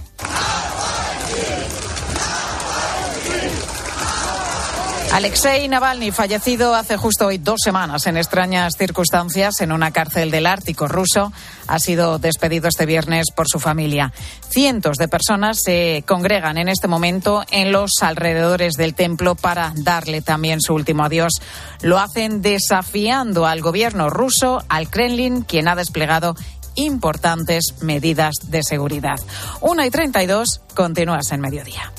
Alexei 5.14 5.68
Navalny, 5.68 6.11
fallecido 6.11 6.74
hace 6.74 6.96
justo 6.96 7.27
hoy 7.27 7.38
dos 7.38 7.61
semanas 7.62 8.09
en 8.09 8.16
extrañas 8.16 8.74
circunstancias 8.77 9.61
en 9.61 9.70
una 9.70 9.92
cárcel 9.92 10.33
del 10.33 10.44
Ártico 10.44 10.88
ruso, 10.88 11.33
ha 11.68 11.79
sido 11.79 12.18
despedido 12.18 12.66
este 12.66 12.85
viernes 12.85 13.27
por 13.31 13.46
su 13.48 13.61
familia. 13.61 14.12
Cientos 14.50 14.96
de 14.96 15.07
personas 15.07 15.59
se 15.64 16.03
congregan 16.05 16.59
en 16.59 16.68
este 16.68 16.88
momento 16.88 17.44
en 17.53 17.70
los 17.70 17.92
alrededores 18.00 18.74
del 18.74 18.94
templo 18.94 19.37
para 19.37 19.72
darle 19.77 20.20
también 20.20 20.61
su 20.61 20.74
último 20.74 21.05
adiós. 21.05 21.35
Lo 21.81 22.00
hacen 22.00 22.42
desafiando 22.42 23.46
al 23.46 23.61
gobierno 23.61 24.11
ruso, 24.11 24.64
al 24.68 24.90
Kremlin, 24.90 25.42
quien 25.42 25.68
ha 25.68 25.77
desplegado 25.77 26.35
importantes 26.74 27.74
medidas 27.83 28.35
de 28.48 28.64
seguridad. 28.64 29.20
Una 29.61 29.87
y 29.87 29.90
32, 29.90 30.61
continúas 30.74 31.31
en 31.31 31.40
mediodía. 31.40 31.92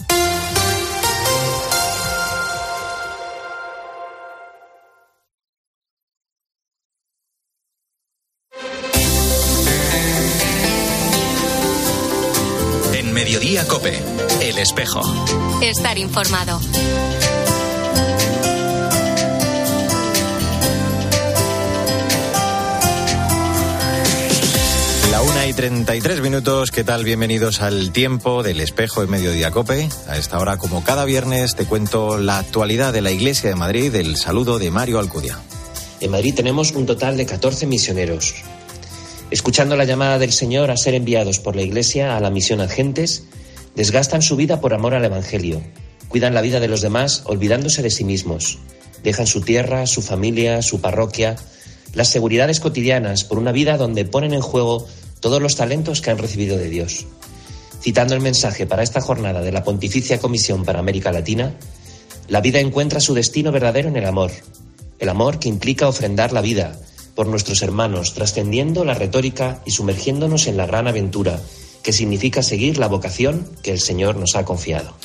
Espejo. 14.75 15.01
Estar 15.61 15.97
informado. 15.97 16.59
La 25.11 25.21
una 25.21 25.47
y 25.47 25.53
33 25.53 26.19
minutos, 26.19 26.71
¿qué 26.71 26.83
tal? 26.83 27.05
Bienvenidos 27.05 27.61
al 27.61 27.93
tiempo 27.93 28.43
del 28.43 28.59
espejo 28.59 29.01
en 29.01 29.11
Mediodía 29.11 29.51
Cope. 29.51 29.87
A 30.09 30.17
esta 30.17 30.39
hora, 30.39 30.57
como 30.57 30.83
cada 30.83 31.05
viernes, 31.05 31.55
te 31.55 31.63
cuento 31.63 32.17
la 32.17 32.39
actualidad 32.39 32.91
de 32.91 32.99
la 32.99 33.11
Iglesia 33.11 33.49
de 33.49 33.55
Madrid, 33.55 33.95
el 33.95 34.17
saludo 34.17 34.59
de 34.59 34.71
Mario 34.71 34.99
Alcudia. 34.99 35.39
En 36.01 36.11
Madrid 36.11 36.35
tenemos 36.35 36.73
un 36.73 36.85
total 36.85 37.15
de 37.15 37.25
14 37.25 37.65
misioneros. 37.65 38.35
Escuchando 39.31 39.77
la 39.77 39.85
llamada 39.85 40.19
del 40.19 40.33
Señor 40.33 40.69
a 40.69 40.75
ser 40.75 40.95
enviados 40.95 41.39
por 41.39 41.55
la 41.55 41.61
Iglesia 41.61 42.17
a 42.17 42.19
la 42.19 42.29
misión 42.29 42.59
a 42.59 42.67
gentes, 42.67 43.23
desgastan 43.75 44.21
su 44.21 44.35
vida 44.35 44.61
por 44.61 44.73
amor 44.73 44.93
al 44.93 45.05
Evangelio, 45.05 45.61
cuidan 46.07 46.33
la 46.33 46.41
vida 46.41 46.59
de 46.59 46.67
los 46.67 46.81
demás 46.81 47.23
olvidándose 47.25 47.81
de 47.81 47.91
sí 47.91 48.03
mismos, 48.03 48.59
dejan 49.03 49.27
su 49.27 49.41
tierra, 49.41 49.85
su 49.85 50.01
familia, 50.01 50.61
su 50.61 50.81
parroquia, 50.81 51.35
las 51.93 52.09
seguridades 52.09 52.59
cotidianas 52.59 53.23
por 53.23 53.37
una 53.37 53.51
vida 53.51 53.77
donde 53.77 54.05
ponen 54.05 54.33
en 54.33 54.41
juego 54.41 54.85
todos 55.19 55.41
los 55.41 55.55
talentos 55.55 56.01
que 56.01 56.11
han 56.11 56.17
recibido 56.17 56.57
de 56.57 56.69
Dios. 56.69 57.05
Citando 57.81 58.15
el 58.15 58.21
mensaje 58.21 58.65
para 58.65 58.83
esta 58.83 59.01
jornada 59.01 59.41
de 59.41 59.51
la 59.51 59.63
Pontificia 59.63 60.19
Comisión 60.19 60.65
para 60.65 60.79
América 60.79 61.11
Latina, 61.11 61.53
la 62.27 62.41
vida 62.41 62.59
encuentra 62.59 62.99
su 62.99 63.13
destino 63.13 63.51
verdadero 63.51 63.89
en 63.89 63.95
el 63.95 64.05
amor, 64.05 64.31
el 64.99 65.09
amor 65.09 65.39
que 65.39 65.49
implica 65.49 65.87
ofrendar 65.87 66.31
la 66.31 66.41
vida 66.41 66.79
por 67.13 67.27
nuestros 67.27 67.61
hermanos, 67.61 68.13
trascendiendo 68.13 68.83
la 68.83 68.93
retórica 68.93 69.61
y 69.65 69.71
sumergiéndonos 69.71 70.47
en 70.47 70.57
la 70.57 70.65
gran 70.65 70.87
aventura 70.87 71.39
que 71.85 71.93
significa 71.93 72.41
seguir 72.41 72.79
la 72.79 72.87
vocación 72.87 73.47
que 73.61 73.69
el 73.69 73.79
Señor 73.79 74.15
nos 74.15 74.35
ha 74.35 74.43
confiado. 74.43 74.95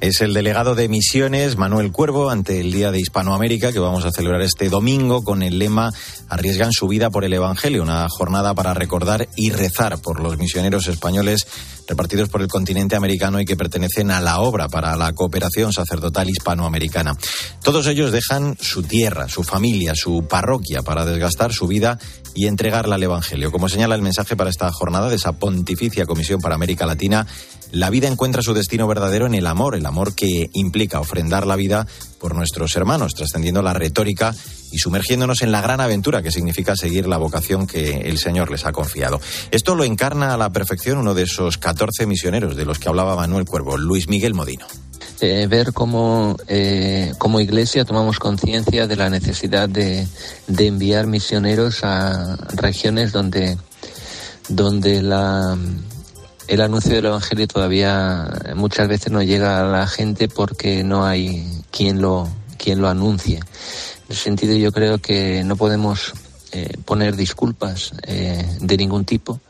Es 0.00 0.20
el 0.20 0.34
delegado 0.34 0.76
de 0.76 0.88
Misiones, 0.88 1.56
Manuel 1.56 1.90
Cuervo, 1.90 2.30
ante 2.30 2.60
el 2.60 2.70
Día 2.70 2.92
de 2.92 3.00
Hispanoamérica 3.00 3.72
que 3.72 3.80
vamos 3.80 4.04
a 4.04 4.12
celebrar 4.12 4.40
este 4.42 4.68
domingo 4.68 5.24
con 5.24 5.42
el 5.42 5.58
lema 5.58 5.92
Arriesgan 6.28 6.70
su 6.72 6.86
vida 6.86 7.10
por 7.10 7.24
el 7.24 7.32
Evangelio, 7.32 7.82
una 7.82 8.06
jornada 8.08 8.54
para 8.54 8.72
recordar 8.72 9.28
y 9.36 9.50
rezar 9.50 9.98
por 9.98 10.20
los 10.20 10.38
misioneros 10.38 10.86
españoles 10.86 11.46
repartidos 11.88 12.28
por 12.28 12.40
el 12.40 12.46
continente 12.46 12.94
americano 12.94 13.40
y 13.40 13.44
que 13.44 13.56
pertenecen 13.56 14.12
a 14.12 14.20
la 14.20 14.40
obra 14.40 14.68
para 14.68 14.94
la 14.94 15.12
cooperación 15.12 15.72
sacerdotal 15.72 16.30
hispanoamericana. 16.30 17.16
Todos 17.64 17.88
ellos 17.88 18.12
dejan 18.12 18.56
su 18.60 18.84
tierra, 18.84 19.28
su 19.28 19.42
familia, 19.42 19.94
su 19.96 20.24
parroquia 20.28 20.82
para 20.82 21.04
desgastar 21.04 21.52
su 21.52 21.66
vida 21.66 21.98
y 22.34 22.46
entregarla 22.46 22.96
al 22.96 23.02
Evangelio. 23.02 23.50
Como 23.50 23.68
señala 23.68 23.94
el 23.94 24.02
mensaje 24.02 24.36
para 24.36 24.50
esta 24.50 24.70
jornada 24.72 25.08
de 25.08 25.16
esa 25.16 25.32
Pontificia 25.32 26.06
Comisión 26.06 26.40
para 26.40 26.54
América 26.54 26.86
Latina, 26.86 27.26
la 27.72 27.90
vida 27.90 28.08
encuentra 28.08 28.42
su 28.42 28.52
destino 28.52 28.88
verdadero 28.88 29.26
en 29.26 29.34
el 29.34 29.46
amor, 29.46 29.76
el 29.76 29.86
amor 29.86 30.14
que 30.14 30.50
implica 30.54 31.00
ofrendar 31.00 31.46
la 31.46 31.56
vida 31.56 31.86
por 32.18 32.34
nuestros 32.34 32.74
hermanos, 32.74 33.14
trascendiendo 33.14 33.62
la 33.62 33.72
retórica 33.72 34.34
y 34.72 34.78
sumergiéndonos 34.78 35.42
en 35.42 35.52
la 35.52 35.60
gran 35.60 35.80
aventura 35.80 36.22
que 36.22 36.32
significa 36.32 36.74
seguir 36.76 37.06
la 37.06 37.16
vocación 37.18 37.66
que 37.66 38.02
el 38.02 38.18
Señor 38.18 38.50
les 38.50 38.66
ha 38.66 38.72
confiado. 38.72 39.20
Esto 39.50 39.74
lo 39.74 39.84
encarna 39.84 40.34
a 40.34 40.36
la 40.36 40.50
perfección 40.50 40.98
uno 40.98 41.14
de 41.14 41.22
esos 41.22 41.58
14 41.58 42.06
misioneros 42.06 42.56
de 42.56 42.64
los 42.64 42.78
que 42.78 42.88
hablaba 42.88 43.16
Manuel 43.16 43.44
Cuervo, 43.44 43.76
Luis 43.76 44.08
Miguel 44.08 44.34
Modino. 44.34 44.66
Eh, 45.22 45.46
ver 45.48 45.74
cómo 45.74 46.34
eh, 46.48 47.12
como 47.18 47.40
iglesia 47.40 47.84
tomamos 47.84 48.18
conciencia 48.18 48.86
de 48.86 48.96
la 48.96 49.10
necesidad 49.10 49.68
de, 49.68 50.08
de, 50.46 50.66
enviar 50.66 51.06
misioneros 51.06 51.84
a 51.84 52.36
regiones 52.54 53.12
donde, 53.12 53.58
donde 54.48 55.02
la, 55.02 55.58
el 56.48 56.60
anuncio 56.62 56.94
del 56.94 57.06
Evangelio 57.06 57.46
todavía 57.46 58.28
muchas 58.56 58.88
veces 58.88 59.12
no 59.12 59.22
llega 59.22 59.60
a 59.60 59.70
la 59.70 59.86
gente 59.86 60.26
porque 60.26 60.82
no 60.84 61.04
hay 61.04 61.46
quien 61.70 62.00
lo, 62.00 62.26
quien 62.56 62.80
lo 62.80 62.88
anuncie. 62.88 63.36
En 63.36 63.44
ese 64.08 64.22
sentido 64.22 64.56
yo 64.56 64.72
creo 64.72 64.98
que 64.98 65.44
no 65.44 65.56
podemos 65.56 66.12
eh, 66.52 66.76
poner 66.84 67.14
disculpas 67.14 67.92
eh, 68.02 68.44
de 68.60 68.76
ningún 68.76 69.04
tipo. 69.04 69.40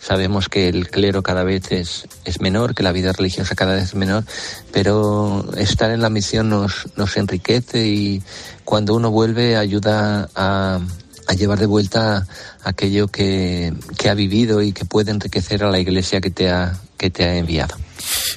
Sabemos 0.00 0.48
que 0.48 0.68
el 0.68 0.88
clero 0.88 1.22
cada 1.22 1.44
vez 1.44 1.70
es, 1.72 2.06
es 2.24 2.40
menor, 2.40 2.74
que 2.74 2.82
la 2.82 2.92
vida 2.92 3.12
religiosa 3.12 3.54
cada 3.54 3.74
vez 3.74 3.84
es 3.84 3.94
menor, 3.94 4.24
pero 4.72 5.44
estar 5.56 5.90
en 5.90 6.00
la 6.00 6.08
misión 6.08 6.48
nos, 6.48 6.88
nos 6.96 7.16
enriquece 7.18 7.86
y 7.86 8.22
cuando 8.64 8.94
uno 8.94 9.10
vuelve 9.10 9.56
ayuda 9.56 10.30
a, 10.34 10.80
a 11.26 11.34
llevar 11.34 11.58
de 11.58 11.66
vuelta 11.66 12.26
aquello 12.64 13.08
que, 13.08 13.74
que, 13.98 14.08
ha 14.08 14.14
vivido 14.14 14.62
y 14.62 14.72
que 14.72 14.84
puede 14.84 15.10
enriquecer 15.10 15.62
a 15.62 15.70
la 15.70 15.78
iglesia 15.78 16.20
que 16.20 16.30
te 16.30 16.50
ha, 16.50 16.80
que 16.96 17.10
te 17.10 17.24
ha 17.24 17.36
enviado. 17.36 17.76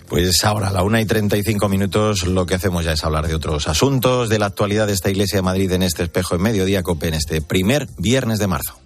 Pues 0.10 0.44
ahora, 0.44 0.68
a 0.68 0.72
la 0.74 0.84
una 0.84 1.02
y 1.02 1.06
treinta 1.06 1.38
y 1.38 1.44
cinco 1.44 1.70
minutos, 1.70 2.28
lo 2.28 2.46
que 2.46 2.56
hacemos 2.56 2.86
ya 2.86 2.92
es 2.92 3.04
hablar 3.04 3.28
de 3.28 3.36
otros 3.36 3.68
asuntos, 3.68 4.30
de 4.30 4.38
la 4.38 4.48
actualidad 4.48 4.88
de 4.88 4.94
esta 4.94 5.10
iglesia 5.10 5.38
de 5.38 5.44
Madrid 5.44 5.72
en 5.72 5.82
este 5.82 6.04
espejo 6.04 6.36
en 6.36 6.42
mediodía, 6.42 6.84
COPE, 6.84 7.08
en 7.08 7.14
este 7.14 7.42
primer 7.42 7.88
viernes 7.98 8.38
de 8.38 8.48
marzo. 8.48 8.78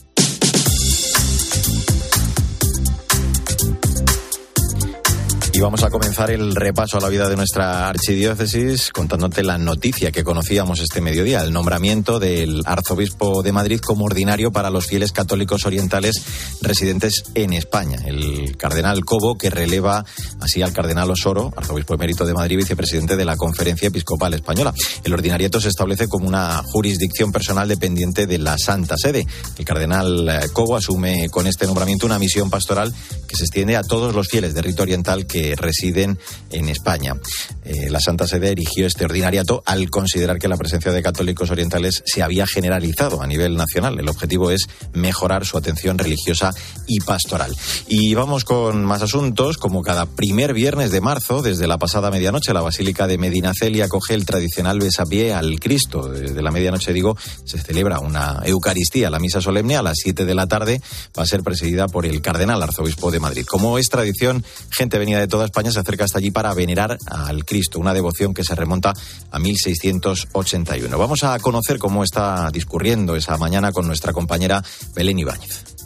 Y 5.57 5.59
vamos 5.59 5.81
a 5.81 5.89
comenzar 5.89 6.29
el 6.29 6.53
repaso 6.53 6.99
a 6.99 7.01
la 7.01 7.09
vida 7.09 7.27
de 7.27 7.35
nuestra 7.35 7.89
archidiócesis 7.89 8.91
contándote 8.91 9.41
la 9.41 9.57
noticia 9.57 10.11
que 10.11 10.23
conocíamos 10.23 10.79
este 10.81 11.01
mediodía, 11.01 11.41
el 11.41 11.51
nombramiento 11.51 12.19
del 12.19 12.61
arzobispo 12.63 13.41
de 13.41 13.51
Madrid 13.51 13.79
como 13.79 14.05
ordinario 14.05 14.51
para 14.51 14.69
los 14.69 14.85
fieles 14.85 15.11
católicos 15.11 15.65
orientales 15.65 16.21
residentes 16.61 17.23
en 17.33 17.53
España. 17.53 17.97
El 18.05 18.55
cardenal 18.55 19.03
Cobo, 19.03 19.35
que 19.35 19.49
releva 19.49 20.05
así 20.41 20.61
al 20.61 20.73
cardenal 20.73 21.09
Osoro, 21.09 21.51
arzobispo 21.57 21.95
emérito 21.95 22.23
de 22.23 22.35
Madrid, 22.35 22.57
vicepresidente 22.57 23.15
de 23.15 23.25
la 23.25 23.35
Conferencia 23.35 23.87
Episcopal 23.87 24.35
Española. 24.35 24.75
El 25.03 25.13
ordinariato 25.15 25.59
se 25.59 25.69
establece 25.69 26.07
como 26.07 26.27
una 26.27 26.61
jurisdicción 26.65 27.31
personal 27.31 27.67
dependiente 27.67 28.27
de 28.27 28.37
la 28.37 28.59
Santa 28.59 28.95
Sede. 28.95 29.25
El 29.57 29.65
cardenal 29.65 30.39
Cobo 30.53 30.75
asume 30.75 31.29
con 31.29 31.47
este 31.47 31.65
nombramiento 31.65 32.05
una 32.05 32.19
misión 32.19 32.51
pastoral 32.51 32.93
que 33.27 33.35
se 33.35 33.45
extiende 33.45 33.75
a 33.75 33.81
todos 33.81 34.13
los 34.13 34.27
fieles 34.27 34.53
de 34.53 34.61
rito 34.61 34.83
oriental 34.83 35.25
que 35.25 35.46
residen 35.55 36.17
en 36.51 36.69
España. 36.69 37.15
Eh, 37.63 37.89
la 37.89 37.99
Santa 37.99 38.27
Sede 38.27 38.51
erigió 38.51 38.87
este 38.87 39.05
ordinariato 39.05 39.63
al 39.65 39.89
considerar 39.89 40.39
que 40.39 40.47
la 40.47 40.57
presencia 40.57 40.91
de 40.91 41.03
católicos 41.03 41.51
orientales 41.51 42.03
se 42.05 42.23
había 42.23 42.47
generalizado 42.47 43.21
a 43.21 43.27
nivel 43.27 43.55
nacional. 43.55 43.99
El 43.99 44.09
objetivo 44.09 44.51
es 44.51 44.67
mejorar 44.93 45.45
su 45.45 45.57
atención 45.57 45.97
religiosa 45.97 46.53
y 46.87 46.99
pastoral. 47.01 47.53
Y 47.87 48.13
vamos 48.13 48.45
con 48.45 48.85
más 48.85 49.01
asuntos. 49.01 49.57
Como 49.57 49.81
cada 49.81 50.05
primer 50.05 50.53
viernes 50.53 50.91
de 50.91 51.01
marzo, 51.01 51.41
desde 51.41 51.67
la 51.67 51.77
pasada 51.77 52.11
medianoche, 52.11 52.53
la 52.53 52.61
Basílica 52.61 53.07
de 53.07 53.17
Medinaceli 53.17 53.81
acoge 53.81 54.13
el 54.13 54.25
tradicional 54.25 54.79
besapié 54.79 55.33
al 55.33 55.59
Cristo. 55.59 56.09
Desde 56.09 56.41
la 56.41 56.51
medianoche, 56.51 56.93
digo, 56.93 57.17
se 57.43 57.59
celebra 57.59 57.99
una 57.99 58.41
Eucaristía, 58.45 59.09
la 59.09 59.19
misa 59.19 59.41
solemne 59.41 59.75
a 59.75 59.81
las 59.81 59.97
7 60.01 60.25
de 60.25 60.35
la 60.35 60.47
tarde. 60.47 60.81
Va 61.17 61.23
a 61.23 61.27
ser 61.27 61.43
presidida 61.43 61.87
por 61.87 62.05
el 62.05 62.21
cardenal 62.21 62.61
arzobispo 62.61 63.11
de 63.11 63.19
Madrid. 63.19 63.45
Como 63.45 63.77
es 63.77 63.89
tradición, 63.89 64.43
gente 64.69 64.97
venida 64.97 65.19
de 65.19 65.27
toda 65.37 65.45
España 65.45 65.71
se 65.71 65.79
acerca 65.79 66.03
hasta 66.03 66.17
allí 66.17 66.31
para 66.31 66.51
venerar 66.55 66.97
al 67.05 67.45
Cristo, 67.45 67.77
una 67.77 67.93
devoción 67.93 68.33
que 68.33 68.43
se 68.43 68.55
remonta 68.55 68.91
a 69.29 69.37
1681. 69.37 70.97
Vamos 70.97 71.23
a 71.23 71.37
conocer 71.37 71.77
cómo 71.77 72.03
está 72.03 72.49
discurriendo 72.49 73.15
esa 73.15 73.37
mañana 73.37 73.71
con 73.71 73.85
nuestra 73.85 74.13
compañera 74.13 74.63
Belén 74.95 75.19
Ibáñez. 75.19 75.76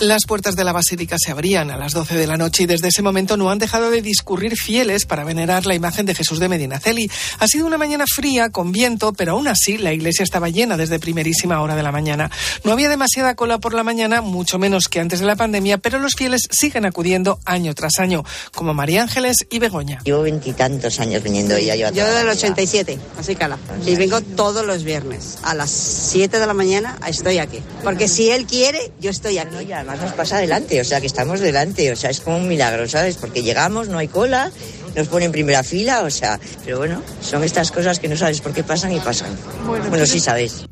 Las 0.00 0.22
puertas 0.26 0.56
de 0.56 0.64
la 0.64 0.72
basílica 0.72 1.16
se 1.22 1.30
abrían 1.30 1.70
a 1.70 1.76
las 1.76 1.92
12 1.92 2.16
de 2.16 2.26
la 2.26 2.38
noche 2.38 2.62
y 2.62 2.66
desde 2.66 2.88
ese 2.88 3.02
momento 3.02 3.36
no 3.36 3.50
han 3.50 3.58
dejado 3.58 3.90
de 3.90 4.00
discurrir 4.00 4.56
fieles 4.56 5.04
para 5.04 5.24
venerar 5.24 5.66
la 5.66 5.74
imagen 5.74 6.06
de 6.06 6.14
Jesús 6.14 6.38
de 6.38 6.48
Medinaceli. 6.48 7.10
Ha 7.38 7.46
sido 7.46 7.66
una 7.66 7.76
mañana 7.76 8.06
fría, 8.10 8.48
con 8.48 8.72
viento, 8.72 9.12
pero 9.12 9.32
aún 9.32 9.46
así 9.46 9.76
la 9.76 9.92
iglesia 9.92 10.22
estaba 10.22 10.48
llena 10.48 10.78
desde 10.78 10.98
primerísima 10.98 11.60
hora 11.60 11.76
de 11.76 11.82
la 11.82 11.92
mañana. 11.92 12.30
No 12.64 12.72
había 12.72 12.88
demasiada 12.88 13.34
cola 13.34 13.58
por 13.58 13.74
la 13.74 13.82
mañana, 13.82 14.22
mucho 14.22 14.58
menos 14.58 14.88
que 14.88 15.00
antes 15.00 15.20
de 15.20 15.26
la 15.26 15.36
pandemia, 15.36 15.76
pero 15.76 15.98
los 15.98 16.14
fieles 16.14 16.48
siguen 16.50 16.86
acudiendo 16.86 17.38
año 17.44 17.74
tras 17.74 17.98
año, 17.98 18.24
como 18.54 18.72
María 18.72 19.02
Ángeles 19.02 19.44
y 19.50 19.58
Begoña. 19.58 20.00
Llevo 20.04 20.22
veintitantos 20.22 20.98
años 20.98 21.22
viniendo 21.22 21.58
y 21.58 21.66
ya 21.66 21.76
Yo, 21.76 21.90
yo 21.90 22.14
del 22.14 22.28
87, 22.30 22.98
así 23.18 23.36
cala. 23.36 23.58
Y 23.84 23.96
vengo 23.96 24.22
todos 24.22 24.64
los 24.64 24.82
viernes. 24.82 25.36
A 25.42 25.54
las 25.54 25.70
7 25.70 26.38
de 26.38 26.46
la 26.46 26.54
mañana 26.54 26.96
estoy 27.06 27.36
aquí. 27.36 27.58
Porque 27.84 28.08
si 28.08 28.30
él 28.30 28.46
quiere, 28.46 28.92
yo 28.98 29.10
estoy 29.10 29.36
aquí 29.36 29.50
nos 29.96 30.12
pasa 30.12 30.36
adelante, 30.36 30.80
o 30.80 30.84
sea 30.84 31.00
que 31.00 31.06
estamos 31.06 31.40
delante, 31.40 31.90
o 31.92 31.96
sea, 31.96 32.10
es 32.10 32.20
como 32.20 32.36
un 32.36 32.48
milagro, 32.48 32.88
¿sabes? 32.88 33.16
Porque 33.16 33.42
llegamos, 33.42 33.88
no 33.88 33.98
hay 33.98 34.08
cola, 34.08 34.50
nos 34.94 35.08
ponen 35.08 35.26
en 35.26 35.32
primera 35.32 35.62
fila, 35.62 36.02
o 36.02 36.10
sea, 36.10 36.38
pero 36.64 36.78
bueno, 36.78 37.02
son 37.20 37.44
estas 37.44 37.70
cosas 37.70 37.98
que 37.98 38.08
no 38.08 38.16
sabes 38.16 38.40
por 38.40 38.52
qué 38.52 38.62
pasan 38.62 38.92
y 38.92 39.00
pasan. 39.00 39.36
Bueno, 39.66 39.88
bueno 39.88 40.06
sí 40.06 40.20
sabes. 40.20 40.66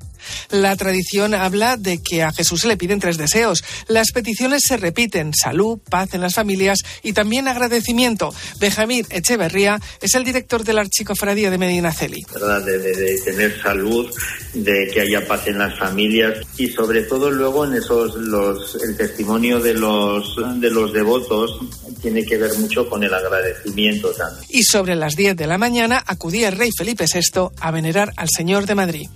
La 0.51 0.77
tradición 0.77 1.35
habla 1.35 1.77
de 1.77 1.99
que 2.03 2.23
a 2.23 2.33
Jesús 2.33 2.63
se 2.63 2.69
le 2.69 2.77
piden 2.77 3.01
tres 3.01 3.19
deseos. 3.19 3.65
Las 3.89 4.13
peticiones 4.13 4.63
se 4.67 4.77
repiten, 4.77 5.33
salud, 5.35 5.79
paz 5.91 6.15
en 6.15 6.21
las 6.21 6.35
familias 6.35 6.79
y 7.03 7.13
también 7.13 7.49
agradecimiento. 7.49 8.35
Benjamín 8.61 9.07
Echeverría 9.11 9.81
es 10.01 10.15
el 10.15 10.25
director 10.25 10.65
de 10.65 10.73
la 10.73 10.83
Archicofradía 10.83 11.51
de 11.51 11.59
Medinaceli. 11.59 12.23
De, 12.65 12.79
de, 12.79 12.97
de, 12.97 13.21
tener 13.23 13.61
salud, 13.61 14.11
de 14.55 14.91
que 14.93 15.01
haya 15.01 15.27
paz 15.27 15.47
en 15.47 15.59
las 15.59 15.79
familias 15.79 16.39
y 16.57 16.69
sobre 16.69 17.03
todo 17.03 17.31
luego 17.31 17.65
en 17.65 17.75
esos 17.75 18.15
los, 18.17 18.77
el 18.83 18.97
testimonio 18.97 19.61
de 19.61 19.75
los 19.75 20.37
de 20.61 20.71
los 20.71 20.93
devotos 20.93 21.59
tiene 22.01 22.25
que 22.25 22.37
ver 22.37 22.57
mucho 22.59 22.89
con 22.89 23.03
el 23.03 23.13
agradecimiento 23.13 24.11
también. 24.13 24.47
Y 24.49 24.63
sobre 24.63 24.95
las 24.95 25.15
10 25.15 25.37
de 25.37 25.47
la 25.47 25.59
mañana 25.59 26.03
acudía 26.07 26.49
el 26.49 26.57
rey 26.57 26.71
Felipe 26.77 27.07
VI 27.13 27.49
a 27.61 27.71
venerar 27.71 28.13
al 28.17 28.29
Señor 28.29 28.67
de 28.67 28.75
Madrid. 28.75 29.09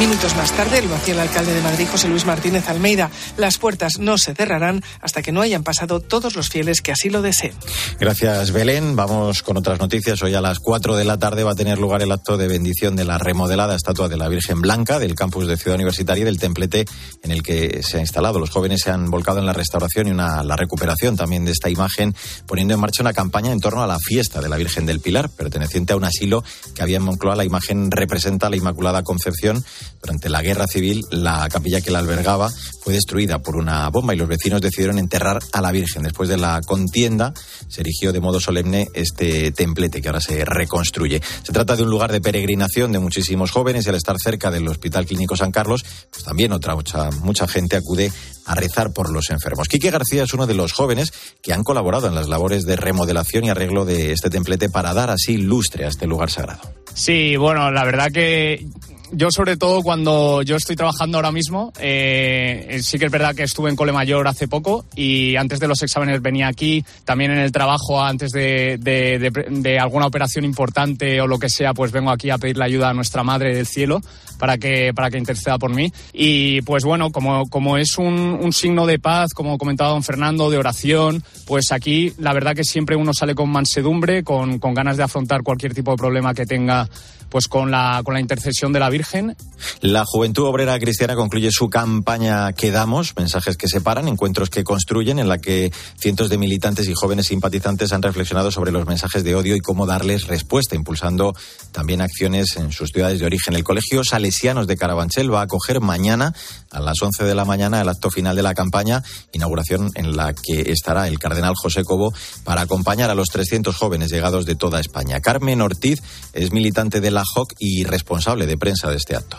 Minutos 0.00 0.34
más 0.34 0.50
tarde 0.52 0.80
lo 0.80 0.94
hacía 0.94 1.12
el 1.12 1.20
alcalde 1.20 1.52
de 1.52 1.60
Madrid, 1.60 1.86
José 1.92 2.08
Luis 2.08 2.24
Martínez 2.24 2.70
Almeida. 2.70 3.10
Las 3.36 3.58
puertas 3.58 3.98
no 3.98 4.16
se 4.16 4.34
cerrarán 4.34 4.82
hasta 5.02 5.20
que 5.20 5.30
no 5.30 5.42
hayan 5.42 5.62
pasado 5.62 6.00
todos 6.00 6.36
los 6.36 6.48
fieles 6.48 6.80
que 6.80 6.90
así 6.90 7.10
lo 7.10 7.20
deseen. 7.20 7.52
Gracias, 8.00 8.50
Belén. 8.50 8.96
Vamos 8.96 9.42
con 9.42 9.58
otras 9.58 9.78
noticias. 9.78 10.22
Hoy 10.22 10.34
a 10.34 10.40
las 10.40 10.58
4 10.58 10.96
de 10.96 11.04
la 11.04 11.18
tarde 11.18 11.44
va 11.44 11.50
a 11.50 11.54
tener 11.54 11.78
lugar 11.78 12.00
el 12.00 12.12
acto 12.12 12.38
de 12.38 12.48
bendición 12.48 12.96
de 12.96 13.04
la 13.04 13.18
remodelada 13.18 13.76
estatua 13.76 14.08
de 14.08 14.16
la 14.16 14.28
Virgen 14.28 14.62
Blanca 14.62 14.98
del 14.98 15.14
campus 15.14 15.46
de 15.46 15.58
Ciudad 15.58 15.74
Universitaria 15.74 16.22
y 16.22 16.24
del 16.24 16.38
templete 16.38 16.86
en 17.22 17.30
el 17.30 17.42
que 17.42 17.82
se 17.82 17.98
ha 17.98 18.00
instalado. 18.00 18.38
Los 18.38 18.48
jóvenes 18.48 18.80
se 18.82 18.90
han 18.90 19.10
volcado 19.10 19.38
en 19.38 19.44
la 19.44 19.52
restauración 19.52 20.08
y 20.08 20.12
una, 20.12 20.42
la 20.42 20.56
recuperación 20.56 21.14
también 21.14 21.44
de 21.44 21.52
esta 21.52 21.68
imagen, 21.68 22.14
poniendo 22.46 22.72
en 22.72 22.80
marcha 22.80 23.02
una 23.02 23.12
campaña 23.12 23.52
en 23.52 23.60
torno 23.60 23.82
a 23.82 23.86
la 23.86 23.98
fiesta 23.98 24.40
de 24.40 24.48
la 24.48 24.56
Virgen 24.56 24.86
del 24.86 25.00
Pilar, 25.00 25.28
perteneciente 25.28 25.92
a 25.92 25.96
un 25.96 26.04
asilo 26.04 26.42
que 26.74 26.82
había 26.82 26.96
en 26.96 27.02
Moncloa. 27.02 27.36
La 27.36 27.44
imagen 27.44 27.90
representa 27.90 28.48
la 28.48 28.56
Inmaculada 28.56 29.02
Concepción 29.02 29.62
durante 30.02 30.28
la 30.28 30.42
guerra 30.42 30.66
civil, 30.66 31.04
la 31.10 31.48
capilla 31.50 31.80
que 31.80 31.90
la 31.90 31.98
albergaba 31.98 32.50
fue 32.80 32.94
destruida 32.94 33.40
por 33.40 33.56
una 33.56 33.88
bomba 33.90 34.14
y 34.14 34.16
los 34.16 34.28
vecinos 34.28 34.60
decidieron 34.60 34.98
enterrar 34.98 35.40
a 35.52 35.60
la 35.60 35.72
Virgen. 35.72 36.02
Después 36.02 36.28
de 36.28 36.38
la 36.38 36.60
contienda, 36.62 37.34
se 37.68 37.82
erigió 37.82 38.12
de 38.12 38.20
modo 38.20 38.40
solemne 38.40 38.88
este 38.94 39.52
templete 39.52 40.00
que 40.00 40.08
ahora 40.08 40.20
se 40.20 40.44
reconstruye. 40.44 41.20
Se 41.42 41.52
trata 41.52 41.76
de 41.76 41.82
un 41.82 41.90
lugar 41.90 42.12
de 42.12 42.20
peregrinación 42.20 42.92
de 42.92 42.98
muchísimos 42.98 43.50
jóvenes 43.50 43.84
y 43.84 43.90
al 43.90 43.94
estar 43.94 44.16
cerca 44.18 44.50
del 44.50 44.66
Hospital 44.68 45.06
Clínico 45.06 45.36
San 45.36 45.52
Carlos, 45.52 45.84
pues 46.10 46.24
también 46.24 46.52
otra 46.52 46.74
mucha, 46.74 47.10
mucha 47.10 47.46
gente 47.46 47.76
acude 47.76 48.10
a 48.46 48.54
rezar 48.54 48.92
por 48.92 49.10
los 49.10 49.30
enfermos. 49.30 49.68
Quique 49.68 49.90
García 49.90 50.24
es 50.24 50.32
uno 50.32 50.46
de 50.46 50.54
los 50.54 50.72
jóvenes 50.72 51.12
que 51.42 51.52
han 51.52 51.62
colaborado 51.62 52.08
en 52.08 52.14
las 52.14 52.28
labores 52.28 52.64
de 52.64 52.76
remodelación 52.76 53.44
y 53.44 53.50
arreglo 53.50 53.84
de 53.84 54.12
este 54.12 54.30
templete 54.30 54.70
para 54.70 54.94
dar 54.94 55.10
así 55.10 55.36
lustre 55.36 55.84
a 55.84 55.88
este 55.88 56.06
lugar 56.06 56.30
sagrado. 56.30 56.62
Sí, 56.94 57.36
bueno, 57.36 57.70
la 57.70 57.84
verdad 57.84 58.10
que 58.10 58.66
yo 59.12 59.30
sobre 59.30 59.56
todo 59.56 59.82
cuando 59.82 60.42
yo 60.42 60.56
estoy 60.56 60.76
trabajando 60.76 61.18
ahora 61.18 61.32
mismo, 61.32 61.72
eh, 61.80 62.80
sí 62.82 62.98
que 62.98 63.06
es 63.06 63.10
verdad 63.10 63.34
que 63.34 63.42
estuve 63.42 63.70
en 63.70 63.76
Cole 63.76 63.92
Mayor 63.92 64.26
hace 64.28 64.48
poco 64.48 64.84
y 64.94 65.36
antes 65.36 65.60
de 65.60 65.68
los 65.68 65.82
exámenes 65.82 66.22
venía 66.22 66.48
aquí, 66.48 66.84
también 67.04 67.30
en 67.32 67.38
el 67.38 67.52
trabajo 67.52 68.02
antes 68.02 68.32
de, 68.32 68.78
de, 68.78 69.78
alguna 69.78 70.06
operación 70.06 70.44
importante 70.44 71.20
o 71.20 71.26
lo 71.26 71.38
que 71.38 71.48
sea, 71.48 71.74
pues 71.74 71.92
vengo 71.92 72.10
aquí 72.10 72.30
a 72.30 72.38
pedirle 72.38 72.64
ayuda 72.64 72.90
a 72.90 72.94
nuestra 72.94 73.22
Madre 73.22 73.54
del 73.54 73.66
Cielo 73.66 74.00
para 74.38 74.58
que, 74.58 74.92
para 74.94 75.10
que 75.10 75.18
interceda 75.18 75.58
por 75.58 75.74
mí. 75.74 75.92
Y 76.12 76.62
pues 76.62 76.84
bueno, 76.84 77.10
como, 77.10 77.48
como 77.48 77.76
es 77.76 77.98
un, 77.98 78.38
un 78.40 78.52
signo 78.52 78.86
de 78.86 78.98
paz, 78.98 79.34
como 79.34 79.58
comentaba 79.58 79.90
don 79.90 80.02
Fernando, 80.02 80.50
de 80.50 80.58
oración, 80.58 81.22
pues 81.46 81.72
aquí 81.72 82.12
la 82.18 82.32
verdad 82.32 82.54
que 82.54 82.64
siempre 82.64 82.96
uno 82.96 83.12
sale 83.12 83.34
con 83.34 83.50
mansedumbre, 83.50 84.24
con, 84.24 84.58
con 84.58 84.74
ganas 84.74 84.96
de 84.96 85.02
afrontar 85.02 85.42
cualquier 85.42 85.74
tipo 85.74 85.90
de 85.92 85.96
problema 85.96 86.34
que 86.34 86.46
tenga 86.46 86.88
pues 87.30 87.48
con 87.48 87.70
la, 87.70 88.02
con 88.04 88.14
la 88.14 88.20
intercesión 88.20 88.72
de 88.72 88.80
la 88.80 88.90
Virgen. 88.90 89.36
La 89.80 90.04
Juventud 90.04 90.44
Obrera 90.44 90.78
Cristiana 90.78 91.14
concluye 91.14 91.50
su 91.50 91.70
campaña 91.70 92.52
Quedamos, 92.52 93.14
mensajes 93.16 93.56
que 93.56 93.68
separan, 93.68 94.08
encuentros 94.08 94.50
que 94.50 94.64
construyen, 94.64 95.18
en 95.18 95.28
la 95.28 95.38
que 95.38 95.72
cientos 95.98 96.28
de 96.28 96.38
militantes 96.38 96.88
y 96.88 96.94
jóvenes 96.94 97.26
simpatizantes 97.26 97.92
han 97.92 98.02
reflexionado 98.02 98.50
sobre 98.50 98.72
los 98.72 98.86
mensajes 98.86 99.24
de 99.24 99.34
odio 99.34 99.56
y 99.56 99.60
cómo 99.60 99.86
darles 99.86 100.26
respuesta, 100.26 100.74
impulsando 100.74 101.34
también 101.72 102.00
acciones 102.00 102.56
en 102.56 102.72
sus 102.72 102.90
ciudades 102.90 103.20
de 103.20 103.26
origen. 103.26 103.54
El 103.54 103.64
Colegio 103.64 104.02
Salesianos 104.04 104.66
de 104.66 104.76
Carabanchel 104.76 105.32
va 105.32 105.40
a 105.40 105.44
acoger 105.44 105.80
mañana 105.80 106.34
a 106.70 106.80
las 106.80 107.00
11 107.00 107.24
de 107.24 107.34
la 107.34 107.44
mañana 107.44 107.80
el 107.80 107.88
acto 107.88 108.10
final 108.10 108.36
de 108.36 108.42
la 108.42 108.54
campaña, 108.54 109.02
inauguración 109.32 109.90
en 109.94 110.16
la 110.16 110.34
que 110.34 110.72
estará 110.72 111.08
el 111.08 111.18
cardenal 111.18 111.54
José 111.56 111.84
Cobo 111.84 112.12
para 112.44 112.62
acompañar 112.62 113.10
a 113.10 113.14
los 113.14 113.28
300 113.28 113.74
jóvenes 113.76 114.10
llegados 114.10 114.46
de 114.46 114.56
toda 114.56 114.80
España. 114.80 115.20
Carmen 115.20 115.60
Ortiz 115.60 116.00
es 116.32 116.52
militante 116.52 117.00
de 117.00 117.10
la 117.10 117.19
JOC 117.24 117.54
y 117.58 117.84
responsable 117.84 118.46
de 118.46 118.58
prensa 118.58 118.90
de 118.90 118.96
este 118.96 119.16
acto. 119.16 119.38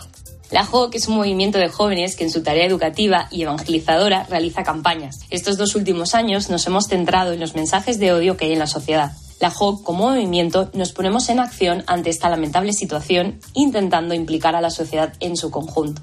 La 0.50 0.66
JOC 0.66 0.94
es 0.96 1.08
un 1.08 1.16
movimiento 1.16 1.58
de 1.58 1.70
jóvenes 1.70 2.14
que 2.14 2.24
en 2.24 2.30
su 2.30 2.42
tarea 2.42 2.66
educativa 2.66 3.26
y 3.30 3.42
evangelizadora 3.42 4.26
realiza 4.28 4.62
campañas. 4.62 5.20
Estos 5.30 5.56
dos 5.56 5.74
últimos 5.74 6.14
años 6.14 6.50
nos 6.50 6.66
hemos 6.66 6.88
centrado 6.88 7.32
en 7.32 7.40
los 7.40 7.54
mensajes 7.54 7.98
de 7.98 8.12
odio 8.12 8.36
que 8.36 8.44
hay 8.44 8.52
en 8.52 8.58
la 8.58 8.66
sociedad. 8.66 9.12
La 9.40 9.50
JOC, 9.50 9.82
como 9.82 10.10
movimiento, 10.10 10.70
nos 10.74 10.92
ponemos 10.92 11.28
en 11.30 11.40
acción 11.40 11.82
ante 11.86 12.10
esta 12.10 12.28
lamentable 12.28 12.74
situación, 12.74 13.40
intentando 13.54 14.14
implicar 14.14 14.54
a 14.54 14.60
la 14.60 14.70
sociedad 14.70 15.14
en 15.20 15.38
su 15.38 15.50
conjunto. 15.50 16.02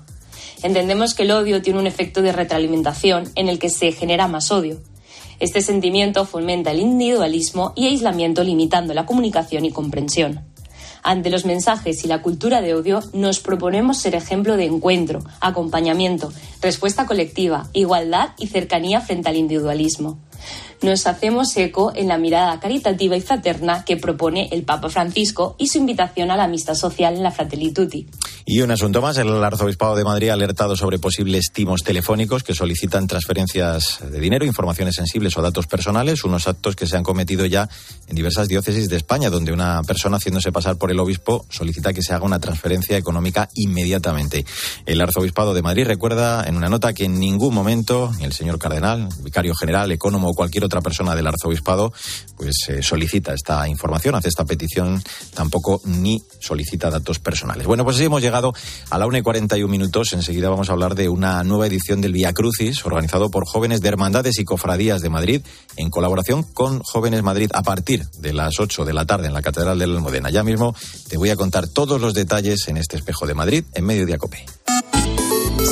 Entendemos 0.64 1.14
que 1.14 1.24
el 1.24 1.32
odio 1.32 1.62
tiene 1.62 1.80
un 1.80 1.88
efecto 1.88 2.22
de 2.22 2.32
retroalimentación 2.32 3.32
en 3.36 3.50
el 3.50 3.60
que 3.60 3.70
se 3.70 3.92
genera 3.92 4.28
más 4.28 4.52
odio. 4.52 4.82
Este 5.40 5.62
sentimiento 5.62 6.26
fomenta 6.26 6.72
el 6.72 6.80
individualismo 6.80 7.72
y 7.78 7.88
aislamiento, 7.88 8.44
limitando 8.44 8.94
la 8.94 9.06
comunicación 9.06 9.64
y 9.64 9.72
comprensión. 9.72 10.49
Ante 11.10 11.32
los 11.32 11.44
mensajes 11.44 12.06
y 12.06 12.08
la 12.08 12.22
cultura 12.22 12.62
de 12.62 12.76
odio, 12.76 13.00
nos 13.14 13.40
proponemos 13.40 13.98
ser 13.98 14.14
ejemplo 14.14 14.58
de 14.58 14.66
encuentro, 14.66 15.24
acompañamiento, 15.42 16.32
respuesta 16.62 17.08
colectiva, 17.08 17.68
igualdad 17.74 18.34
y 18.38 18.46
cercanía 18.46 19.02
frente 19.02 19.28
al 19.28 19.36
individualismo 19.36 20.20
nos 20.82 21.08
hacemos 21.08 21.56
eco 21.58 21.92
en 21.96 22.08
la 22.08 22.18
mirada 22.18 22.60
caritativa 22.60 23.16
y 23.18 23.22
fraterna 23.22 23.84
que 23.86 23.98
propone 23.98 24.50
el 24.52 24.64
Papa 24.64 24.90
Francisco 24.90 25.56
y 25.58 25.68
su 25.68 25.78
invitación 25.78 26.32
a 26.32 26.38
la 26.38 26.46
amistad 26.46 26.76
social 26.76 27.16
en 27.16 27.24
la 27.24 27.32
Fratelli 27.32 27.72
Tutti. 27.72 28.08
Y 28.46 28.62
un 28.62 28.72
asunto 28.72 29.02
más, 29.02 29.18
el 29.18 29.44
Arzobispado 29.44 29.96
de 29.96 30.04
Madrid 30.04 30.30
ha 30.30 30.34
alertado 30.34 30.76
sobre 30.76 30.98
posibles 30.98 31.52
timos 31.54 31.84
telefónicos 31.84 32.44
que 32.44 32.56
solicitan 32.56 33.06
transferencias 33.08 34.00
de 34.10 34.20
dinero, 34.20 34.46
informaciones 34.46 34.96
sensibles 34.96 35.38
o 35.38 35.42
datos 35.42 35.68
personales, 35.68 36.24
unos 36.24 36.48
actos 36.48 36.76
que 36.76 36.88
se 36.88 36.98
han 36.98 37.04
cometido 37.04 37.46
ya 37.46 37.70
en 38.08 38.16
diversas 38.16 38.48
diócesis 38.48 38.90
de 38.90 38.98
España, 38.98 39.30
donde 39.30 39.52
una 39.52 39.82
persona 39.84 40.18
haciéndose 40.18 40.52
pasar 40.52 40.78
por 40.78 40.90
el 40.90 41.00
obispo 41.00 41.46
solicita 41.50 41.94
que 41.94 42.02
se 42.02 42.14
haga 42.14 42.26
una 42.26 42.40
transferencia 42.40 42.98
económica 42.98 43.50
inmediatamente. 43.54 44.46
El 44.86 45.02
Arzobispado 45.02 45.54
de 45.54 45.62
Madrid 45.62 45.86
recuerda 45.86 46.44
en 46.48 46.56
una 46.56 46.70
nota 46.70 46.94
que 46.94 47.06
en 47.06 47.20
ningún 47.20 47.54
momento 47.54 48.12
ni 48.18 48.24
el 48.24 48.34
señor 48.34 48.58
cardenal, 48.58 49.10
vicario 49.22 49.54
general, 49.54 49.92
ecónomo 49.92 50.30
o 50.30 50.34
cualquier 50.34 50.64
otra 50.70 50.82
persona 50.82 51.16
del 51.16 51.28
arzobispado 51.28 51.92
pues 52.38 52.56
eh, 52.70 52.82
solicita 52.82 53.34
esta 53.34 53.68
información, 53.68 54.16
hace 54.16 54.30
esta 54.30 54.46
petición, 54.46 55.04
tampoco 55.34 55.82
ni 55.84 56.22
solicita 56.40 56.90
datos 56.90 57.20
personales. 57.20 57.68
Bueno, 57.68 57.84
pues 57.84 57.98
así 57.98 58.06
hemos 58.06 58.22
llegado 58.22 58.54
a 58.90 58.98
la 58.98 59.06
1 59.08 59.18
y 59.18 59.22
41 59.22 59.70
minutos. 59.70 60.14
Enseguida 60.14 60.50
vamos 60.50 60.70
a 60.70 60.74
hablar 60.74 60.96
de 60.96 61.10
una 61.10 61.44
nueva 61.44 61.68
edición 61.68 62.00
del 62.00 62.14
Vía 62.14 62.34
Crucis, 62.34 62.86
organizado 62.86 63.30
por 63.30 63.46
jóvenes 63.46 63.82
de 63.82 63.90
hermandades 63.90 64.40
y 64.40 64.46
cofradías 64.46 65.02
de 65.02 65.10
Madrid, 65.10 65.42
en 65.76 65.90
colaboración 65.90 66.44
con 66.44 66.80
Jóvenes 66.82 67.24
Madrid, 67.24 67.50
a 67.54 67.64
partir 67.64 68.06
de 68.20 68.34
las 68.34 68.60
8 68.60 68.86
de 68.86 68.94
la 68.94 69.06
tarde 69.06 69.28
en 69.28 69.34
la 69.34 69.42
Catedral 69.42 69.78
de 69.78 69.88
la 69.88 69.96
Almudena. 69.96 70.30
Ya 70.30 70.44
mismo 70.44 70.76
te 71.10 71.18
voy 71.18 71.30
a 71.32 71.36
contar 71.36 71.68
todos 71.68 72.00
los 72.00 72.14
detalles 72.14 72.68
en 72.68 72.78
este 72.78 72.96
espejo 72.96 73.28
de 73.28 73.34
Madrid, 73.34 73.66
en 73.74 73.86
Mediodía 73.86 74.18
Cope. 74.18 74.46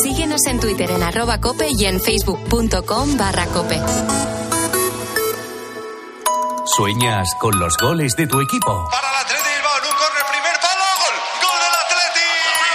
Síguenos 0.04 0.46
en 0.48 0.60
Twitter 0.60 0.92
en 0.92 1.02
arroba 1.02 1.40
y 1.70 1.86
en 1.86 2.00
facebook.com 2.02 3.18
barra 3.18 3.46
cope. 3.48 3.80
¿Sueñas 6.76 7.28
con 7.40 7.58
los 7.58 7.78
goles 7.78 8.14
de 8.18 8.28
tu 8.28 8.42
equipo? 8.42 8.88
Para 8.92 9.10
el 9.10 9.16
Atleti 9.16 9.50
Bilbao, 9.56 9.78
un 9.78 9.96
corner, 9.98 10.26
primer 10.30 10.60
palo, 10.60 10.84
gol. 11.00 11.16
Gol 11.42 11.58
del 11.64 11.74
Atleti. 11.74 12.28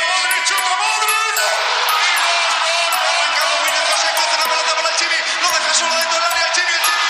Modric, 0.08 0.42
chuta 0.48 0.72
Modric. 0.80 1.36
Arrancando 3.12 3.54
William 3.62 3.84
José, 3.92 4.08
coge 4.16 4.36
la 4.40 4.46
pelota 4.48 4.72
para 4.76 4.88
el 4.88 4.96
Chivi. 4.96 5.18
Lo 5.42 5.48
deja 5.52 5.72
solo 5.74 5.94
dentro 5.94 6.16
del 6.16 6.24
área, 6.24 6.46
el 6.46 6.52
Chivi, 6.56 6.72
el 6.72 6.82
Chivi. 6.88 7.08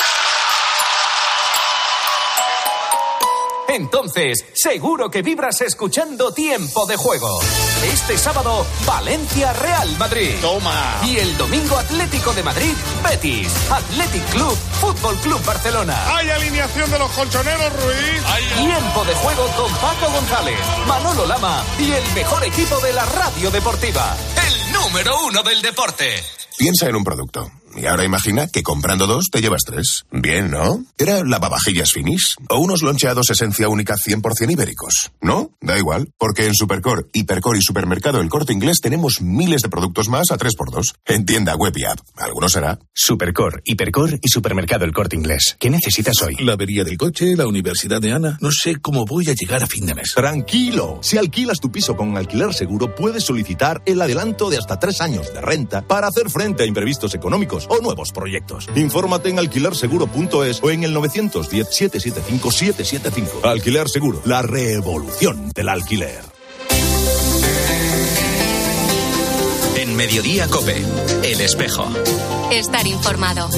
Entonces, 3.78 4.44
seguro 4.54 5.08
que 5.10 5.22
vibras 5.22 5.60
escuchando 5.60 6.34
Tiempo 6.34 6.84
de 6.86 6.96
Juego. 6.96 7.40
Este 7.84 8.16
sábado, 8.16 8.66
Valencia 8.86 9.52
Real 9.52 9.88
Madrid. 9.98 10.36
Toma. 10.40 11.00
Y 11.04 11.18
el 11.18 11.36
domingo 11.36 11.76
Atlético 11.76 12.32
de 12.32 12.42
Madrid, 12.42 12.72
Betis. 13.02 13.52
Athletic 13.70 14.24
Club, 14.30 14.56
Fútbol 14.80 15.16
Club 15.16 15.44
Barcelona. 15.44 16.16
Hay 16.16 16.30
alineación 16.30 16.90
de 16.90 16.98
los 16.98 17.10
colchoneros, 17.10 17.72
Ruiz. 17.72 18.22
Tiempo 18.56 19.04
de 19.04 19.14
Juego 19.14 19.46
con 19.56 19.72
Paco 19.76 20.12
González, 20.12 20.58
Manolo 20.86 21.26
Lama 21.26 21.64
y 21.78 21.90
el 21.92 22.04
mejor 22.14 22.44
equipo 22.44 22.78
de 22.80 22.92
la 22.92 23.04
radio 23.04 23.50
deportiva. 23.50 24.16
El 24.46 24.72
número 24.72 25.26
uno 25.26 25.42
del 25.42 25.60
deporte. 25.60 26.22
Piensa 26.56 26.88
en 26.88 26.96
un 26.96 27.04
producto. 27.04 27.50
Y 27.76 27.86
ahora 27.86 28.04
imagina 28.04 28.48
que 28.48 28.62
comprando 28.62 29.06
dos 29.06 29.30
te 29.30 29.40
llevas 29.40 29.62
tres. 29.64 30.04
Bien, 30.10 30.50
¿no? 30.50 30.84
¿Era 30.98 31.24
lavavajillas 31.24 31.92
finis? 31.92 32.36
¿O 32.48 32.58
unos 32.58 32.82
loncheados 32.82 33.30
esencia 33.30 33.68
única 33.68 33.94
100% 33.94 34.52
ibéricos? 34.52 35.12
¿No? 35.20 35.50
Da 35.60 35.78
igual, 35.78 36.10
porque 36.18 36.46
en 36.46 36.54
Supercore, 36.54 37.06
Hipercore 37.12 37.58
y 37.58 37.62
Supermercado 37.62 38.20
El 38.20 38.28
Corte 38.28 38.52
Inglés 38.52 38.80
tenemos 38.82 39.20
miles 39.20 39.62
de 39.62 39.68
productos 39.68 40.08
más 40.08 40.30
a 40.30 40.36
3x2. 40.36 40.94
En 41.06 41.24
tienda 41.24 41.54
web 41.56 41.72
y 41.76 41.84
app. 41.84 41.98
Alguno 42.16 42.48
será. 42.48 42.78
Supercore, 42.94 43.62
Hipercore 43.64 44.18
y 44.22 44.28
Supermercado 44.28 44.84
El 44.84 44.92
Corte 44.92 45.16
Inglés. 45.16 45.56
¿Qué 45.58 45.70
necesitas 45.70 46.20
hoy? 46.22 46.36
La 46.40 46.52
avería 46.52 46.84
del 46.84 46.98
coche, 46.98 47.36
la 47.36 47.46
universidad 47.46 48.00
de 48.00 48.12
Ana. 48.12 48.38
No 48.40 48.50
sé 48.50 48.76
cómo 48.76 49.06
voy 49.06 49.28
a 49.30 49.34
llegar 49.34 49.62
a 49.62 49.66
fin 49.66 49.86
de 49.86 49.94
mes. 49.94 50.12
Tranquilo. 50.14 50.98
Si 51.02 51.16
alquilas 51.16 51.58
tu 51.58 51.72
piso 51.72 51.96
con 51.96 52.16
alquiler 52.16 52.52
seguro, 52.52 52.94
puedes 52.94 53.24
solicitar 53.24 53.82
el 53.86 54.00
adelanto 54.02 54.50
de 54.50 54.58
hasta 54.58 54.78
tres 54.78 55.00
años 55.00 55.32
de 55.32 55.40
renta 55.40 55.82
para 55.82 56.08
hacer 56.08 56.28
frente 56.28 56.64
a 56.64 56.66
imprevistos 56.66 57.14
económicos 57.14 57.61
o 57.68 57.80
nuevos 57.80 58.12
proyectos. 58.12 58.68
Infórmate 58.74 59.28
en 59.30 59.38
alquilerseguro.es 59.38 60.62
o 60.62 60.70
en 60.70 60.84
el 60.84 60.94
910-775-775. 60.96 63.44
Alquiler 63.44 63.88
Seguro, 63.88 64.20
la 64.24 64.42
revolución 64.42 65.50
del 65.54 65.68
alquiler. 65.68 66.20
En 69.76 69.96
Mediodía 69.96 70.46
Cope, 70.48 70.76
El 71.22 71.40
Espejo. 71.40 71.86
Estar 72.52 72.86
informado. 72.86 73.48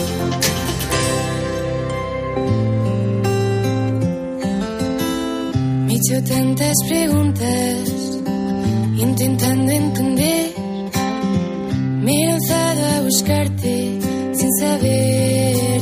Me 5.87 5.93
he 5.93 5.97
hecho 5.97 6.25
tantas 6.25 6.75
preguntas, 6.89 7.89
intentando 8.97 9.73
entender. 9.73 10.54
Me 12.05 12.13
he 12.13 12.27
lanzado 12.27 12.85
a 12.85 13.01
buscarte 13.01 13.99
sin 14.35 14.51
saberte 14.59 14.83
ver. 14.83 15.74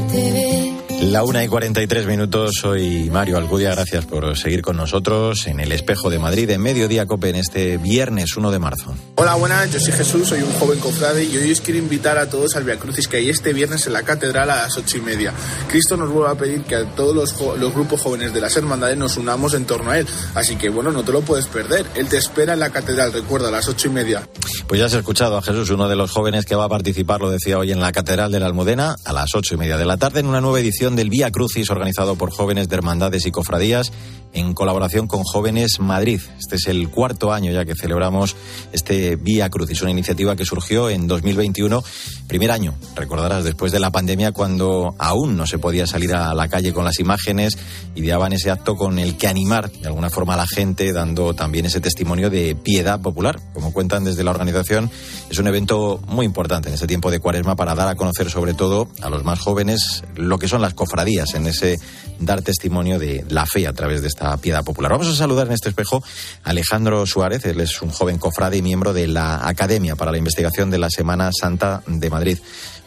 La 1.12 1.24
una 1.24 1.44
y 1.44 1.48
43 1.48 2.06
minutos, 2.06 2.52
soy 2.58 3.10
Mario 3.10 3.36
Alcudia, 3.36 3.72
gracias 3.72 4.06
por 4.06 4.34
seguir 4.34 4.62
con 4.62 4.78
nosotros 4.78 5.46
en 5.46 5.60
el 5.60 5.70
Espejo 5.70 6.08
de 6.08 6.18
Madrid 6.18 6.48
en 6.48 6.62
Mediodía 6.62 7.04
Cope 7.04 7.28
en 7.28 7.36
este 7.36 7.76
viernes 7.76 8.34
1 8.34 8.50
de 8.50 8.58
marzo. 8.58 8.94
Hola, 9.16 9.34
buenas, 9.34 9.70
yo 9.70 9.78
soy 9.78 9.92
Jesús, 9.92 10.28
soy 10.28 10.40
un 10.40 10.50
joven 10.54 10.80
cofrade 10.80 11.24
y 11.24 11.36
hoy 11.36 11.52
os 11.52 11.60
quiero 11.60 11.78
invitar 11.78 12.16
a 12.16 12.30
todos 12.30 12.56
al 12.56 12.64
Via 12.64 12.78
Crucis 12.78 13.08
que 13.08 13.18
hay 13.18 13.28
este 13.28 13.52
viernes 13.52 13.86
en 13.86 13.92
la 13.92 14.04
catedral 14.04 14.48
a 14.48 14.62
las 14.62 14.78
ocho 14.78 14.96
y 14.96 15.02
media. 15.02 15.34
Cristo 15.68 15.98
nos 15.98 16.08
vuelve 16.08 16.30
a 16.30 16.34
pedir 16.34 16.62
que 16.62 16.76
a 16.76 16.86
todos 16.94 17.14
los, 17.14 17.58
los 17.58 17.74
grupos 17.74 18.00
jóvenes 18.00 18.32
de 18.32 18.40
las 18.40 18.56
hermandades 18.56 18.96
nos 18.96 19.18
unamos 19.18 19.52
en 19.52 19.66
torno 19.66 19.90
a 19.90 19.98
él, 19.98 20.06
así 20.34 20.56
que 20.56 20.70
bueno, 20.70 20.92
no 20.92 21.04
te 21.04 21.12
lo 21.12 21.20
puedes 21.20 21.46
perder. 21.46 21.84
Él 21.94 22.08
te 22.08 22.16
espera 22.16 22.54
en 22.54 22.60
la 22.60 22.70
catedral, 22.70 23.12
recuerda, 23.12 23.48
a 23.48 23.52
las 23.52 23.68
ocho 23.68 23.88
y 23.88 23.90
media. 23.90 24.26
Pues 24.66 24.80
ya 24.80 24.86
has 24.86 24.94
escuchado 24.94 25.36
a 25.36 25.42
Jesús, 25.42 25.68
uno 25.68 25.90
de 25.90 25.96
los 25.96 26.10
jóvenes 26.10 26.46
que 26.46 26.54
va 26.54 26.64
a 26.64 26.68
participar, 26.70 27.20
lo 27.20 27.30
decía 27.30 27.58
hoy 27.58 27.70
en 27.70 27.80
la 27.80 27.92
catedral 27.92 28.32
de 28.32 28.40
la 28.40 28.46
Almudena, 28.46 28.96
a 29.04 29.12
las 29.12 29.34
ocho 29.34 29.56
y 29.56 29.58
media 29.58 29.76
de 29.76 29.84
la 29.84 29.98
tarde 29.98 30.20
en 30.20 30.26
una 30.26 30.40
nueva 30.40 30.60
edición 30.60 30.96
del 31.02 31.10
Vía 31.10 31.32
Crucis 31.32 31.68
organizado 31.68 32.14
por 32.14 32.30
jóvenes 32.30 32.68
de 32.68 32.76
hermandades 32.76 33.26
y 33.26 33.32
cofradías 33.32 33.90
en 34.32 34.54
colaboración 34.54 35.06
con 35.06 35.24
Jóvenes 35.24 35.80
Madrid. 35.80 36.20
Este 36.38 36.56
es 36.56 36.66
el 36.68 36.88
cuarto 36.88 37.32
año 37.32 37.52
ya 37.52 37.64
que 37.64 37.74
celebramos 37.74 38.36
este 38.72 39.16
Vía 39.16 39.50
Crucis, 39.50 39.82
una 39.82 39.90
iniciativa 39.90 40.36
que 40.36 40.44
surgió 40.44 40.88
en 40.90 41.06
2021, 41.06 41.82
primer 42.28 42.50
año, 42.50 42.74
recordarás, 42.94 43.44
después 43.44 43.72
de 43.72 43.80
la 43.80 43.90
pandemia 43.90 44.32
cuando 44.32 44.94
aún 44.98 45.36
no 45.36 45.46
se 45.46 45.58
podía 45.58 45.86
salir 45.86 46.14
a 46.14 46.34
la 46.34 46.48
calle 46.48 46.72
con 46.72 46.84
las 46.84 46.98
imágenes, 46.98 47.58
ideaban 47.94 48.32
ese 48.32 48.50
acto 48.50 48.76
con 48.76 48.98
el 48.98 49.16
que 49.16 49.28
animar 49.28 49.70
de 49.70 49.88
alguna 49.88 50.08
forma 50.08 50.34
a 50.34 50.38
la 50.38 50.46
gente, 50.46 50.92
dando 50.92 51.34
también 51.34 51.66
ese 51.66 51.80
testimonio 51.80 52.30
de 52.30 52.54
piedad 52.54 53.00
popular. 53.00 53.40
Como 53.52 53.72
cuentan 53.72 54.04
desde 54.04 54.24
la 54.24 54.30
organización, 54.30 54.90
es 55.30 55.38
un 55.38 55.46
evento 55.46 56.00
muy 56.06 56.24
importante 56.24 56.68
en 56.68 56.76
ese 56.76 56.86
tiempo 56.86 57.10
de 57.10 57.20
cuaresma 57.20 57.56
para 57.56 57.74
dar 57.74 57.88
a 57.88 57.96
conocer 57.96 58.30
sobre 58.30 58.54
todo 58.54 58.88
a 59.02 59.10
los 59.10 59.24
más 59.24 59.40
jóvenes 59.40 60.04
lo 60.14 60.38
que 60.38 60.48
son 60.48 60.62
las 60.62 60.74
cofradías, 60.74 60.91
en 61.34 61.46
ese 61.46 61.78
dar 62.20 62.42
testimonio 62.42 62.98
de 62.98 63.24
la 63.30 63.46
fe 63.46 63.66
a 63.66 63.72
través 63.72 64.02
de 64.02 64.08
esta 64.08 64.36
piedad 64.36 64.62
popular. 64.62 64.92
Vamos 64.92 65.08
a 65.08 65.14
saludar 65.14 65.46
en 65.46 65.54
este 65.54 65.70
espejo 65.70 66.02
a 66.44 66.50
Alejandro 66.50 67.06
Suárez, 67.06 67.44
él 67.46 67.60
es 67.60 67.80
un 67.80 67.90
joven 67.90 68.18
cofrade 68.18 68.58
y 68.58 68.62
miembro 68.62 68.92
de 68.92 69.08
la 69.08 69.48
Academia 69.48 69.96
para 69.96 70.12
la 70.12 70.18
Investigación 70.18 70.70
de 70.70 70.78
la 70.78 70.90
Semana 70.90 71.30
Santa 71.32 71.82
de 71.86 72.10
Madrid. 72.10 72.38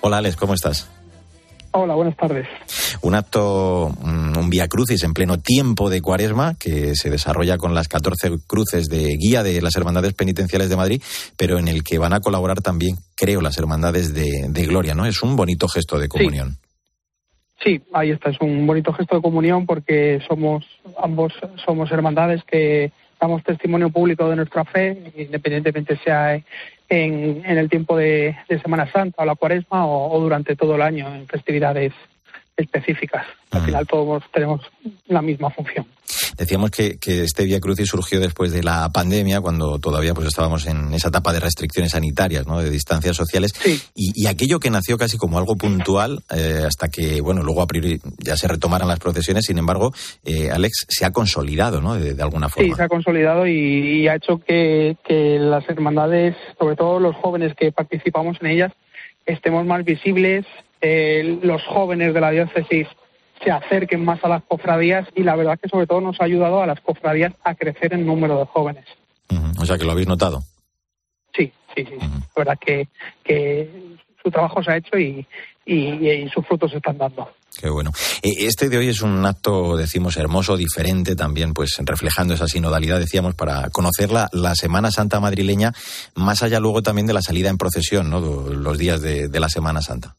Hola 0.01 0.17
Alex, 0.17 0.35
¿cómo 0.35 0.53
estás? 0.53 0.87
Hola, 1.71 1.95
buenas 1.95 2.15
tardes. 2.15 2.47
Un 3.01 3.15
acto, 3.15 3.93
mm, 3.99 4.37
un 4.37 4.49
vía 4.49 4.69
crucis 4.69 5.03
en 5.03 5.13
pleno 5.13 5.39
tiempo 5.39 5.89
de 5.89 6.01
cuaresma 6.01 6.53
que 6.53 6.95
se 6.95 7.09
desarrolla 7.09 7.57
con 7.57 7.73
las 7.73 7.89
14 7.89 8.37
cruces 8.47 8.85
de 8.85 9.17
guía 9.17 9.43
de 9.43 9.61
las 9.61 9.75
hermandades 9.75 10.13
penitenciales 10.13 10.69
de 10.69 10.77
Madrid, 10.77 11.01
pero 11.35 11.59
en 11.59 11.67
el 11.67 11.83
que 11.83 11.97
van 11.97 12.13
a 12.13 12.21
colaborar 12.21 12.61
también, 12.61 12.97
creo, 13.15 13.41
las 13.41 13.57
hermandades 13.57 14.13
de, 14.13 14.45
de 14.47 14.65
Gloria, 14.65 14.95
¿no? 14.95 15.05
Es 15.05 15.21
un 15.21 15.35
bonito 15.35 15.67
gesto 15.67 15.99
de 15.99 16.07
comunión. 16.07 16.51
Sí, 16.51 16.64
ahí 17.93 18.11
está, 18.11 18.29
es 18.29 18.39
un 18.41 18.65
bonito 18.67 18.93
gesto 18.93 19.15
de 19.15 19.21
comunión 19.21 19.65
porque 19.65 20.21
somos, 20.27 20.65
ambos 21.01 21.33
somos 21.65 21.91
hermandades 21.91 22.43
que 22.43 22.91
damos 23.19 23.43
testimonio 23.43 23.89
público 23.89 24.29
de 24.29 24.35
nuestra 24.35 24.65
fe, 24.65 25.11
independientemente 25.17 25.97
sea 26.03 26.35
en, 26.35 26.43
en 26.89 27.57
el 27.57 27.69
tiempo 27.69 27.97
de, 27.97 28.35
de, 28.47 28.59
Semana 28.59 28.91
Santa 28.91 29.23
o 29.23 29.25
la 29.25 29.35
Cuaresma 29.35 29.85
o, 29.87 30.11
o, 30.15 30.19
durante 30.19 30.55
todo 30.55 30.75
el 30.75 30.81
año 30.81 31.07
en 31.15 31.27
festividades 31.27 31.93
específicas. 32.57 33.25
Al 33.51 33.61
Mm. 33.61 33.65
final 33.65 33.87
todos 33.87 34.23
tenemos 34.31 34.61
la 35.07 35.21
misma 35.21 35.49
función. 35.49 35.85
Decíamos 36.37 36.71
que, 36.71 36.97
que 36.97 37.23
este 37.23 37.45
Via 37.45 37.59
Crucis 37.59 37.87
surgió 37.87 38.19
después 38.19 38.51
de 38.51 38.63
la 38.63 38.89
pandemia, 38.93 39.41
cuando 39.41 39.79
todavía 39.79 40.13
pues 40.13 40.27
estábamos 40.27 40.65
en 40.67 40.93
esa 40.93 41.09
etapa 41.09 41.33
de 41.33 41.39
restricciones 41.39 41.91
sanitarias, 41.91 42.45
¿no? 42.47 42.61
de 42.61 42.69
distancias 42.69 43.15
sociales, 43.15 43.53
y, 43.95 44.11
y, 44.15 44.27
aquello 44.27 44.59
que 44.59 44.69
nació 44.69 44.97
casi 44.97 45.17
como 45.17 45.37
algo 45.37 45.55
puntual, 45.55 46.19
eh, 46.35 46.63
hasta 46.65 46.87
que, 46.87 47.21
bueno, 47.21 47.43
luego 47.43 47.61
a 47.61 47.67
priori 47.67 47.99
ya 48.17 48.35
se 48.35 48.47
retomaran 48.47 48.87
las 48.87 48.99
procesiones, 48.99 49.45
sin 49.45 49.57
embargo, 49.57 49.93
eh, 50.23 50.49
Alex, 50.51 50.85
se 50.89 51.05
ha 51.05 51.11
consolidado, 51.11 51.81
¿no? 51.81 51.95
De, 51.95 52.13
de 52.13 52.23
alguna 52.23 52.49
forma. 52.49 52.69
Sí, 52.69 52.75
se 52.75 52.83
ha 52.83 52.87
consolidado 52.87 53.47
y, 53.47 54.01
y 54.01 54.07
ha 54.07 54.15
hecho 54.15 54.39
que, 54.39 54.97
que 55.07 55.39
las 55.39 55.67
hermandades, 55.69 56.35
sobre 56.59 56.75
todo 56.75 56.99
los 56.99 57.15
jóvenes 57.15 57.53
que 57.55 57.71
participamos 57.71 58.37
en 58.41 58.47
ellas, 58.47 58.71
estemos 59.25 59.65
más 59.65 59.83
visibles, 59.83 60.45
eh, 60.81 61.39
los 61.41 61.63
jóvenes 61.63 62.13
de 62.13 62.21
la 62.21 62.31
diócesis 62.31 62.87
se 63.43 63.51
acerquen 63.51 64.03
más 64.03 64.23
a 64.23 64.29
las 64.29 64.43
cofradías 64.43 65.07
y 65.15 65.23
la 65.23 65.35
verdad 65.35 65.59
que 65.61 65.69
sobre 65.69 65.87
todo 65.87 66.01
nos 66.01 66.19
ha 66.19 66.25
ayudado 66.25 66.61
a 66.61 66.67
las 66.67 66.79
cofradías 66.81 67.33
a 67.43 67.55
crecer 67.55 67.93
en 67.93 68.05
número 68.05 68.39
de 68.39 68.45
jóvenes. 68.45 68.85
Uh 69.29 69.35
-huh. 69.35 69.61
O 69.61 69.65
sea 69.65 69.77
que 69.77 69.85
lo 69.85 69.91
habéis 69.91 70.07
notado. 70.07 70.43
Sí, 71.35 71.51
sí, 71.75 71.85
sí. 71.85 71.95
Uh 71.95 72.01
-huh. 72.01 72.19
La 72.19 72.37
verdad 72.37 72.57
que, 72.59 72.87
que 73.23 73.69
su 74.23 74.31
trabajo 74.31 74.63
se 74.63 74.71
ha 74.71 74.77
hecho 74.77 74.97
y, 74.97 75.25
y, 75.65 76.09
y 76.09 76.29
sus 76.29 76.45
frutos 76.47 76.71
se 76.71 76.77
están 76.77 76.97
dando. 76.97 77.29
Qué 77.59 77.69
bueno. 77.69 77.91
Este 78.21 78.67
de 78.67 78.77
hoy 78.77 78.89
es 78.89 79.01
un 79.01 79.25
acto, 79.25 79.77
decimos, 79.77 80.17
hermoso, 80.17 80.57
diferente 80.57 81.15
también, 81.15 81.53
pues 81.53 81.77
reflejando 81.85 82.33
esa 82.33 82.47
sinodalidad, 82.47 82.99
decíamos, 82.99 83.33
para 83.33 83.69
conocer 83.69 84.11
la, 84.11 84.27
la 84.33 84.55
Semana 84.55 84.91
Santa 84.91 85.21
madrileña, 85.21 85.71
más 86.15 86.43
allá 86.43 86.59
luego 86.59 86.81
también 86.81 87.07
de 87.07 87.13
la 87.13 87.21
salida 87.21 87.49
en 87.49 87.57
procesión, 87.57 88.09
¿no? 88.09 88.19
Los 88.19 88.77
días 88.77 89.01
de, 89.01 89.29
de 89.29 89.39
la 89.39 89.47
Semana 89.47 89.81
Santa. 89.81 90.17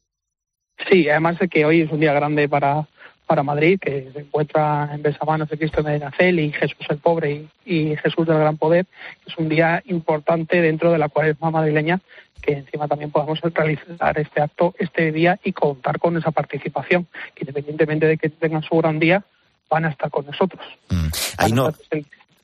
Sí, 0.90 1.08
además 1.10 1.38
de 1.38 1.48
que 1.48 1.66
hoy 1.66 1.82
es 1.82 1.90
un 1.90 2.00
día 2.00 2.14
grande 2.14 2.48
para, 2.48 2.88
para 3.26 3.42
Madrid, 3.42 3.78
que 3.80 4.10
se 4.12 4.20
encuentra 4.20 4.90
en 4.92 5.02
besamanos 5.02 5.48
de 5.48 5.58
Cristo 5.58 5.78
de 5.82 5.90
Medinacel 5.90 6.38
y 6.38 6.52
Jesús 6.52 6.86
el 6.88 6.98
Pobre 6.98 7.48
y, 7.64 7.74
y, 7.74 7.96
Jesús 7.96 8.26
del 8.26 8.38
Gran 8.38 8.56
Poder. 8.56 8.86
Es 9.26 9.36
un 9.36 9.48
día 9.48 9.82
importante 9.86 10.60
dentro 10.60 10.92
de 10.92 10.98
la 10.98 11.08
cuaresma 11.08 11.50
madrileña, 11.50 12.00
que 12.40 12.52
encima 12.52 12.86
también 12.86 13.10
podamos 13.10 13.40
realizar 13.40 14.18
este 14.18 14.40
acto 14.40 14.74
este 14.78 15.10
día 15.12 15.38
y 15.42 15.52
contar 15.52 15.98
con 15.98 16.16
esa 16.16 16.30
participación, 16.30 17.06
que 17.34 17.42
independientemente 17.42 18.06
de 18.06 18.16
que 18.16 18.28
tengan 18.30 18.62
su 18.62 18.76
gran 18.76 18.98
día, 18.98 19.24
van 19.68 19.84
a 19.84 19.90
estar 19.90 20.10
con 20.10 20.26
nosotros. 20.26 20.64
Mm. 20.88 21.08
Ahí 21.38 21.52
no. 21.52 21.72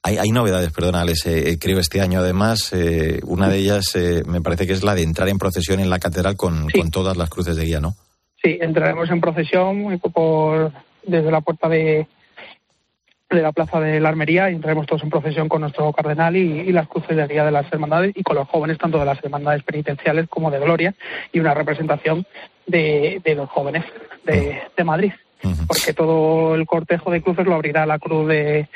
Hay, 0.05 0.19
hay, 0.19 0.31
novedades, 0.33 0.73
perdona, 0.73 1.03
Alex, 1.03 1.27
eh, 1.27 1.59
creo 1.61 1.79
este 1.79 2.01
año 2.01 2.19
además. 2.19 2.73
Eh, 2.73 3.21
una 3.25 3.49
de 3.49 3.59
ellas 3.59 3.95
eh, 3.95 4.25
me 4.27 4.41
parece 4.41 4.67
que 4.67 4.73
es 4.73 4.83
la 4.83 4.97
de 4.97 5.03
entrar 5.03 5.29
en 5.29 5.39
procesión 5.39 5.79
en 5.79 5.91
la 5.91 6.01
catedral 6.01 6.37
con, 6.37 6.67
sí. 6.71 6.81
con 6.81 6.91
todas 6.91 7.17
las 7.17 7.31
cruces 7.31 7.55
de 7.55 7.65
guía, 7.65 7.79
¿no? 7.79 7.95
Sí, 8.43 8.59
entraremos 8.61 9.09
en 9.11 9.21
procesión 9.21 9.99
por, 10.13 10.73
desde 11.05 11.31
la 11.31 11.41
puerta 11.41 11.69
de, 11.69 12.07
de 13.31 13.43
la 13.43 13.53
plaza 13.53 13.81
de 13.81 14.01
la 14.01 14.09
Armería 14.09 14.51
y 14.51 14.55
entraremos 14.55 14.87
todos 14.87 15.03
en 15.03 15.11
procesión 15.11 15.49
con 15.49 15.61
nuestro 15.61 15.93
cardenal 15.93 16.37
y, 16.37 16.61
y, 16.61 16.73
las 16.73 16.89
cruces 16.89 17.17
de 17.17 17.27
guía 17.29 17.45
de 17.45 17.53
las 17.53 17.73
hermandades 17.73 18.13
y 18.17 18.23
con 18.23 18.37
los 18.37 18.49
jóvenes 18.49 18.79
tanto 18.79 18.99
de 18.99 19.05
las 19.05 19.23
hermandades 19.23 19.63
penitenciales 19.63 20.29
como 20.29 20.51
de 20.51 20.59
Gloria 20.59 20.95
y 21.33 21.39
una 21.39 21.55
representación 21.55 22.27
de, 22.67 23.21
de 23.25 23.35
los 23.35 23.49
jóvenes 23.49 23.85
de, 24.25 24.61
de 24.77 24.85
Madrid. 24.85 25.13
Uh 25.45 25.49
-huh. 25.49 25.67
Porque 25.67 25.93
todo 25.93 26.55
el 26.55 26.67
cortejo 26.67 27.11
de 27.11 27.21
cruces 27.21 27.47
lo 27.47 27.55
abrirá 27.55 27.85
la 27.87 27.99
cruz 27.99 28.29
de, 28.29 28.69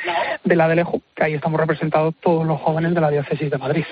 de 0.45 0.57
la 0.57 0.69
de 0.69 0.77
Lejo, 0.77 1.01
que 1.15 1.25
ahí 1.25 1.35
estamos 1.35 1.61
representados 1.61 2.15
todos 2.21 2.45
los 2.47 2.61
jóvenes 2.61 2.93
de 2.95 3.01
la 3.01 3.11
diócesis 3.11 3.51
de 3.51 3.59
Madrid. 3.59 3.85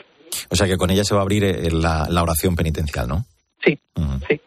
O 0.50 0.56
sea 0.56 0.66
que 0.66 0.76
con 0.76 0.90
ella 0.90 1.04
se 1.04 1.14
va 1.14 1.20
a 1.20 1.22
abrir 1.22 1.44
eh, 1.44 1.70
la, 1.70 2.06
la 2.08 2.22
oración 2.22 2.56
penitencial, 2.56 3.06
¿no? 3.08 3.24
Sí, 3.64 3.78
uh 3.96 4.00
-huh. 4.02 4.20
sí. 4.28 4.40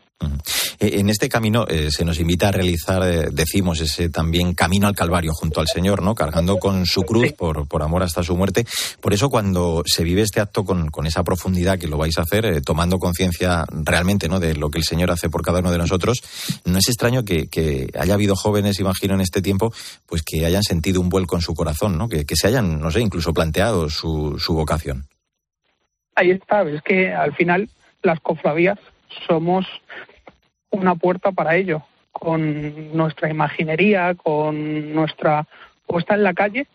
En 0.80 1.10
este 1.10 1.28
camino 1.28 1.66
eh, 1.68 1.90
se 1.90 2.06
nos 2.06 2.20
invita 2.20 2.50
a 2.50 2.52
realizar, 2.52 3.02
eh, 3.04 3.30
decimos, 3.32 3.80
ese 3.82 4.10
también 4.10 4.54
camino 4.54 4.88
al 4.88 4.96
Calvario 4.96 5.34
junto 5.34 5.60
al 5.60 5.68
Señor, 5.68 6.04
¿no? 6.04 6.14
Cargando 6.14 6.58
con 6.58 6.86
su 6.86 7.02
cruz 7.02 7.34
por, 7.34 7.68
por 7.68 7.82
amor 7.82 8.04
hasta 8.04 8.22
su 8.22 8.38
muerte. 8.38 8.64
Por 9.02 9.12
eso 9.12 9.30
cuando 9.30 9.82
se 9.86 10.04
vive 10.04 10.22
este 10.22 10.40
acto 10.40 10.64
con, 10.66 10.90
con 10.90 11.08
esa 11.08 11.24
profundidad 11.24 11.80
que 11.80 11.88
lo 11.88 11.98
vais 11.98 12.18
a 12.20 12.22
hacer, 12.22 12.46
eh, 12.46 12.62
tomando 12.62 13.00
conciencia 13.00 13.66
realmente, 13.72 14.30
¿no? 14.30 14.40
De 14.40 14.54
lo 14.54 14.70
que 14.70 14.78
el 14.78 14.84
Señor 14.84 15.10
hace 15.10 15.30
por 15.30 15.42
cada 15.42 15.60
uno 15.60 15.72
de 15.72 15.80
nosotros, 15.80 16.22
no 16.66 16.78
es 16.78 16.88
extraño 16.88 17.26
que, 17.26 17.48
que, 17.48 17.90
haya 18.00 18.14
habido 18.14 18.36
jóvenes, 18.36 18.80
imagino, 18.80 19.16
en 19.16 19.22
este 19.22 19.42
tiempo, 19.42 19.74
pues 20.06 20.22
que 20.22 20.46
hayan 20.46 20.64
sentido 20.64 21.02
un 21.02 21.10
vuelco 21.10 21.36
en 21.36 21.42
su 21.42 21.56
corazón, 21.56 21.98
¿no? 21.98 22.08
Que, 22.08 22.26
que 22.26 22.36
se 22.36 22.48
hayan, 22.48 22.80
no 22.80 22.92
sé, 22.92 23.02
incluso 23.02 23.34
planteado 23.34 23.90
su, 23.90 24.38
su 24.38 24.54
vocación. 24.54 25.08
Ahí 26.16 26.32
está, 26.32 26.62
es 26.62 26.84
que 26.84 27.12
al 27.14 27.36
final 27.36 27.68
las 28.04 28.20
cofradías 28.20 28.78
somos 29.28 29.66
una 30.72 30.96
puerta 30.96 31.32
para 31.32 31.56
ello, 31.56 31.84
con 32.12 32.96
nuestra 32.96 33.30
imaginería, 33.30 34.16
con 34.16 34.94
nuestra 34.94 35.46
puesta 35.86 36.16
en 36.16 36.24
la 36.24 36.34
calle, 36.34 36.68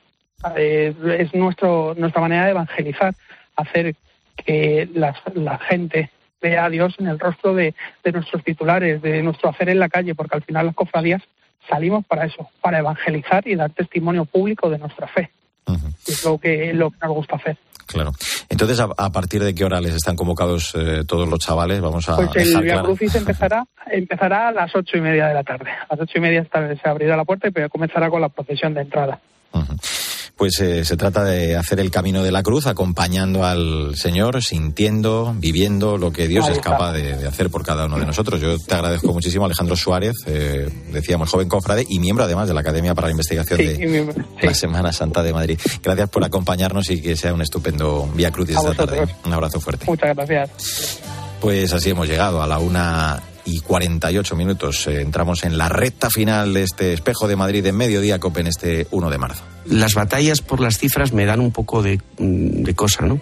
eh, 0.57 0.95
es 1.19 1.35
nuestro, 1.35 1.95
nuestra 1.97 2.21
manera 2.21 2.45
de 2.45 2.51
evangelizar, 2.53 3.15
hacer 3.57 3.95
que 4.37 4.89
la, 4.95 5.15
la 5.35 5.59
gente 5.59 6.11
vea 6.41 6.65
a 6.65 6.71
Dios 6.71 6.95
en 6.99 7.07
el 7.07 7.19
rostro 7.19 7.55
de, 7.55 7.75
de, 8.03 8.13
nuestros 8.13 8.43
titulares, 8.43 9.01
de 9.03 9.23
nuestro 9.23 9.51
hacer 9.51 9.69
en 9.69 9.79
la 9.79 9.89
calle, 9.89 10.15
porque 10.15 10.37
al 10.37 10.43
final 10.43 10.67
las 10.67 10.75
cofradías 10.75 11.23
salimos 11.69 12.05
para 12.07 12.27
eso, 12.27 12.51
para 12.61 12.79
evangelizar 12.79 13.47
y 13.47 13.55
dar 13.55 13.71
testimonio 13.71 14.25
público 14.25 14.69
de 14.69 14.79
nuestra 14.79 15.07
fe. 15.07 15.31
Uh 15.67 15.75
-huh. 15.75 15.95
Es 16.07 16.25
lo 16.25 16.39
que, 16.39 16.73
lo 16.75 16.91
que 16.91 16.99
nos 17.03 17.15
gusta 17.15 17.37
hacer. 17.37 17.57
Claro. 17.87 18.13
Entonces, 18.49 18.81
¿a, 18.81 18.89
a 18.97 19.13
partir 19.13 19.43
de 19.43 19.55
qué 19.55 19.65
hora 19.65 19.81
les 19.81 19.95
están 19.95 20.17
convocados 20.17 20.73
eh, 20.75 21.05
todos 21.07 21.29
los 21.29 21.39
chavales? 21.39 21.81
Vamos 21.81 22.09
a. 22.09 22.17
Pues 22.17 22.35
el 22.37 22.63
Via 22.63 22.75
claro. 22.75 22.89
Crucis 22.89 23.15
empezará, 23.15 23.65
empezará 23.91 24.49
a 24.49 24.53
las 24.53 24.75
ocho 24.75 24.97
y 24.97 25.01
media 25.01 25.29
de 25.29 25.35
la 25.35 25.43
tarde. 25.43 25.71
A 25.71 25.95
las 25.95 26.01
ocho 26.01 26.19
y 26.19 26.21
media 26.21 26.47
se 26.51 26.89
abrirá 26.89 27.17
la 27.17 27.25
puerta 27.25 27.49
y 27.49 27.69
comenzará 27.69 28.11
con 28.11 28.21
la 28.21 28.29
procesión 28.29 28.75
de 28.75 28.83
entrada. 28.83 29.21
Uh 29.53 29.61
-huh. 29.61 30.12
Pues 30.43 30.59
eh, 30.59 30.85
se 30.85 30.97
trata 30.97 31.23
de 31.23 31.55
hacer 31.55 31.79
el 31.79 31.93
camino 31.93 32.25
de 32.25 32.33
la 32.33 32.43
cruz, 32.43 32.67
acompañando 32.67 33.45
al 33.45 33.95
Señor, 33.95 34.43
sintiendo, 34.43 35.37
viviendo 35.39 35.99
lo 35.99 36.11
que 36.11 36.27
Dios 36.27 36.49
es 36.49 36.59
capaz 36.59 36.95
de, 36.95 37.13
hacer 37.29 37.49
por 37.49 37.65
cada 37.65 37.87
uno 37.87 37.97
de 37.97 38.07
nosotros. 38.07 38.41
Yo 38.41 38.59
te 38.59 38.75
agradezco 38.75 39.13
muchísimo, 39.13 39.45
Alejandro 39.45 39.77
Suárez, 39.77 40.17
eh, 40.27 40.69
decíamos 40.91 41.31
joven 41.31 41.49
cofrade 41.49 41.87
y 41.89 42.01
miembro 42.01 42.25
además 42.25 42.49
de 42.49 42.55
la 42.55 42.61
Academia 42.61 42.93
para 42.93 43.07
la 43.07 43.13
Investigación 43.13 43.57
de 43.57 44.25
la 44.43 44.53
Semana 44.53 44.93
Santa 44.93 45.23
de 45.23 45.33
Madrid. 45.33 45.61
Gracias 45.81 46.09
por 46.09 46.25
acompañarnos 46.25 46.91
y 46.91 47.01
que 47.01 47.15
sea 47.15 47.33
un 47.33 47.43
estupendo 47.43 48.11
Vía 48.13 48.33
Crucis 48.33 48.57
esta 48.57 48.75
tarde. 48.75 49.07
Un 49.25 49.33
abrazo 49.33 49.61
fuerte. 49.61 49.87
Muchas 49.87 50.13
gracias. 50.17 50.99
Pues 51.41 51.73
así 51.73 51.91
hemos 51.91 52.09
llegado 52.09 52.43
a 52.43 52.49
la 52.49 52.59
una 52.59 53.23
y 53.45 53.61
48 53.61 54.37
minutos. 54.37 54.87
Eh, 54.87 55.01
entramos 55.01 55.45
en 55.45 55.59
la 55.59 55.69
recta 55.69 56.11
final 56.11 56.55
de 56.55 56.63
este 56.63 56.93
espejo 56.93 57.29
de 57.29 57.37
Madrid 57.37 57.65
en 57.67 57.77
mediodía 57.77 58.19
COPE 58.19 58.41
en 58.41 58.47
este 58.47 58.87
1 58.91 59.11
de 59.11 59.19
marzo. 59.19 59.43
Las 59.65 59.95
batallas 59.95 60.41
por 60.41 60.61
las 60.61 60.79
cifras 60.79 61.13
me 61.13 61.25
dan 61.25 61.41
un 61.41 61.53
poco 61.53 61.83
de, 61.83 62.01
mm, 62.19 62.63
de 62.63 62.75
cosa, 62.75 63.05
¿no? 63.07 63.21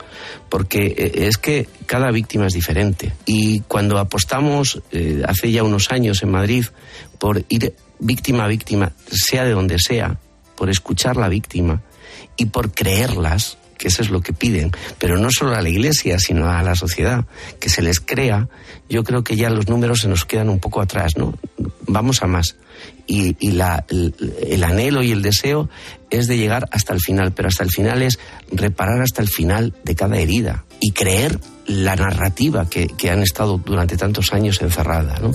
Porque 0.48 0.86
eh, 0.86 1.26
es 1.26 1.38
que 1.38 1.68
cada 1.86 2.10
víctima 2.10 2.46
es 2.46 2.54
diferente. 2.54 3.12
Y 3.26 3.60
cuando 3.60 3.98
apostamos 3.98 4.82
eh, 4.92 5.22
hace 5.26 5.52
ya 5.52 5.62
unos 5.62 5.90
años 5.90 6.22
en 6.22 6.30
Madrid 6.30 6.64
por 7.18 7.44
ir 7.48 7.74
víctima 7.98 8.44
a 8.44 8.48
víctima, 8.48 8.92
sea 9.10 9.44
de 9.44 9.52
donde 9.52 9.78
sea, 9.78 10.18
por 10.56 10.70
escuchar 10.70 11.16
la 11.16 11.28
víctima 11.28 11.82
y 12.36 12.46
por 12.46 12.72
creerlas, 12.72 13.58
que 13.80 13.88
eso 13.88 14.02
es 14.02 14.10
lo 14.10 14.20
que 14.20 14.34
piden, 14.34 14.70
pero 14.98 15.16
no 15.16 15.30
solo 15.30 15.56
a 15.56 15.62
la 15.62 15.70
Iglesia, 15.70 16.18
sino 16.18 16.50
a 16.50 16.62
la 16.62 16.74
sociedad, 16.74 17.24
que 17.58 17.70
se 17.70 17.80
les 17.80 17.98
crea, 17.98 18.46
yo 18.90 19.02
creo 19.04 19.24
que 19.24 19.36
ya 19.36 19.48
los 19.48 19.68
números 19.68 20.00
se 20.02 20.08
nos 20.08 20.26
quedan 20.26 20.50
un 20.50 20.60
poco 20.60 20.82
atrás, 20.82 21.16
¿no? 21.16 21.32
Vamos 21.86 22.22
a 22.22 22.26
más. 22.26 22.56
Y, 23.06 23.36
el, 23.40 24.64
anhelo 24.64 25.02
y 25.02 25.12
el 25.12 25.22
deseo 25.22 25.70
es 26.10 26.28
de 26.28 26.36
llegar 26.36 26.68
hasta 26.72 26.92
el 26.92 27.00
final, 27.00 27.32
pero 27.32 27.48
hasta 27.48 27.64
el 27.64 27.70
final 27.70 28.02
es 28.02 28.18
reparar 28.52 29.00
hasta 29.00 29.22
el 29.22 29.28
final 29.28 29.74
de 29.82 29.94
cada 29.94 30.18
herida 30.18 30.66
y 30.78 30.92
creer 30.92 31.40
la 31.66 31.96
narrativa 31.96 32.68
que, 32.68 32.86
que 32.86 33.10
han 33.10 33.22
estado 33.22 33.56
durante 33.64 33.96
tantos 33.96 34.34
años 34.34 34.60
encerrada, 34.60 35.18
¿no? 35.20 35.32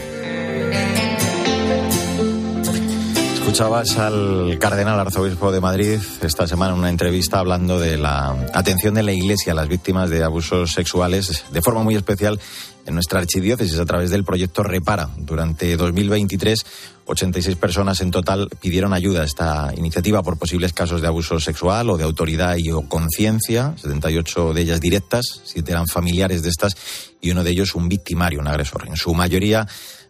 Escuchabas 3.55 3.97
al 3.97 4.57
cardenal 4.59 4.99
arzobispo 4.99 5.49
de 5.49 5.61
Madrid 5.61 6.01
esta 6.21 6.45
semana 6.45 6.73
en 6.73 6.79
una 6.79 6.89
entrevista 6.89 7.39
hablando 7.39 7.79
de 7.79 7.95
la 7.95 8.35
atención 8.53 8.95
de 8.95 9.01
la 9.01 9.13
Iglesia 9.13 9.53
a 9.53 9.55
las 9.55 9.69
víctimas 9.69 10.09
de 10.09 10.25
abusos 10.25 10.73
sexuales, 10.73 11.45
de 11.53 11.61
forma 11.61 11.81
muy 11.81 11.95
especial 11.95 12.37
en 12.85 12.95
nuestra 12.95 13.19
archidiócesis 13.19 13.79
a 13.79 13.85
través 13.85 14.09
del 14.09 14.25
proyecto 14.25 14.61
Repara. 14.61 15.07
Durante 15.15 15.77
2023, 15.77 16.65
86 17.05 17.55
personas 17.55 18.01
en 18.01 18.11
total 18.11 18.49
pidieron 18.59 18.91
ayuda 18.91 19.21
a 19.21 19.25
esta 19.25 19.71
iniciativa 19.77 20.21
por 20.21 20.37
posibles 20.37 20.73
casos 20.73 20.99
de 20.99 21.07
abuso 21.07 21.39
sexual 21.39 21.89
o 21.89 21.95
de 21.95 22.03
autoridad 22.03 22.57
y 22.57 22.71
o 22.71 22.89
conciencia, 22.89 23.73
78 23.77 24.53
de 24.53 24.61
ellas 24.63 24.81
directas, 24.81 25.23
7 25.45 25.71
eran 25.71 25.87
familiares 25.87 26.43
de 26.43 26.49
estas 26.49 26.75
y 27.21 27.31
uno 27.31 27.41
de 27.41 27.51
ellos 27.51 27.73
un 27.73 27.87
victimario, 27.87 28.41
un 28.41 28.49
agresor. 28.49 28.85
En 28.85 28.97
su 28.97 29.13
mayoría 29.13 29.65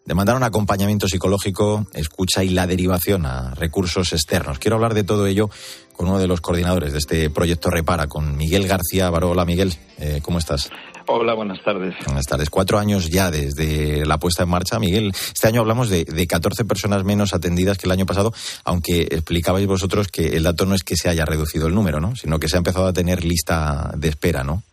demandaron 0.05 0.43
acompañamiento 0.43 1.07
psicológico, 1.07 1.87
escucha 1.93 2.43
y 2.43 2.49
la 2.49 2.67
derivación 2.67 3.25
a 3.25 3.53
recursos 3.55 4.13
externos. 4.13 4.59
Quiero 4.59 4.75
hablar 4.75 4.93
de 4.93 5.03
todo 5.03 5.27
ello 5.27 5.49
con 5.93 6.07
uno 6.07 6.19
de 6.19 6.27
los 6.27 6.41
coordinadores 6.41 6.93
de 6.93 6.99
este 6.99 7.29
proyecto 7.29 7.69
Repara, 7.69 8.07
con 8.07 8.37
Miguel 8.37 8.67
García 8.67 9.09
Baró. 9.09 9.31
Hola 9.31 9.45
Miguel, 9.45 9.73
eh, 9.97 10.19
¿cómo 10.21 10.37
estás? 10.37 10.71
Hola, 11.07 11.35
buenas 11.35 11.61
tardes. 11.63 11.93
Buenas 12.05 12.25
tardes. 12.25 12.49
Cuatro 12.49 12.79
años 12.79 13.09
ya 13.09 13.29
desde 13.29 14.05
la 14.05 14.17
puesta 14.17 14.43
en 14.43 14.49
marcha. 14.49 14.79
Miguel, 14.79 15.11
este 15.13 15.47
año 15.47 15.61
hablamos 15.61 15.89
de, 15.89 16.03
de 16.03 16.27
14 16.27 16.65
personas 16.65 17.03
menos 17.03 17.33
atendidas 17.33 17.77
que 17.77 17.87
el 17.87 17.91
año 17.91 18.07
pasado, 18.07 18.33
aunque 18.63 19.01
explicabais 19.01 19.67
vosotros 19.67 20.07
que 20.07 20.35
el 20.35 20.43
dato 20.43 20.65
no 20.65 20.73
es 20.73 20.83
que 20.83 20.95
se 20.95 21.09
haya 21.09 21.25
reducido 21.25 21.67
el 21.67 21.75
número, 21.75 21.99
¿no? 21.99 22.15
Sino 22.15 22.39
que 22.39 22.47
se 22.47 22.57
ha 22.57 22.59
empezado 22.59 22.87
a 22.87 22.93
tener 22.93 23.23
lista 23.23 23.91
de 23.95 24.09
espera, 24.09 24.43
¿no? 24.43 24.63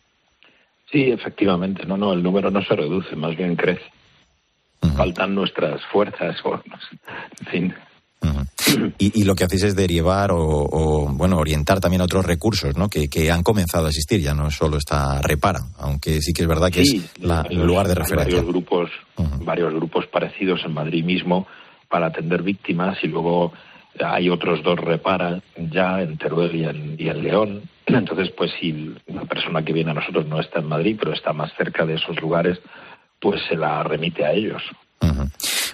Sí, 0.90 1.10
efectivamente. 1.10 1.84
No, 1.86 1.96
no, 1.96 2.12
el 2.12 2.22
número 2.22 2.50
no 2.50 2.62
se 2.62 2.76
reduce, 2.76 3.14
más 3.14 3.36
bien 3.36 3.54
crece 3.54 3.82
faltan 4.90 5.34
nuestras 5.34 5.80
fuerzas, 5.92 6.36
o, 6.44 6.54
en 6.54 7.46
fin. 7.46 7.74
y, 8.98 9.24
lo 9.24 9.34
que 9.34 9.44
hacéis 9.44 9.64
es 9.64 9.76
derivar 9.76 10.30
o, 10.32 11.08
bueno 11.10 11.38
orientar 11.38 11.80
también 11.80 12.00
a 12.00 12.04
otros 12.04 12.24
recursos 12.24 12.76
¿no? 12.76 12.88
que, 12.88 13.30
han 13.30 13.42
comenzado 13.42 13.86
a 13.86 13.88
existir 13.88 14.20
ya 14.20 14.34
no 14.34 14.50
solo 14.50 14.76
está 14.76 15.20
repara 15.20 15.60
aunque 15.78 16.20
sí 16.20 16.32
que 16.32 16.42
es 16.42 16.48
verdad 16.48 16.70
que 16.70 16.82
es 16.82 16.92
el 17.20 17.66
lugar 17.66 17.88
de 17.88 17.94
referencia. 17.94 18.36
varios 18.36 18.46
grupos 18.46 18.90
varios 19.44 19.74
grupos 19.74 20.06
parecidos 20.06 20.60
en 20.64 20.72
Madrid 20.72 21.04
mismo 21.04 21.46
para 21.88 22.06
atender 22.06 22.42
víctimas 22.42 22.98
y 23.02 23.08
luego 23.08 23.52
hay 24.00 24.30
otros 24.30 24.62
dos 24.62 24.78
repara 24.78 25.42
ya 25.56 26.00
en 26.00 26.16
Teruel 26.16 26.54
y 26.54 26.64
en, 26.64 26.96
y 26.98 27.08
en 27.08 27.22
León. 27.22 27.62
Entonces 27.86 28.30
pues 28.30 28.50
si 28.58 28.94
una 29.06 29.24
persona 29.24 29.62
que 29.64 29.72
viene 29.72 29.90
a 29.90 29.94
nosotros 29.94 30.26
no 30.26 30.40
está 30.40 30.60
en 30.60 30.68
Madrid 30.68 30.96
pero 30.98 31.12
está 31.12 31.32
más 31.32 31.52
cerca 31.56 31.84
de 31.84 31.94
esos 31.94 32.20
lugares 32.20 32.58
pues 33.22 33.40
se 33.48 33.56
la 33.56 33.84
remite 33.84 34.24
a 34.24 34.32
ellos. 34.32 34.62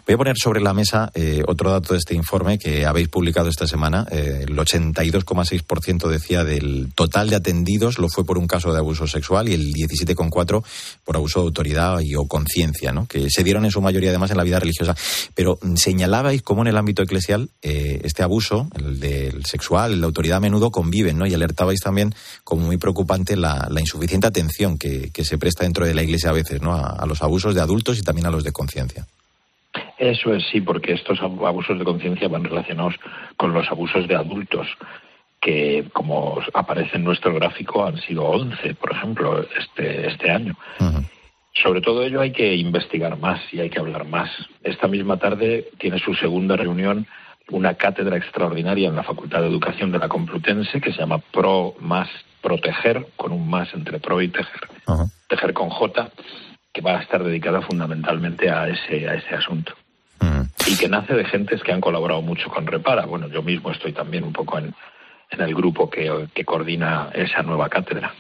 Voy 0.09 0.15
a 0.15 0.17
poner 0.17 0.37
sobre 0.39 0.63
la 0.63 0.73
mesa 0.73 1.11
eh, 1.13 1.43
otro 1.47 1.71
dato 1.71 1.93
de 1.93 1.99
este 1.99 2.15
informe 2.15 2.59
que 2.59 2.87
habéis 2.87 3.09
publicado 3.09 3.51
esta 3.51 3.67
semana. 3.67 4.07
Eh, 4.11 4.47
el 4.49 4.57
82,6% 4.57 6.09
decía 6.09 6.45
del 6.45 6.95
total 6.95 7.29
de 7.29 7.37
atendidos 7.37 7.99
lo 7.99 8.09
fue 8.09 8.25
por 8.25 8.39
un 8.39 8.47
caso 8.47 8.73
de 8.73 8.79
abuso 8.79 9.07
sexual 9.07 9.51
y 9.51 9.53
el 9.53 9.71
17,4% 9.71 10.65
por 11.05 11.17
abuso 11.17 11.41
de 11.41 11.45
autoridad 11.49 12.01
y 12.01 12.15
o 12.15 12.25
conciencia, 12.27 12.91
¿no? 12.91 13.05
que 13.07 13.29
se 13.29 13.45
dieron 13.45 13.67
en 13.67 13.71
su 13.71 13.83
mayoría 13.83 14.09
además 14.09 14.31
en 14.31 14.39
la 14.39 14.45
vida 14.45 14.59
religiosa. 14.59 14.97
Pero 15.35 15.59
mm, 15.61 15.75
señalabais 15.75 16.41
cómo 16.41 16.63
en 16.63 16.69
el 16.69 16.79
ámbito 16.79 17.03
eclesial 17.03 17.51
eh, 17.61 18.01
este 18.03 18.23
abuso, 18.23 18.71
el 18.77 19.01
del 19.01 19.45
sexual, 19.45 19.93
el 19.93 20.01
de 20.01 20.07
autoridad 20.07 20.39
a 20.39 20.41
menudo 20.41 20.71
conviven, 20.71 21.19
¿no? 21.19 21.27
y 21.27 21.35
alertabais 21.35 21.81
también 21.81 22.15
como 22.45 22.65
muy 22.65 22.79
preocupante 22.79 23.37
la, 23.37 23.69
insuficiente 23.79 24.27
atención 24.27 24.79
que, 24.79 25.13
se 25.23 25.37
presta 25.37 25.65
dentro 25.65 25.85
de 25.85 25.93
la 25.93 26.03
iglesia 26.03 26.31
a 26.31 26.33
veces 26.33 26.63
¿no? 26.63 26.75
a 26.75 27.05
los 27.05 27.21
abusos 27.21 27.55
de 27.55 27.61
adultos 27.61 27.99
y 27.99 28.01
también 28.01 28.27
a 28.27 28.31
los 28.31 28.43
de 28.43 28.53
conciencia. 28.53 29.07
Eso 29.99 30.33
es 30.33 30.45
sí, 30.51 30.61
porque 30.61 30.93
estos 30.93 31.21
abusos 31.21 31.79
de 31.79 31.85
conciencia 31.85 32.29
van 32.29 32.45
relacionados 32.45 32.95
con 33.37 33.53
los 33.53 33.69
abusos 33.71 34.07
de 34.07 34.15
adultos, 34.15 34.67
que 35.41 35.87
como 35.93 36.41
aparece 36.55 36.97
en 36.97 37.05
nuestro 37.05 37.35
gráfico 37.35 37.85
han 37.85 37.99
sido 37.99 38.25
11, 38.25 38.75
por 38.75 38.93
ejemplo, 38.93 39.45
este, 39.59 40.09
este 40.09 40.31
año. 40.31 40.57
Sobre 41.55 41.81
todo 41.81 42.05
ello 42.05 42.21
hay 42.21 42.31
que 42.31 42.55
investigar 42.55 43.19
más 43.19 43.41
y 43.53 43.61
hay 43.61 43.71
que 43.71 43.81
hablar 43.81 44.07
más. 44.07 44.31
Esta 44.63 44.87
misma 44.87 45.17
tarde 45.17 45.69
tiene 45.79 45.99
su 45.99 46.15
segunda 46.15 46.57
reunión 46.57 47.07
una 47.51 47.75
cátedra 47.75 48.17
extraordinaria 48.17 48.89
en 48.89 48.97
la 48.97 49.03
Facultad 49.03 49.41
de 49.41 49.49
Educación 49.49 49.91
de 49.91 49.99
la 49.99 50.09
Complutense 50.09 50.81
que 50.81 50.93
se 50.93 50.99
llama 50.99 51.19
Pro 51.19 51.75
más 51.81 52.09
Proteger, 52.43 53.07
con 53.17 53.33
un 53.33 53.49
más 53.49 53.73
entre 53.75 53.99
pro 53.99 54.21
y 54.21 54.29
tejer, 54.29 54.69
tejer 55.29 55.53
con 55.55 55.71
J, 55.71 56.11
que 56.73 56.81
va 56.83 56.99
a 56.99 57.03
estar 57.03 57.25
dedicada 57.25 57.63
fundamentalmente 57.63 58.51
a 58.51 58.69
ese, 58.69 59.09
a 59.09 59.15
ese 59.15 59.35
asunto. 59.35 59.73
Y 60.69 60.77
que 60.77 60.89
nace 60.89 61.15
de 61.15 61.25
gentes 61.25 61.63
que 61.63 61.73
han 61.73 61.81
colaborado 61.81 62.21
mucho 62.21 62.51
con 62.51 62.67
Repara. 62.67 63.07
Bueno, 63.07 63.29
yo 63.29 63.43
mismo 63.43 63.71
estoy 63.71 63.93
también 63.93 64.25
un 64.25 64.33
poco 64.33 64.59
en, 64.59 64.75
el 65.31 65.55
grupo 65.55 65.89
que 65.89 66.45
coordina 66.45 67.11
esa 67.15 67.43
nueva 67.43 67.69
cátedra. 67.69 68.13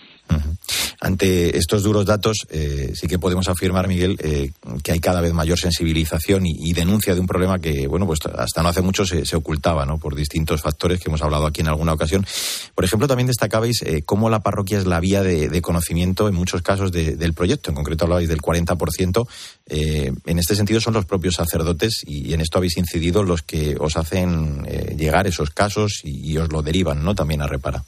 Ante 1.00 1.56
estos 1.56 1.84
duros 1.84 2.06
datos, 2.06 2.38
eh, 2.50 2.92
sí 2.94 3.06
que 3.06 3.20
podemos 3.20 3.48
afirmar, 3.48 3.86
Miguel, 3.86 4.16
eh, 4.20 4.50
que 4.82 4.90
hay 4.90 4.98
cada 4.98 5.20
vez 5.20 5.32
mayor 5.32 5.56
sensibilización 5.56 6.44
y, 6.44 6.72
denuncia 6.72 7.14
de 7.14 7.20
un 7.20 7.26
problema 7.26 7.60
que, 7.60 7.86
bueno, 7.86 8.06
pues 8.06 8.18
hasta 8.36 8.62
no 8.62 8.68
hace 8.68 8.82
mucho 8.82 9.04
se, 9.04 9.36
ocultaba, 9.36 9.86
¿no? 9.86 9.98
Por 9.98 10.16
distintos 10.16 10.60
factores 10.60 11.00
que 11.00 11.08
hemos 11.08 11.22
hablado 11.22 11.46
aquí 11.46 11.60
en 11.60 11.68
alguna 11.68 11.92
ocasión. 11.92 12.26
Por 12.74 12.84
ejemplo, 12.84 13.06
también 13.06 13.28
destacabais 13.28 13.82
eh, 13.82 14.02
cómo 14.04 14.28
la 14.28 14.40
parroquia 14.40 14.78
es 14.78 14.86
la 14.86 14.98
vía 14.98 15.22
de, 15.22 15.62
conocimiento 15.62 16.28
en 16.28 16.34
muchos 16.34 16.62
casos 16.62 16.90
del 16.92 17.32
proyecto. 17.32 17.70
En 17.70 17.76
concreto 17.76 18.04
hablabais 18.04 18.28
del 18.28 18.40
40%. 18.40 19.26
en 19.68 20.38
este 20.38 20.54
sentido 20.54 20.80
son 20.80 20.94
los 20.94 21.04
propios 21.04 21.34
sacerdotes 21.34 22.02
y, 22.06 22.32
en 22.32 22.40
esto 22.40 22.58
habéis 22.58 22.76
incidido 22.76 23.22
los 23.22 23.42
que 23.42 23.76
os 23.78 23.96
hacen 23.96 24.64
llegar 24.96 25.26
esos 25.26 25.50
casos 25.50 26.00
y, 26.04 26.32
y 26.32 26.38
os 26.38 26.52
lo 26.52 26.62
derivan, 26.62 27.04
¿no? 27.04 27.14
También 27.14 27.42
a 27.42 27.46
repara. 27.46 27.84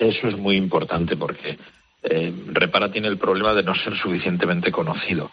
Eso 0.00 0.28
es 0.28 0.36
muy 0.38 0.56
importante 0.56 1.14
porque 1.14 1.58
eh, 2.02 2.32
Repara 2.46 2.90
tiene 2.90 3.08
el 3.08 3.18
problema 3.18 3.52
de 3.52 3.62
no 3.62 3.74
ser 3.74 3.94
suficientemente 3.98 4.72
conocido. 4.72 5.30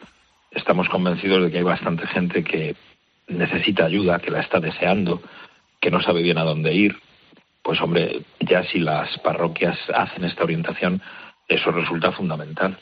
Estamos 0.52 0.90
convencidos 0.90 1.42
de 1.42 1.52
que 1.52 1.60
hay 1.60 1.64
bastante 1.64 2.06
gente 2.08 2.44
que 2.44 2.76
necesita 3.30 3.86
ayuda, 3.86 4.20
que 4.20 4.30
la 4.30 4.42
está 4.42 4.60
deseando, 4.60 5.22
que 5.80 5.90
no 5.90 6.02
sabe 6.02 6.22
bien 6.22 6.38
a 6.38 6.44
dónde 6.44 6.74
ir. 6.74 6.98
Pues 7.64 7.80
hombre, 7.80 8.24
ya 8.42 8.64
si 8.64 8.80
las 8.80 9.18
parroquias 9.20 9.78
hacen 9.96 10.26
esta 10.26 10.44
orientación, 10.44 11.02
eso 11.48 11.72
resulta 11.72 12.12
fundamental. 12.12 12.78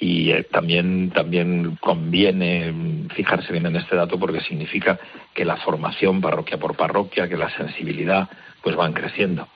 Y 0.00 0.32
eh, 0.32 0.42
también, 0.50 1.10
también 1.10 1.76
conviene 1.76 3.06
fijarse 3.14 3.52
bien 3.52 3.66
en 3.66 3.76
este 3.76 3.94
dato 3.94 4.18
porque 4.18 4.40
significa 4.40 4.98
que 5.32 5.44
la 5.44 5.58
formación 5.58 6.20
parroquia 6.20 6.58
por 6.58 6.76
parroquia, 6.76 7.28
que 7.28 7.36
la 7.36 7.56
sensibilidad, 7.56 8.28
pues 8.60 8.74
van 8.74 8.92
creciendo. 8.92 9.46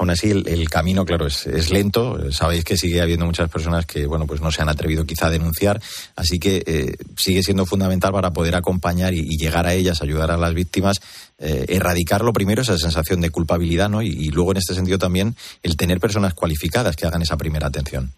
Aún 0.00 0.08
así, 0.08 0.30
el, 0.30 0.70
camino, 0.70 1.04
claro, 1.04 1.26
es, 1.26 1.70
lento. 1.70 2.32
Sabéis 2.32 2.64
que 2.64 2.78
sigue 2.78 3.02
habiendo 3.02 3.26
muchas 3.26 3.50
personas 3.50 3.84
que, 3.84 4.06
bueno, 4.06 4.26
pues 4.26 4.40
no 4.40 4.50
se 4.50 4.62
han 4.62 4.70
atrevido 4.70 5.04
quizá 5.04 5.26
a 5.26 5.30
denunciar. 5.30 5.78
Así 6.16 6.38
que 6.38 6.62
eh, 6.66 6.96
sigue 7.18 7.42
siendo 7.42 7.66
fundamental 7.66 8.10
para 8.10 8.32
poder 8.32 8.56
acompañar 8.56 9.12
y, 9.12 9.36
llegar 9.36 9.66
a 9.66 9.74
ellas, 9.74 10.00
ayudar 10.00 10.30
a 10.30 10.38
las 10.38 10.54
víctimas, 10.54 11.02
eh, 11.38 11.66
erradicar 11.68 12.22
lo 12.22 12.32
primero 12.32 12.62
esa 12.62 12.78
sensación 12.78 13.20
de 13.20 13.28
culpabilidad, 13.28 13.90
¿no? 13.90 14.00
y 14.00 14.30
luego, 14.30 14.52
en 14.52 14.56
este 14.56 14.72
sentido, 14.72 14.96
también 14.96 15.34
el 15.62 15.76
tener 15.76 16.00
personas 16.00 16.32
cualificadas 16.32 16.96
que 16.96 17.04
hagan 17.04 17.20
esa 17.20 17.36
primera 17.36 17.66
atención. 17.66 18.10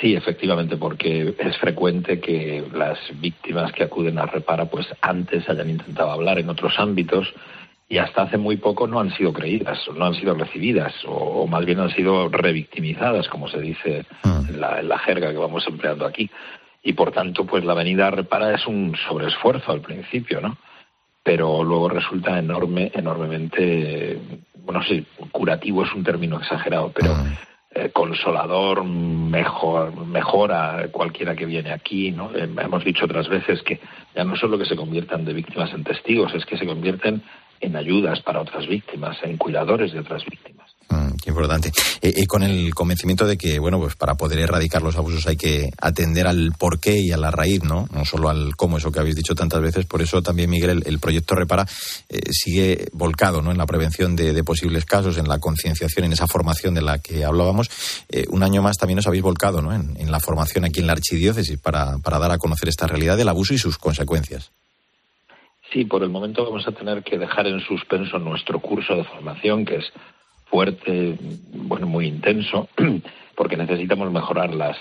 Sí, 0.00 0.14
efectivamente, 0.14 0.78
porque 0.78 1.34
es 1.38 1.58
frecuente 1.58 2.18
que 2.18 2.64
las 2.72 2.98
víctimas 3.20 3.72
que 3.72 3.84
acuden 3.84 4.18
a 4.18 4.24
Repara, 4.24 4.64
pues 4.64 4.86
antes 5.02 5.46
hayan 5.50 5.68
intentado 5.68 6.10
hablar 6.10 6.38
en 6.38 6.48
otros 6.48 6.72
ámbitos 6.78 7.34
y 7.90 7.98
hasta 7.98 8.22
hace 8.22 8.38
muy 8.38 8.56
poco 8.56 8.86
no 8.86 9.00
han 9.00 9.10
sido 9.10 9.32
creídas, 9.32 9.80
no 9.96 10.06
han 10.06 10.14
sido 10.14 10.32
recibidas, 10.34 10.94
o, 11.06 11.48
más 11.48 11.66
bien 11.66 11.80
han 11.80 11.90
sido 11.90 12.28
revictimizadas, 12.28 13.28
como 13.28 13.48
se 13.48 13.60
dice 13.60 14.06
mm. 14.22 14.48
en, 14.48 14.60
la, 14.60 14.78
en 14.78 14.88
la 14.88 14.98
jerga 15.00 15.32
que 15.32 15.36
vamos 15.36 15.66
empleando 15.66 16.06
aquí. 16.06 16.30
Y 16.84 16.92
por 16.92 17.10
tanto, 17.10 17.44
pues 17.44 17.64
la 17.64 17.74
venida 17.74 18.06
a 18.06 18.12
Repara 18.12 18.54
es 18.54 18.64
un 18.68 18.96
sobreesfuerzo 19.08 19.72
al 19.72 19.80
principio, 19.80 20.40
¿no? 20.40 20.56
Pero 21.24 21.64
luego 21.64 21.88
resulta 21.88 22.38
enorme, 22.38 22.92
enormemente, 22.94 24.18
bueno, 24.64 24.82
sí, 24.84 25.04
curativo 25.32 25.84
es 25.84 25.92
un 25.92 26.04
término 26.04 26.38
exagerado, 26.38 26.92
pero 26.94 27.12
mm. 27.12 27.36
Eh, 27.72 27.90
consolador, 27.90 28.82
mejor, 28.82 29.94
mejora 30.04 30.88
cualquiera 30.90 31.36
que 31.36 31.46
viene 31.46 31.70
aquí. 31.70 32.10
¿no? 32.10 32.32
Eh, 32.34 32.48
hemos 32.60 32.84
dicho 32.84 33.04
otras 33.04 33.28
veces 33.28 33.62
que 33.62 33.78
ya 34.12 34.24
no 34.24 34.34
solo 34.34 34.58
que 34.58 34.64
se 34.64 34.74
conviertan 34.74 35.24
de 35.24 35.32
víctimas 35.32 35.72
en 35.72 35.84
testigos, 35.84 36.34
es 36.34 36.44
que 36.46 36.58
se 36.58 36.66
convierten 36.66 37.22
en 37.60 37.76
ayudas 37.76 38.20
para 38.20 38.40
otras 38.40 38.66
víctimas, 38.66 39.16
en 39.22 39.36
cuidadores 39.36 39.92
de 39.92 40.00
otras 40.00 40.24
víctimas. 40.24 40.70
Mm, 40.88 41.10
importante. 41.26 41.72
Y, 42.02 42.26
con 42.26 42.42
el 42.42 42.74
convencimiento 42.74 43.26
de 43.26 43.38
que, 43.38 43.58
bueno, 43.58 43.78
pues 43.78 43.94
para 43.94 44.14
poder 44.14 44.40
erradicar 44.40 44.82
los 44.82 44.96
abusos 44.96 45.26
hay 45.26 45.36
que 45.36 45.70
atender 45.80 46.26
al 46.26 46.52
porqué 46.58 46.98
y 46.98 47.12
a 47.12 47.16
la 47.16 47.30
raíz, 47.30 47.62
¿no? 47.62 47.86
No 47.92 48.04
solo 48.04 48.28
al 48.28 48.56
cómo, 48.56 48.78
eso 48.78 48.90
que 48.90 49.00
habéis 49.00 49.16
dicho 49.16 49.34
tantas 49.34 49.60
veces. 49.60 49.86
Por 49.86 50.02
eso 50.02 50.22
también, 50.22 50.50
Miguel, 50.50 50.82
el, 50.84 50.98
proyecto 50.98 51.34
Repara 51.34 51.66
eh, 52.08 52.20
sigue 52.30 52.88
volcado, 52.92 53.40
¿no? 53.42 53.50
En 53.50 53.58
la 53.58 53.66
prevención 53.66 54.16
de, 54.16 54.42
posibles 54.42 54.84
casos, 54.84 55.18
en 55.18 55.28
la 55.28 55.38
concienciación, 55.38 56.06
en 56.06 56.12
esa 56.12 56.26
formación 56.26 56.74
de 56.74 56.82
la 56.82 56.98
que 56.98 57.24
hablábamos. 57.24 57.70
Eh, 58.08 58.24
un 58.30 58.42
año 58.42 58.62
más 58.62 58.78
también 58.78 58.98
os 58.98 59.06
habéis 59.06 59.22
volcado, 59.22 59.62
¿no? 59.62 59.72
En, 59.72 59.96
en, 59.98 60.10
la 60.10 60.18
formación 60.18 60.64
aquí 60.64 60.80
en 60.80 60.86
la 60.86 60.92
archidiócesis 60.92 61.58
para, 61.58 61.98
para 61.98 62.18
dar 62.18 62.32
a 62.32 62.38
conocer 62.38 62.68
esta 62.68 62.86
realidad 62.86 63.16
del 63.16 63.28
abuso 63.28 63.54
y 63.54 63.58
sus 63.58 63.78
consecuencias. 63.78 64.50
Sí, 65.72 65.84
por 65.84 66.02
el 66.02 66.10
momento 66.10 66.44
vamos 66.44 66.66
a 66.66 66.72
tener 66.72 67.02
que 67.02 67.18
dejar 67.18 67.46
en 67.46 67.60
suspenso 67.60 68.18
nuestro 68.18 68.58
curso 68.58 68.96
de 68.96 69.04
formación, 69.04 69.64
que 69.64 69.76
es 69.76 69.92
fuerte, 70.46 71.16
bueno, 71.52 71.86
muy 71.86 72.06
intenso, 72.06 72.68
porque 73.36 73.56
necesitamos 73.56 74.10
mejorar 74.10 74.52
las, 74.52 74.76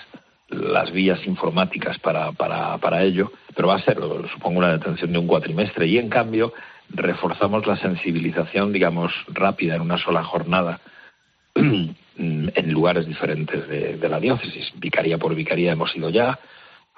las 0.49 0.91
vías 0.91 1.19
informáticas 1.27 1.99
para, 1.99 2.31
para, 2.31 2.77
para 2.79 3.03
ello, 3.03 3.31
pero 3.55 3.67
va 3.67 3.75
a 3.75 3.83
ser, 3.83 3.99
supongo, 4.33 4.59
una 4.59 4.71
detención 4.71 5.11
de 5.11 5.19
un 5.19 5.27
cuatrimestre. 5.27 5.85
Y 5.85 5.99
en 5.99 6.09
cambio, 6.09 6.53
reforzamos 6.89 7.67
la 7.67 7.77
sensibilización, 7.77 8.73
digamos, 8.73 9.13
rápida 9.27 9.75
en 9.75 9.81
una 9.81 9.99
sola 9.99 10.23
jornada 10.23 10.79
en 11.55 12.73
lugares 12.73 13.05
diferentes 13.05 13.67
de, 13.67 13.97
de, 13.97 14.09
la 14.09 14.19
diócesis. 14.19 14.71
Vicaría 14.75 15.19
por 15.19 15.35
vicaría 15.35 15.71
hemos 15.71 15.95
ido 15.95 16.09
ya, 16.09 16.39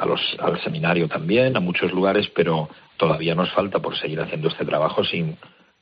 a 0.02 0.06
los, 0.08 0.20
al 0.40 0.60
seminario 0.64 1.08
también, 1.08 1.56
a 1.56 1.60
muchos 1.60 1.92
lugares, 1.92 2.28
pero 2.36 2.70
todavía 2.98 3.36
nos 3.36 3.52
falta 3.54 3.80
por 3.80 3.96
seguir 3.96 4.20
haciendo 4.20 4.48
este 4.48 4.66
trabajo 4.66 5.04
sin, 5.04 5.38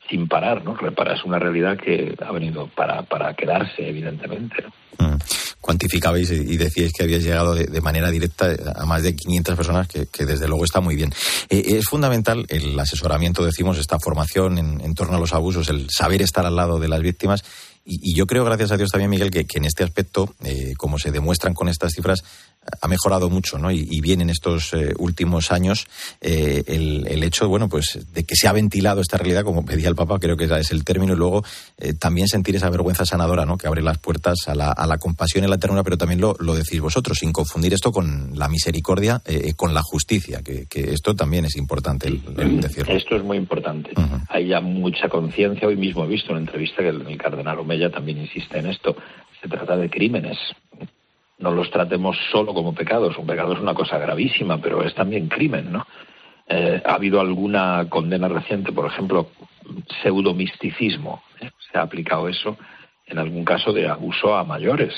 sin 0.09 0.27
parar, 0.27 0.61
¿no? 0.63 0.75
Repara, 0.75 1.15
es 1.15 1.23
una 1.23 1.39
realidad 1.39 1.77
que 1.77 2.15
ha 2.19 2.31
venido 2.33 2.67
para, 2.75 3.03
para 3.03 3.33
quedarse, 3.33 3.87
evidentemente. 3.87 4.65
Mm. 4.97 5.15
Cuantificabais 5.61 6.31
y 6.31 6.57
decíais 6.57 6.91
que 6.91 7.03
habíais 7.03 7.23
llegado 7.23 7.53
de, 7.53 7.81
manera 7.81 8.09
directa 8.09 8.55
a 8.75 8.85
más 8.85 9.03
de 9.03 9.15
500 9.15 9.55
personas, 9.55 9.87
que, 9.87 10.25
desde 10.25 10.47
luego 10.47 10.65
está 10.65 10.81
muy 10.81 10.95
bien. 10.95 11.11
Eh, 11.49 11.77
es 11.77 11.85
fundamental 11.85 12.45
el 12.49 12.77
asesoramiento, 12.77 13.45
decimos, 13.45 13.77
esta 13.77 13.99
formación 13.99 14.57
en, 14.57 14.81
en, 14.81 14.95
torno 14.95 15.15
a 15.15 15.19
los 15.19 15.33
abusos, 15.33 15.69
el 15.69 15.89
saber 15.89 16.21
estar 16.21 16.45
al 16.45 16.55
lado 16.55 16.79
de 16.79 16.87
las 16.87 17.01
víctimas. 17.01 17.43
Y, 17.85 18.13
yo 18.13 18.27
creo, 18.27 18.45
gracias 18.45 18.71
a 18.71 18.77
Dios 18.77 18.91
también, 18.91 19.09
Miguel, 19.09 19.31
que, 19.31 19.45
en 19.55 19.65
este 19.65 19.83
aspecto, 19.83 20.33
eh, 20.43 20.73
como 20.77 20.99
se 20.99 21.11
demuestran 21.11 21.53
con 21.53 21.69
estas 21.69 21.93
cifras, 21.93 22.23
ha 22.81 22.87
mejorado 22.87 23.29
mucho, 23.29 23.57
¿no? 23.57 23.71
Y, 23.71 23.99
bien 24.01 24.21
en 24.21 24.29
estos 24.29 24.73
eh, 24.73 24.93
últimos 24.97 25.51
años 25.51 25.87
eh, 26.21 26.63
el, 26.67 27.23
hecho, 27.23 27.47
bueno, 27.47 27.67
pues 27.67 28.07
de 28.13 28.23
que 28.23 28.35
se 28.35 28.47
ha 28.47 28.53
ventilado 28.53 29.01
esta 29.01 29.17
realidad, 29.17 29.43
como 29.43 29.65
pedía 29.65 29.89
el 29.89 29.95
Papa, 29.95 30.19
creo 30.19 30.37
que 30.37 30.45
es 30.45 30.71
el 30.71 30.83
término, 30.83 31.13
y 31.13 31.15
luego 31.15 31.43
eh, 31.77 31.93
también 31.93 32.27
sentir 32.27 32.55
esa 32.55 32.69
vergüenza 32.69 33.05
sanadora, 33.05 33.45
¿no? 33.45 33.57
Que 33.57 33.67
abre 33.67 33.81
las 33.81 33.97
puertas 33.97 34.47
a 34.47 34.55
la, 34.55 34.71
a 34.71 34.87
la 34.87 34.97
compasión 34.97 35.43
y 35.43 35.47
la 35.47 35.57
ternura, 35.57 35.83
pero 35.83 35.97
también 35.97 36.21
lo, 36.21 36.35
lo, 36.39 36.55
decís 36.55 36.79
vosotros, 36.79 37.17
sin 37.19 37.31
confundir 37.31 37.73
esto 37.73 37.91
con 37.91 38.37
la 38.37 38.47
misericordia, 38.47 39.21
con 39.55 39.73
la 39.73 39.81
justicia, 39.81 40.41
que, 40.41 40.67
esto 40.71 41.15
también 41.15 41.45
es 41.45 41.55
importante 41.57 42.07
el, 42.07 42.61
decirlo. 42.61 42.93
Esto 42.93 43.15
es 43.15 43.23
muy 43.23 43.37
importante. 43.37 43.91
Hay 44.29 44.47
ya 44.47 44.59
mucha 44.61 45.09
conciencia. 45.09 45.67
Hoy 45.67 45.75
mismo 45.75 46.03
he 46.05 46.07
visto 46.07 46.31
una 46.31 46.39
entrevista 46.39 46.77
que 46.77 46.89
el 46.89 47.17
cardenal 47.17 47.59
Omeya 47.59 47.89
también 47.89 48.19
insiste 48.19 48.59
en 48.59 48.67
esto. 48.67 48.95
Se 49.41 49.47
trata 49.47 49.77
de 49.77 49.89
crímenes 49.89 50.37
no 51.39 51.51
los 51.51 51.71
tratemos 51.71 52.17
solo 52.31 52.53
como 52.53 52.75
pecados. 52.75 53.17
Un 53.17 53.25
pecado 53.25 53.53
es 53.53 53.59
una 53.59 53.73
cosa 53.73 53.97
gravísima, 53.97 54.59
pero 54.59 54.83
es 54.83 54.93
también 54.93 55.27
crimen, 55.27 55.71
¿no? 55.71 55.87
Eh, 56.47 56.81
ha 56.83 56.95
habido 56.95 57.19
alguna 57.19 57.87
condena 57.89 58.27
reciente, 58.27 58.71
por 58.71 58.85
ejemplo, 58.85 59.29
pseudomisticismo. 60.01 61.21
¿eh? 61.41 61.51
Se 61.71 61.77
ha 61.77 61.83
aplicado 61.83 62.27
eso 62.27 62.57
en 63.05 63.19
algún 63.19 63.45
caso 63.45 63.71
de 63.71 63.87
abuso 63.87 64.35
a 64.35 64.43
mayores. 64.43 64.93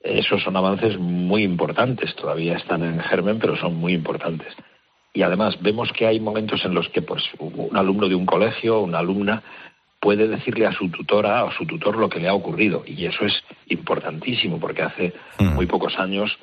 Esos 0.00 0.42
son 0.42 0.56
avances 0.56 0.98
muy 0.98 1.44
importantes, 1.44 2.14
todavía 2.16 2.56
están 2.56 2.82
en 2.82 3.00
germen, 3.00 3.38
pero 3.38 3.56
son 3.56 3.76
muy 3.76 3.92
importantes. 3.92 4.54
Y 5.14 5.22
además 5.22 5.60
vemos 5.60 5.92
que 5.92 6.06
hay 6.06 6.20
momentos 6.20 6.64
en 6.64 6.74
los 6.74 6.88
que 6.88 7.02
pues, 7.02 7.22
un 7.38 7.76
alumno 7.76 8.08
de 8.08 8.14
un 8.14 8.26
colegio, 8.26 8.80
una 8.80 8.98
alumna, 8.98 9.42
puede 10.02 10.26
decirle 10.26 10.66
a 10.66 10.72
su 10.72 10.90
tutora 10.90 11.44
o 11.44 11.50
a 11.50 11.56
su 11.56 11.64
tutor 11.64 11.96
lo 11.96 12.08
que 12.08 12.18
le 12.18 12.28
ha 12.28 12.34
ocurrido. 12.34 12.82
Y 12.84 13.06
eso 13.06 13.24
es 13.24 13.32
importantísimo, 13.68 14.58
porque 14.58 14.82
hace 14.82 15.14
mm. 15.38 15.54
muy 15.54 15.66
pocos 15.66 15.96
años 15.96 16.36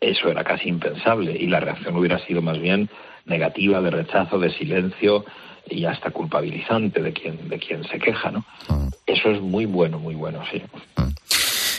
eso 0.00 0.28
era 0.28 0.42
casi 0.42 0.70
impensable 0.70 1.36
y 1.38 1.46
la 1.46 1.60
reacción 1.60 1.96
hubiera 1.96 2.18
sido 2.26 2.40
más 2.40 2.58
bien 2.58 2.88
negativa, 3.26 3.80
de 3.82 3.90
rechazo, 3.90 4.38
de 4.38 4.50
silencio 4.52 5.24
y 5.68 5.84
hasta 5.84 6.10
culpabilizante 6.10 7.02
de 7.02 7.12
quien, 7.12 7.48
de 7.48 7.58
quien 7.58 7.84
se 7.84 7.98
queja, 7.98 8.30
¿no? 8.30 8.44
Mm. 8.68 8.88
Eso 9.06 9.30
es 9.30 9.40
muy 9.40 9.66
bueno, 9.66 9.98
muy 9.98 10.14
bueno, 10.14 10.42
sí. 10.50 10.62
Mm. 10.96 11.14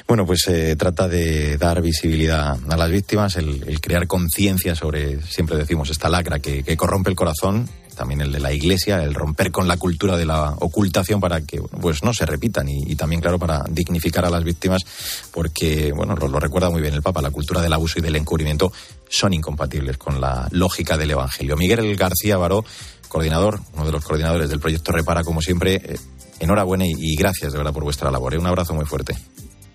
Bueno, 0.08 0.28
pues 0.28 0.42
se 0.42 0.72
eh, 0.72 0.76
trata 0.76 1.08
de 1.08 1.58
dar 1.58 1.82
visibilidad 1.82 2.56
a 2.70 2.78
las 2.78 2.92
víctimas, 2.92 3.36
el, 3.38 3.82
crear 3.82 4.06
conciencia 4.06 4.76
sobre, 4.76 5.20
siempre 5.24 5.58
decimos, 5.58 5.90
esta 5.90 6.10
lacra 6.10 6.38
que, 6.38 6.64
corrompe 6.78 7.10
el 7.10 7.16
corazón, 7.16 7.68
también 7.96 8.22
el 8.22 8.32
de 8.32 8.40
la 8.40 8.52
iglesia, 8.52 9.02
el 9.04 9.14
romper 9.14 9.52
con 9.52 9.68
la 9.68 9.78
cultura 9.78 10.18
de 10.18 10.26
la 10.26 10.52
ocultación 10.60 11.20
para 11.20 11.42
que 11.42 11.62
pues 11.62 12.04
no 12.04 12.14
se 12.14 12.26
repitan 12.26 12.68
y, 12.68 12.96
también, 12.96 13.22
claro, 13.22 13.40
para 13.40 13.64
dignificar 13.70 14.26
a 14.26 14.30
las 14.30 14.44
víctimas, 14.44 14.84
porque, 15.32 15.92
bueno, 15.96 16.16
lo, 16.16 16.28
lo, 16.28 16.40
recuerda 16.40 16.70
muy 16.70 16.82
bien 16.82 16.94
el 16.94 17.02
Papa, 17.02 17.22
la 17.22 17.32
cultura 17.32 17.62
del 17.62 17.74
abuso 17.74 18.00
y 18.00 18.02
del 18.02 18.16
encubrimiento 18.16 18.72
son 19.10 19.34
incompatibles 19.34 19.98
con 19.98 20.20
la 20.22 20.48
lógica 20.52 20.98
del 20.98 21.12
Evangelio. 21.12 21.56
Miguel 21.56 21.96
García 21.96 22.38
Baró, 22.38 22.66
coordinador, 23.08 23.60
uno 23.74 23.86
de 23.86 23.92
los 23.92 24.04
coordinadores 24.04 24.50
del 24.50 24.60
proyecto 24.60 24.92
Repara, 24.92 25.24
como 25.24 25.42
siempre, 25.42 25.76
eh, 25.76 25.98
enhorabuena 26.40 26.86
y, 26.86 27.16
gracias 27.16 27.52
de 27.52 27.58
verdad 27.58 27.74
por 27.74 27.84
vuestra 27.84 28.12
labor. 28.12 28.34
¿eh? 28.34 28.38
Un 28.38 28.48
abrazo 28.48 28.74
muy 28.74 28.86
fuerte. 28.86 29.16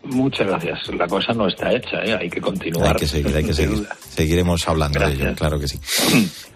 Muchas 0.02 0.46
gracias. 0.46 0.78
La 0.96 1.06
cosa 1.06 1.32
no 1.34 1.46
está 1.46 1.72
hecha, 1.72 2.02
¿eh? 2.02 2.16
hay 2.18 2.30
que 2.30 2.40
continuar. 2.40 2.94
Hay 2.94 3.00
que 3.00 3.06
seguir, 3.06 3.36
hay 3.36 3.44
que 3.44 3.52
seguir. 3.52 3.86
Seguiremos 4.08 4.66
hablando 4.66 4.98
de 4.98 5.12
ello, 5.12 5.34
claro 5.34 5.58
que 5.58 5.68
sí. 5.68 5.78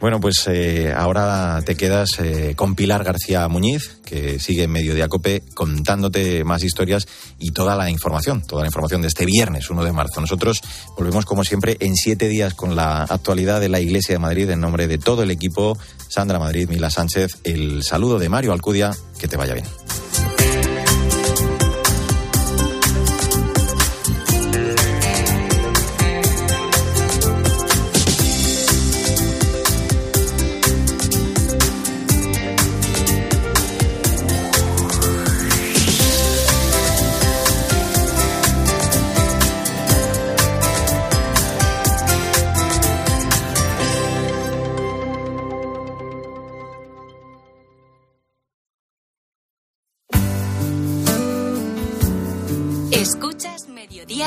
Bueno, 0.00 0.20
pues 0.20 0.46
eh, 0.48 0.92
ahora 0.94 1.62
te 1.64 1.76
quedas 1.76 2.08
eh, 2.18 2.54
con 2.56 2.74
Pilar 2.74 3.04
García 3.04 3.46
Muñiz, 3.48 4.00
que 4.04 4.38
sigue 4.38 4.64
en 4.64 4.70
medio 4.70 4.94
de 4.94 5.02
Acope, 5.02 5.42
contándote 5.54 6.44
más 6.44 6.62
historias 6.62 7.06
y 7.38 7.52
toda 7.52 7.76
la 7.76 7.88
información, 7.88 8.42
toda 8.46 8.62
la 8.62 8.68
información 8.68 9.02
de 9.02 9.08
este 9.08 9.24
viernes 9.24 9.70
1 9.70 9.84
de 9.84 9.92
marzo. 9.92 10.20
Nosotros 10.20 10.60
volvemos, 10.96 11.24
como 11.24 11.44
siempre, 11.44 11.76
en 11.80 11.94
siete 11.96 12.28
días 12.28 12.54
con 12.54 12.76
la 12.76 13.04
actualidad 13.04 13.60
de 13.60 13.68
la 13.68 13.80
Iglesia 13.80 14.14
de 14.14 14.18
Madrid 14.18 14.50
en 14.50 14.60
nombre 14.60 14.86
de 14.86 14.98
todo 14.98 15.22
el 15.22 15.30
equipo. 15.30 15.78
Sandra 16.08 16.38
Madrid, 16.38 16.68
Mila 16.68 16.90
Sánchez, 16.90 17.38
el 17.44 17.82
saludo 17.82 18.18
de 18.18 18.28
Mario 18.28 18.52
Alcudia, 18.52 18.90
que 19.18 19.28
te 19.28 19.36
vaya 19.36 19.54
bien. 19.54 19.64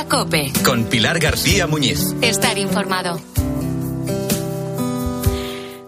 Cope. 0.10 0.53
Con 0.64 0.86
Pilar 0.86 1.20
García 1.20 1.68
Muñiz. 1.68 1.99
Estar 2.22 2.58
informado. 2.58 3.20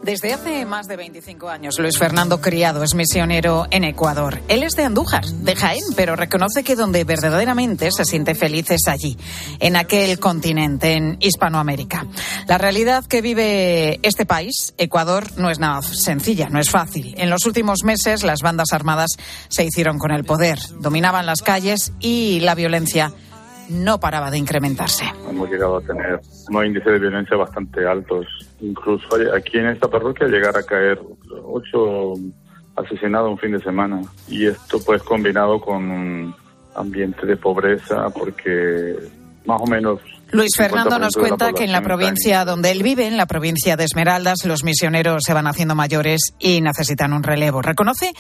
Desde 0.04 0.34
hace 0.34 0.66
más 0.66 0.88
de 0.88 0.98
25 0.98 1.50
años, 1.50 1.78
Luis 1.78 1.98
Fernando 1.98 2.42
Criado 2.42 2.84
es 2.84 2.96
misionero 2.96 3.68
en 3.70 3.84
Ecuador. 3.84 4.42
Él 4.48 4.64
es 4.64 4.74
de 4.74 4.84
Andújar, 4.84 5.24
de 5.24 5.56
Jaén, 5.56 5.84
pero 5.96 6.16
reconoce 6.16 6.64
que 6.64 6.76
donde 6.76 7.04
verdaderamente 7.04 7.92
se 7.92 8.06
siente 8.06 8.34
feliz 8.34 8.72
es 8.72 8.88
allí, 8.88 9.16
en 9.60 9.76
aquel 9.76 10.20
continente, 10.20 10.94
en 10.94 11.18
Hispanoamérica. 11.20 12.08
La 12.48 12.58
realidad 12.58 13.06
que 13.06 13.22
vive 13.22 14.00
este 14.02 14.26
país, 14.26 14.74
Ecuador, 14.80 15.28
no 15.38 15.52
es 15.52 15.60
nada 15.60 15.84
sencilla, 15.84 16.50
no 16.50 16.60
es 16.60 16.72
fácil. 16.72 17.14
En 17.18 17.30
los 17.30 17.46
últimos 17.46 17.84
meses, 17.84 18.24
las 18.24 18.42
bandas 18.42 18.74
armadas 18.74 19.12
se 19.48 19.64
hicieron 19.64 20.00
con 20.00 20.12
el 20.12 20.26
poder, 20.26 20.58
dominaban 20.80 21.28
las 21.28 21.44
calles 21.44 21.94
y 22.00 22.40
la 22.40 22.56
violencia 22.56 23.14
no 23.70 24.00
paraba 24.00 24.32
de 24.32 24.38
incrementarse. 24.38 25.06
Hemos 25.30 25.50
llegado 25.50 25.78
a 25.78 25.82
tener 25.82 26.20
unos 26.50 26.66
índices 26.66 26.94
de 26.94 27.00
violencia 27.00 27.38
bastante 27.38 27.86
altos. 27.86 28.26
Incluso 28.62 29.08
aquí 29.36 29.58
en 29.58 29.68
esta 29.68 29.88
parroquia 29.88 30.28
llegar 30.28 30.58
a 30.58 30.64
caer 30.64 31.00
ocho 31.44 32.14
asesinados 32.76 33.32
un 33.32 33.38
fin 33.38 33.52
de 33.52 33.62
semana. 33.62 34.02
Y 34.28 34.48
esto 34.48 34.80
pues 34.86 35.04
combinado 35.04 35.60
con 35.60 35.90
un 35.90 36.36
ambiente 36.76 37.26
de 37.26 37.38
pobreza 37.38 38.10
porque 38.10 38.96
más 39.46 39.62
o 39.62 39.68
menos 39.68 40.00
Luis 40.32 40.52
Fernando 40.56 41.00
nos 41.00 41.16
cuenta 41.16 41.54
que 41.54 41.64
en 41.64 41.72
la 41.72 41.82
provincia 41.82 42.46
donde 42.46 42.70
él 42.70 42.84
vive, 42.84 43.08
en 43.08 43.18
la 43.18 43.26
provincia 43.26 43.76
de 43.76 43.86
Esmeraldas, 43.86 44.46
los 44.46 44.64
misioneros 44.64 45.24
se 45.26 45.34
van 45.34 45.48
haciendo 45.48 45.74
mayores 45.74 46.22
y 46.38 46.62
necesitan 46.62 47.14
un 47.14 47.24
relevo. 47.24 47.64
Reconoce 47.64 48.14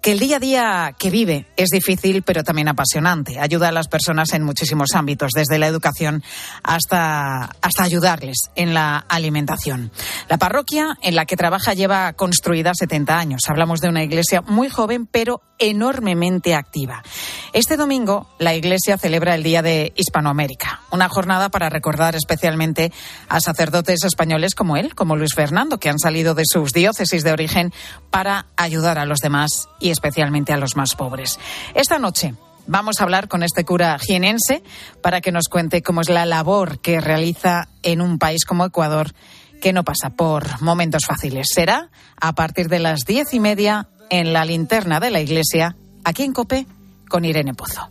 que 0.00 0.10
el 0.10 0.18
día 0.18 0.36
a 0.36 0.40
día 0.40 0.94
que 0.98 1.10
vive 1.10 1.46
es 1.56 1.68
difícil, 1.68 2.22
pero 2.22 2.42
también 2.42 2.66
apasionante. 2.66 3.38
Ayuda 3.38 3.68
a 3.68 3.72
las 3.72 3.86
personas 3.86 4.32
en 4.32 4.42
muchísimos 4.42 4.88
ámbitos, 4.94 5.30
desde 5.36 5.60
la 5.60 5.68
educación 5.68 6.24
hasta, 6.64 7.50
hasta 7.60 7.82
ayudarles 7.84 8.38
en 8.56 8.74
la 8.74 8.96
alimentación. 8.96 9.92
La 10.28 10.38
parroquia 10.38 10.98
en 11.00 11.14
la 11.14 11.26
que 11.26 11.36
trabaja 11.36 11.74
lleva 11.74 12.12
construida 12.14 12.72
70 12.74 13.16
años. 13.16 13.42
Hablamos 13.48 13.80
de 13.80 13.88
una 13.88 14.02
iglesia 14.02 14.40
muy 14.40 14.68
joven, 14.68 15.06
pero 15.06 15.42
enormemente 15.60 16.56
activa. 16.56 17.04
Este 17.52 17.76
domingo, 17.76 18.28
la 18.40 18.54
iglesia 18.54 18.98
celebra 18.98 19.36
el 19.36 19.44
Día 19.44 19.62
de 19.62 19.92
Hispanoamérica, 19.94 20.80
una 20.90 21.08
jornada 21.08 21.51
para 21.52 21.68
recordar 21.68 22.16
especialmente 22.16 22.92
a 23.28 23.38
sacerdotes 23.38 24.02
españoles 24.02 24.56
como 24.56 24.76
él, 24.76 24.96
como 24.96 25.14
Luis 25.14 25.34
Fernando, 25.34 25.78
que 25.78 25.88
han 25.88 26.00
salido 26.00 26.34
de 26.34 26.42
sus 26.44 26.72
diócesis 26.72 27.22
de 27.22 27.30
origen 27.30 27.72
para 28.10 28.46
ayudar 28.56 28.98
a 28.98 29.04
los 29.04 29.20
demás 29.20 29.68
y 29.78 29.90
especialmente 29.90 30.52
a 30.52 30.56
los 30.56 30.74
más 30.74 30.96
pobres. 30.96 31.38
Esta 31.74 32.00
noche 32.00 32.34
vamos 32.66 33.00
a 33.00 33.04
hablar 33.04 33.28
con 33.28 33.42
este 33.42 33.64
cura 33.64 33.96
jienense 33.98 34.62
para 35.02 35.20
que 35.20 35.32
nos 35.32 35.48
cuente 35.48 35.82
cómo 35.82 36.00
es 36.00 36.08
la 36.08 36.26
labor 36.26 36.80
que 36.80 37.00
realiza 37.00 37.68
en 37.82 38.00
un 38.00 38.18
país 38.18 38.44
como 38.44 38.64
Ecuador 38.64 39.12
que 39.60 39.72
no 39.72 39.84
pasa 39.84 40.10
por 40.10 40.60
momentos 40.60 41.02
fáciles. 41.06 41.46
Será 41.54 41.90
a 42.20 42.32
partir 42.34 42.68
de 42.68 42.80
las 42.80 43.04
diez 43.04 43.32
y 43.32 43.40
media 43.40 43.88
en 44.10 44.32
la 44.32 44.44
linterna 44.44 45.00
de 45.00 45.10
la 45.10 45.20
iglesia, 45.20 45.76
aquí 46.04 46.24
en 46.24 46.32
Cope, 46.32 46.66
con 47.08 47.24
Irene 47.24 47.54
Pozo. 47.54 47.88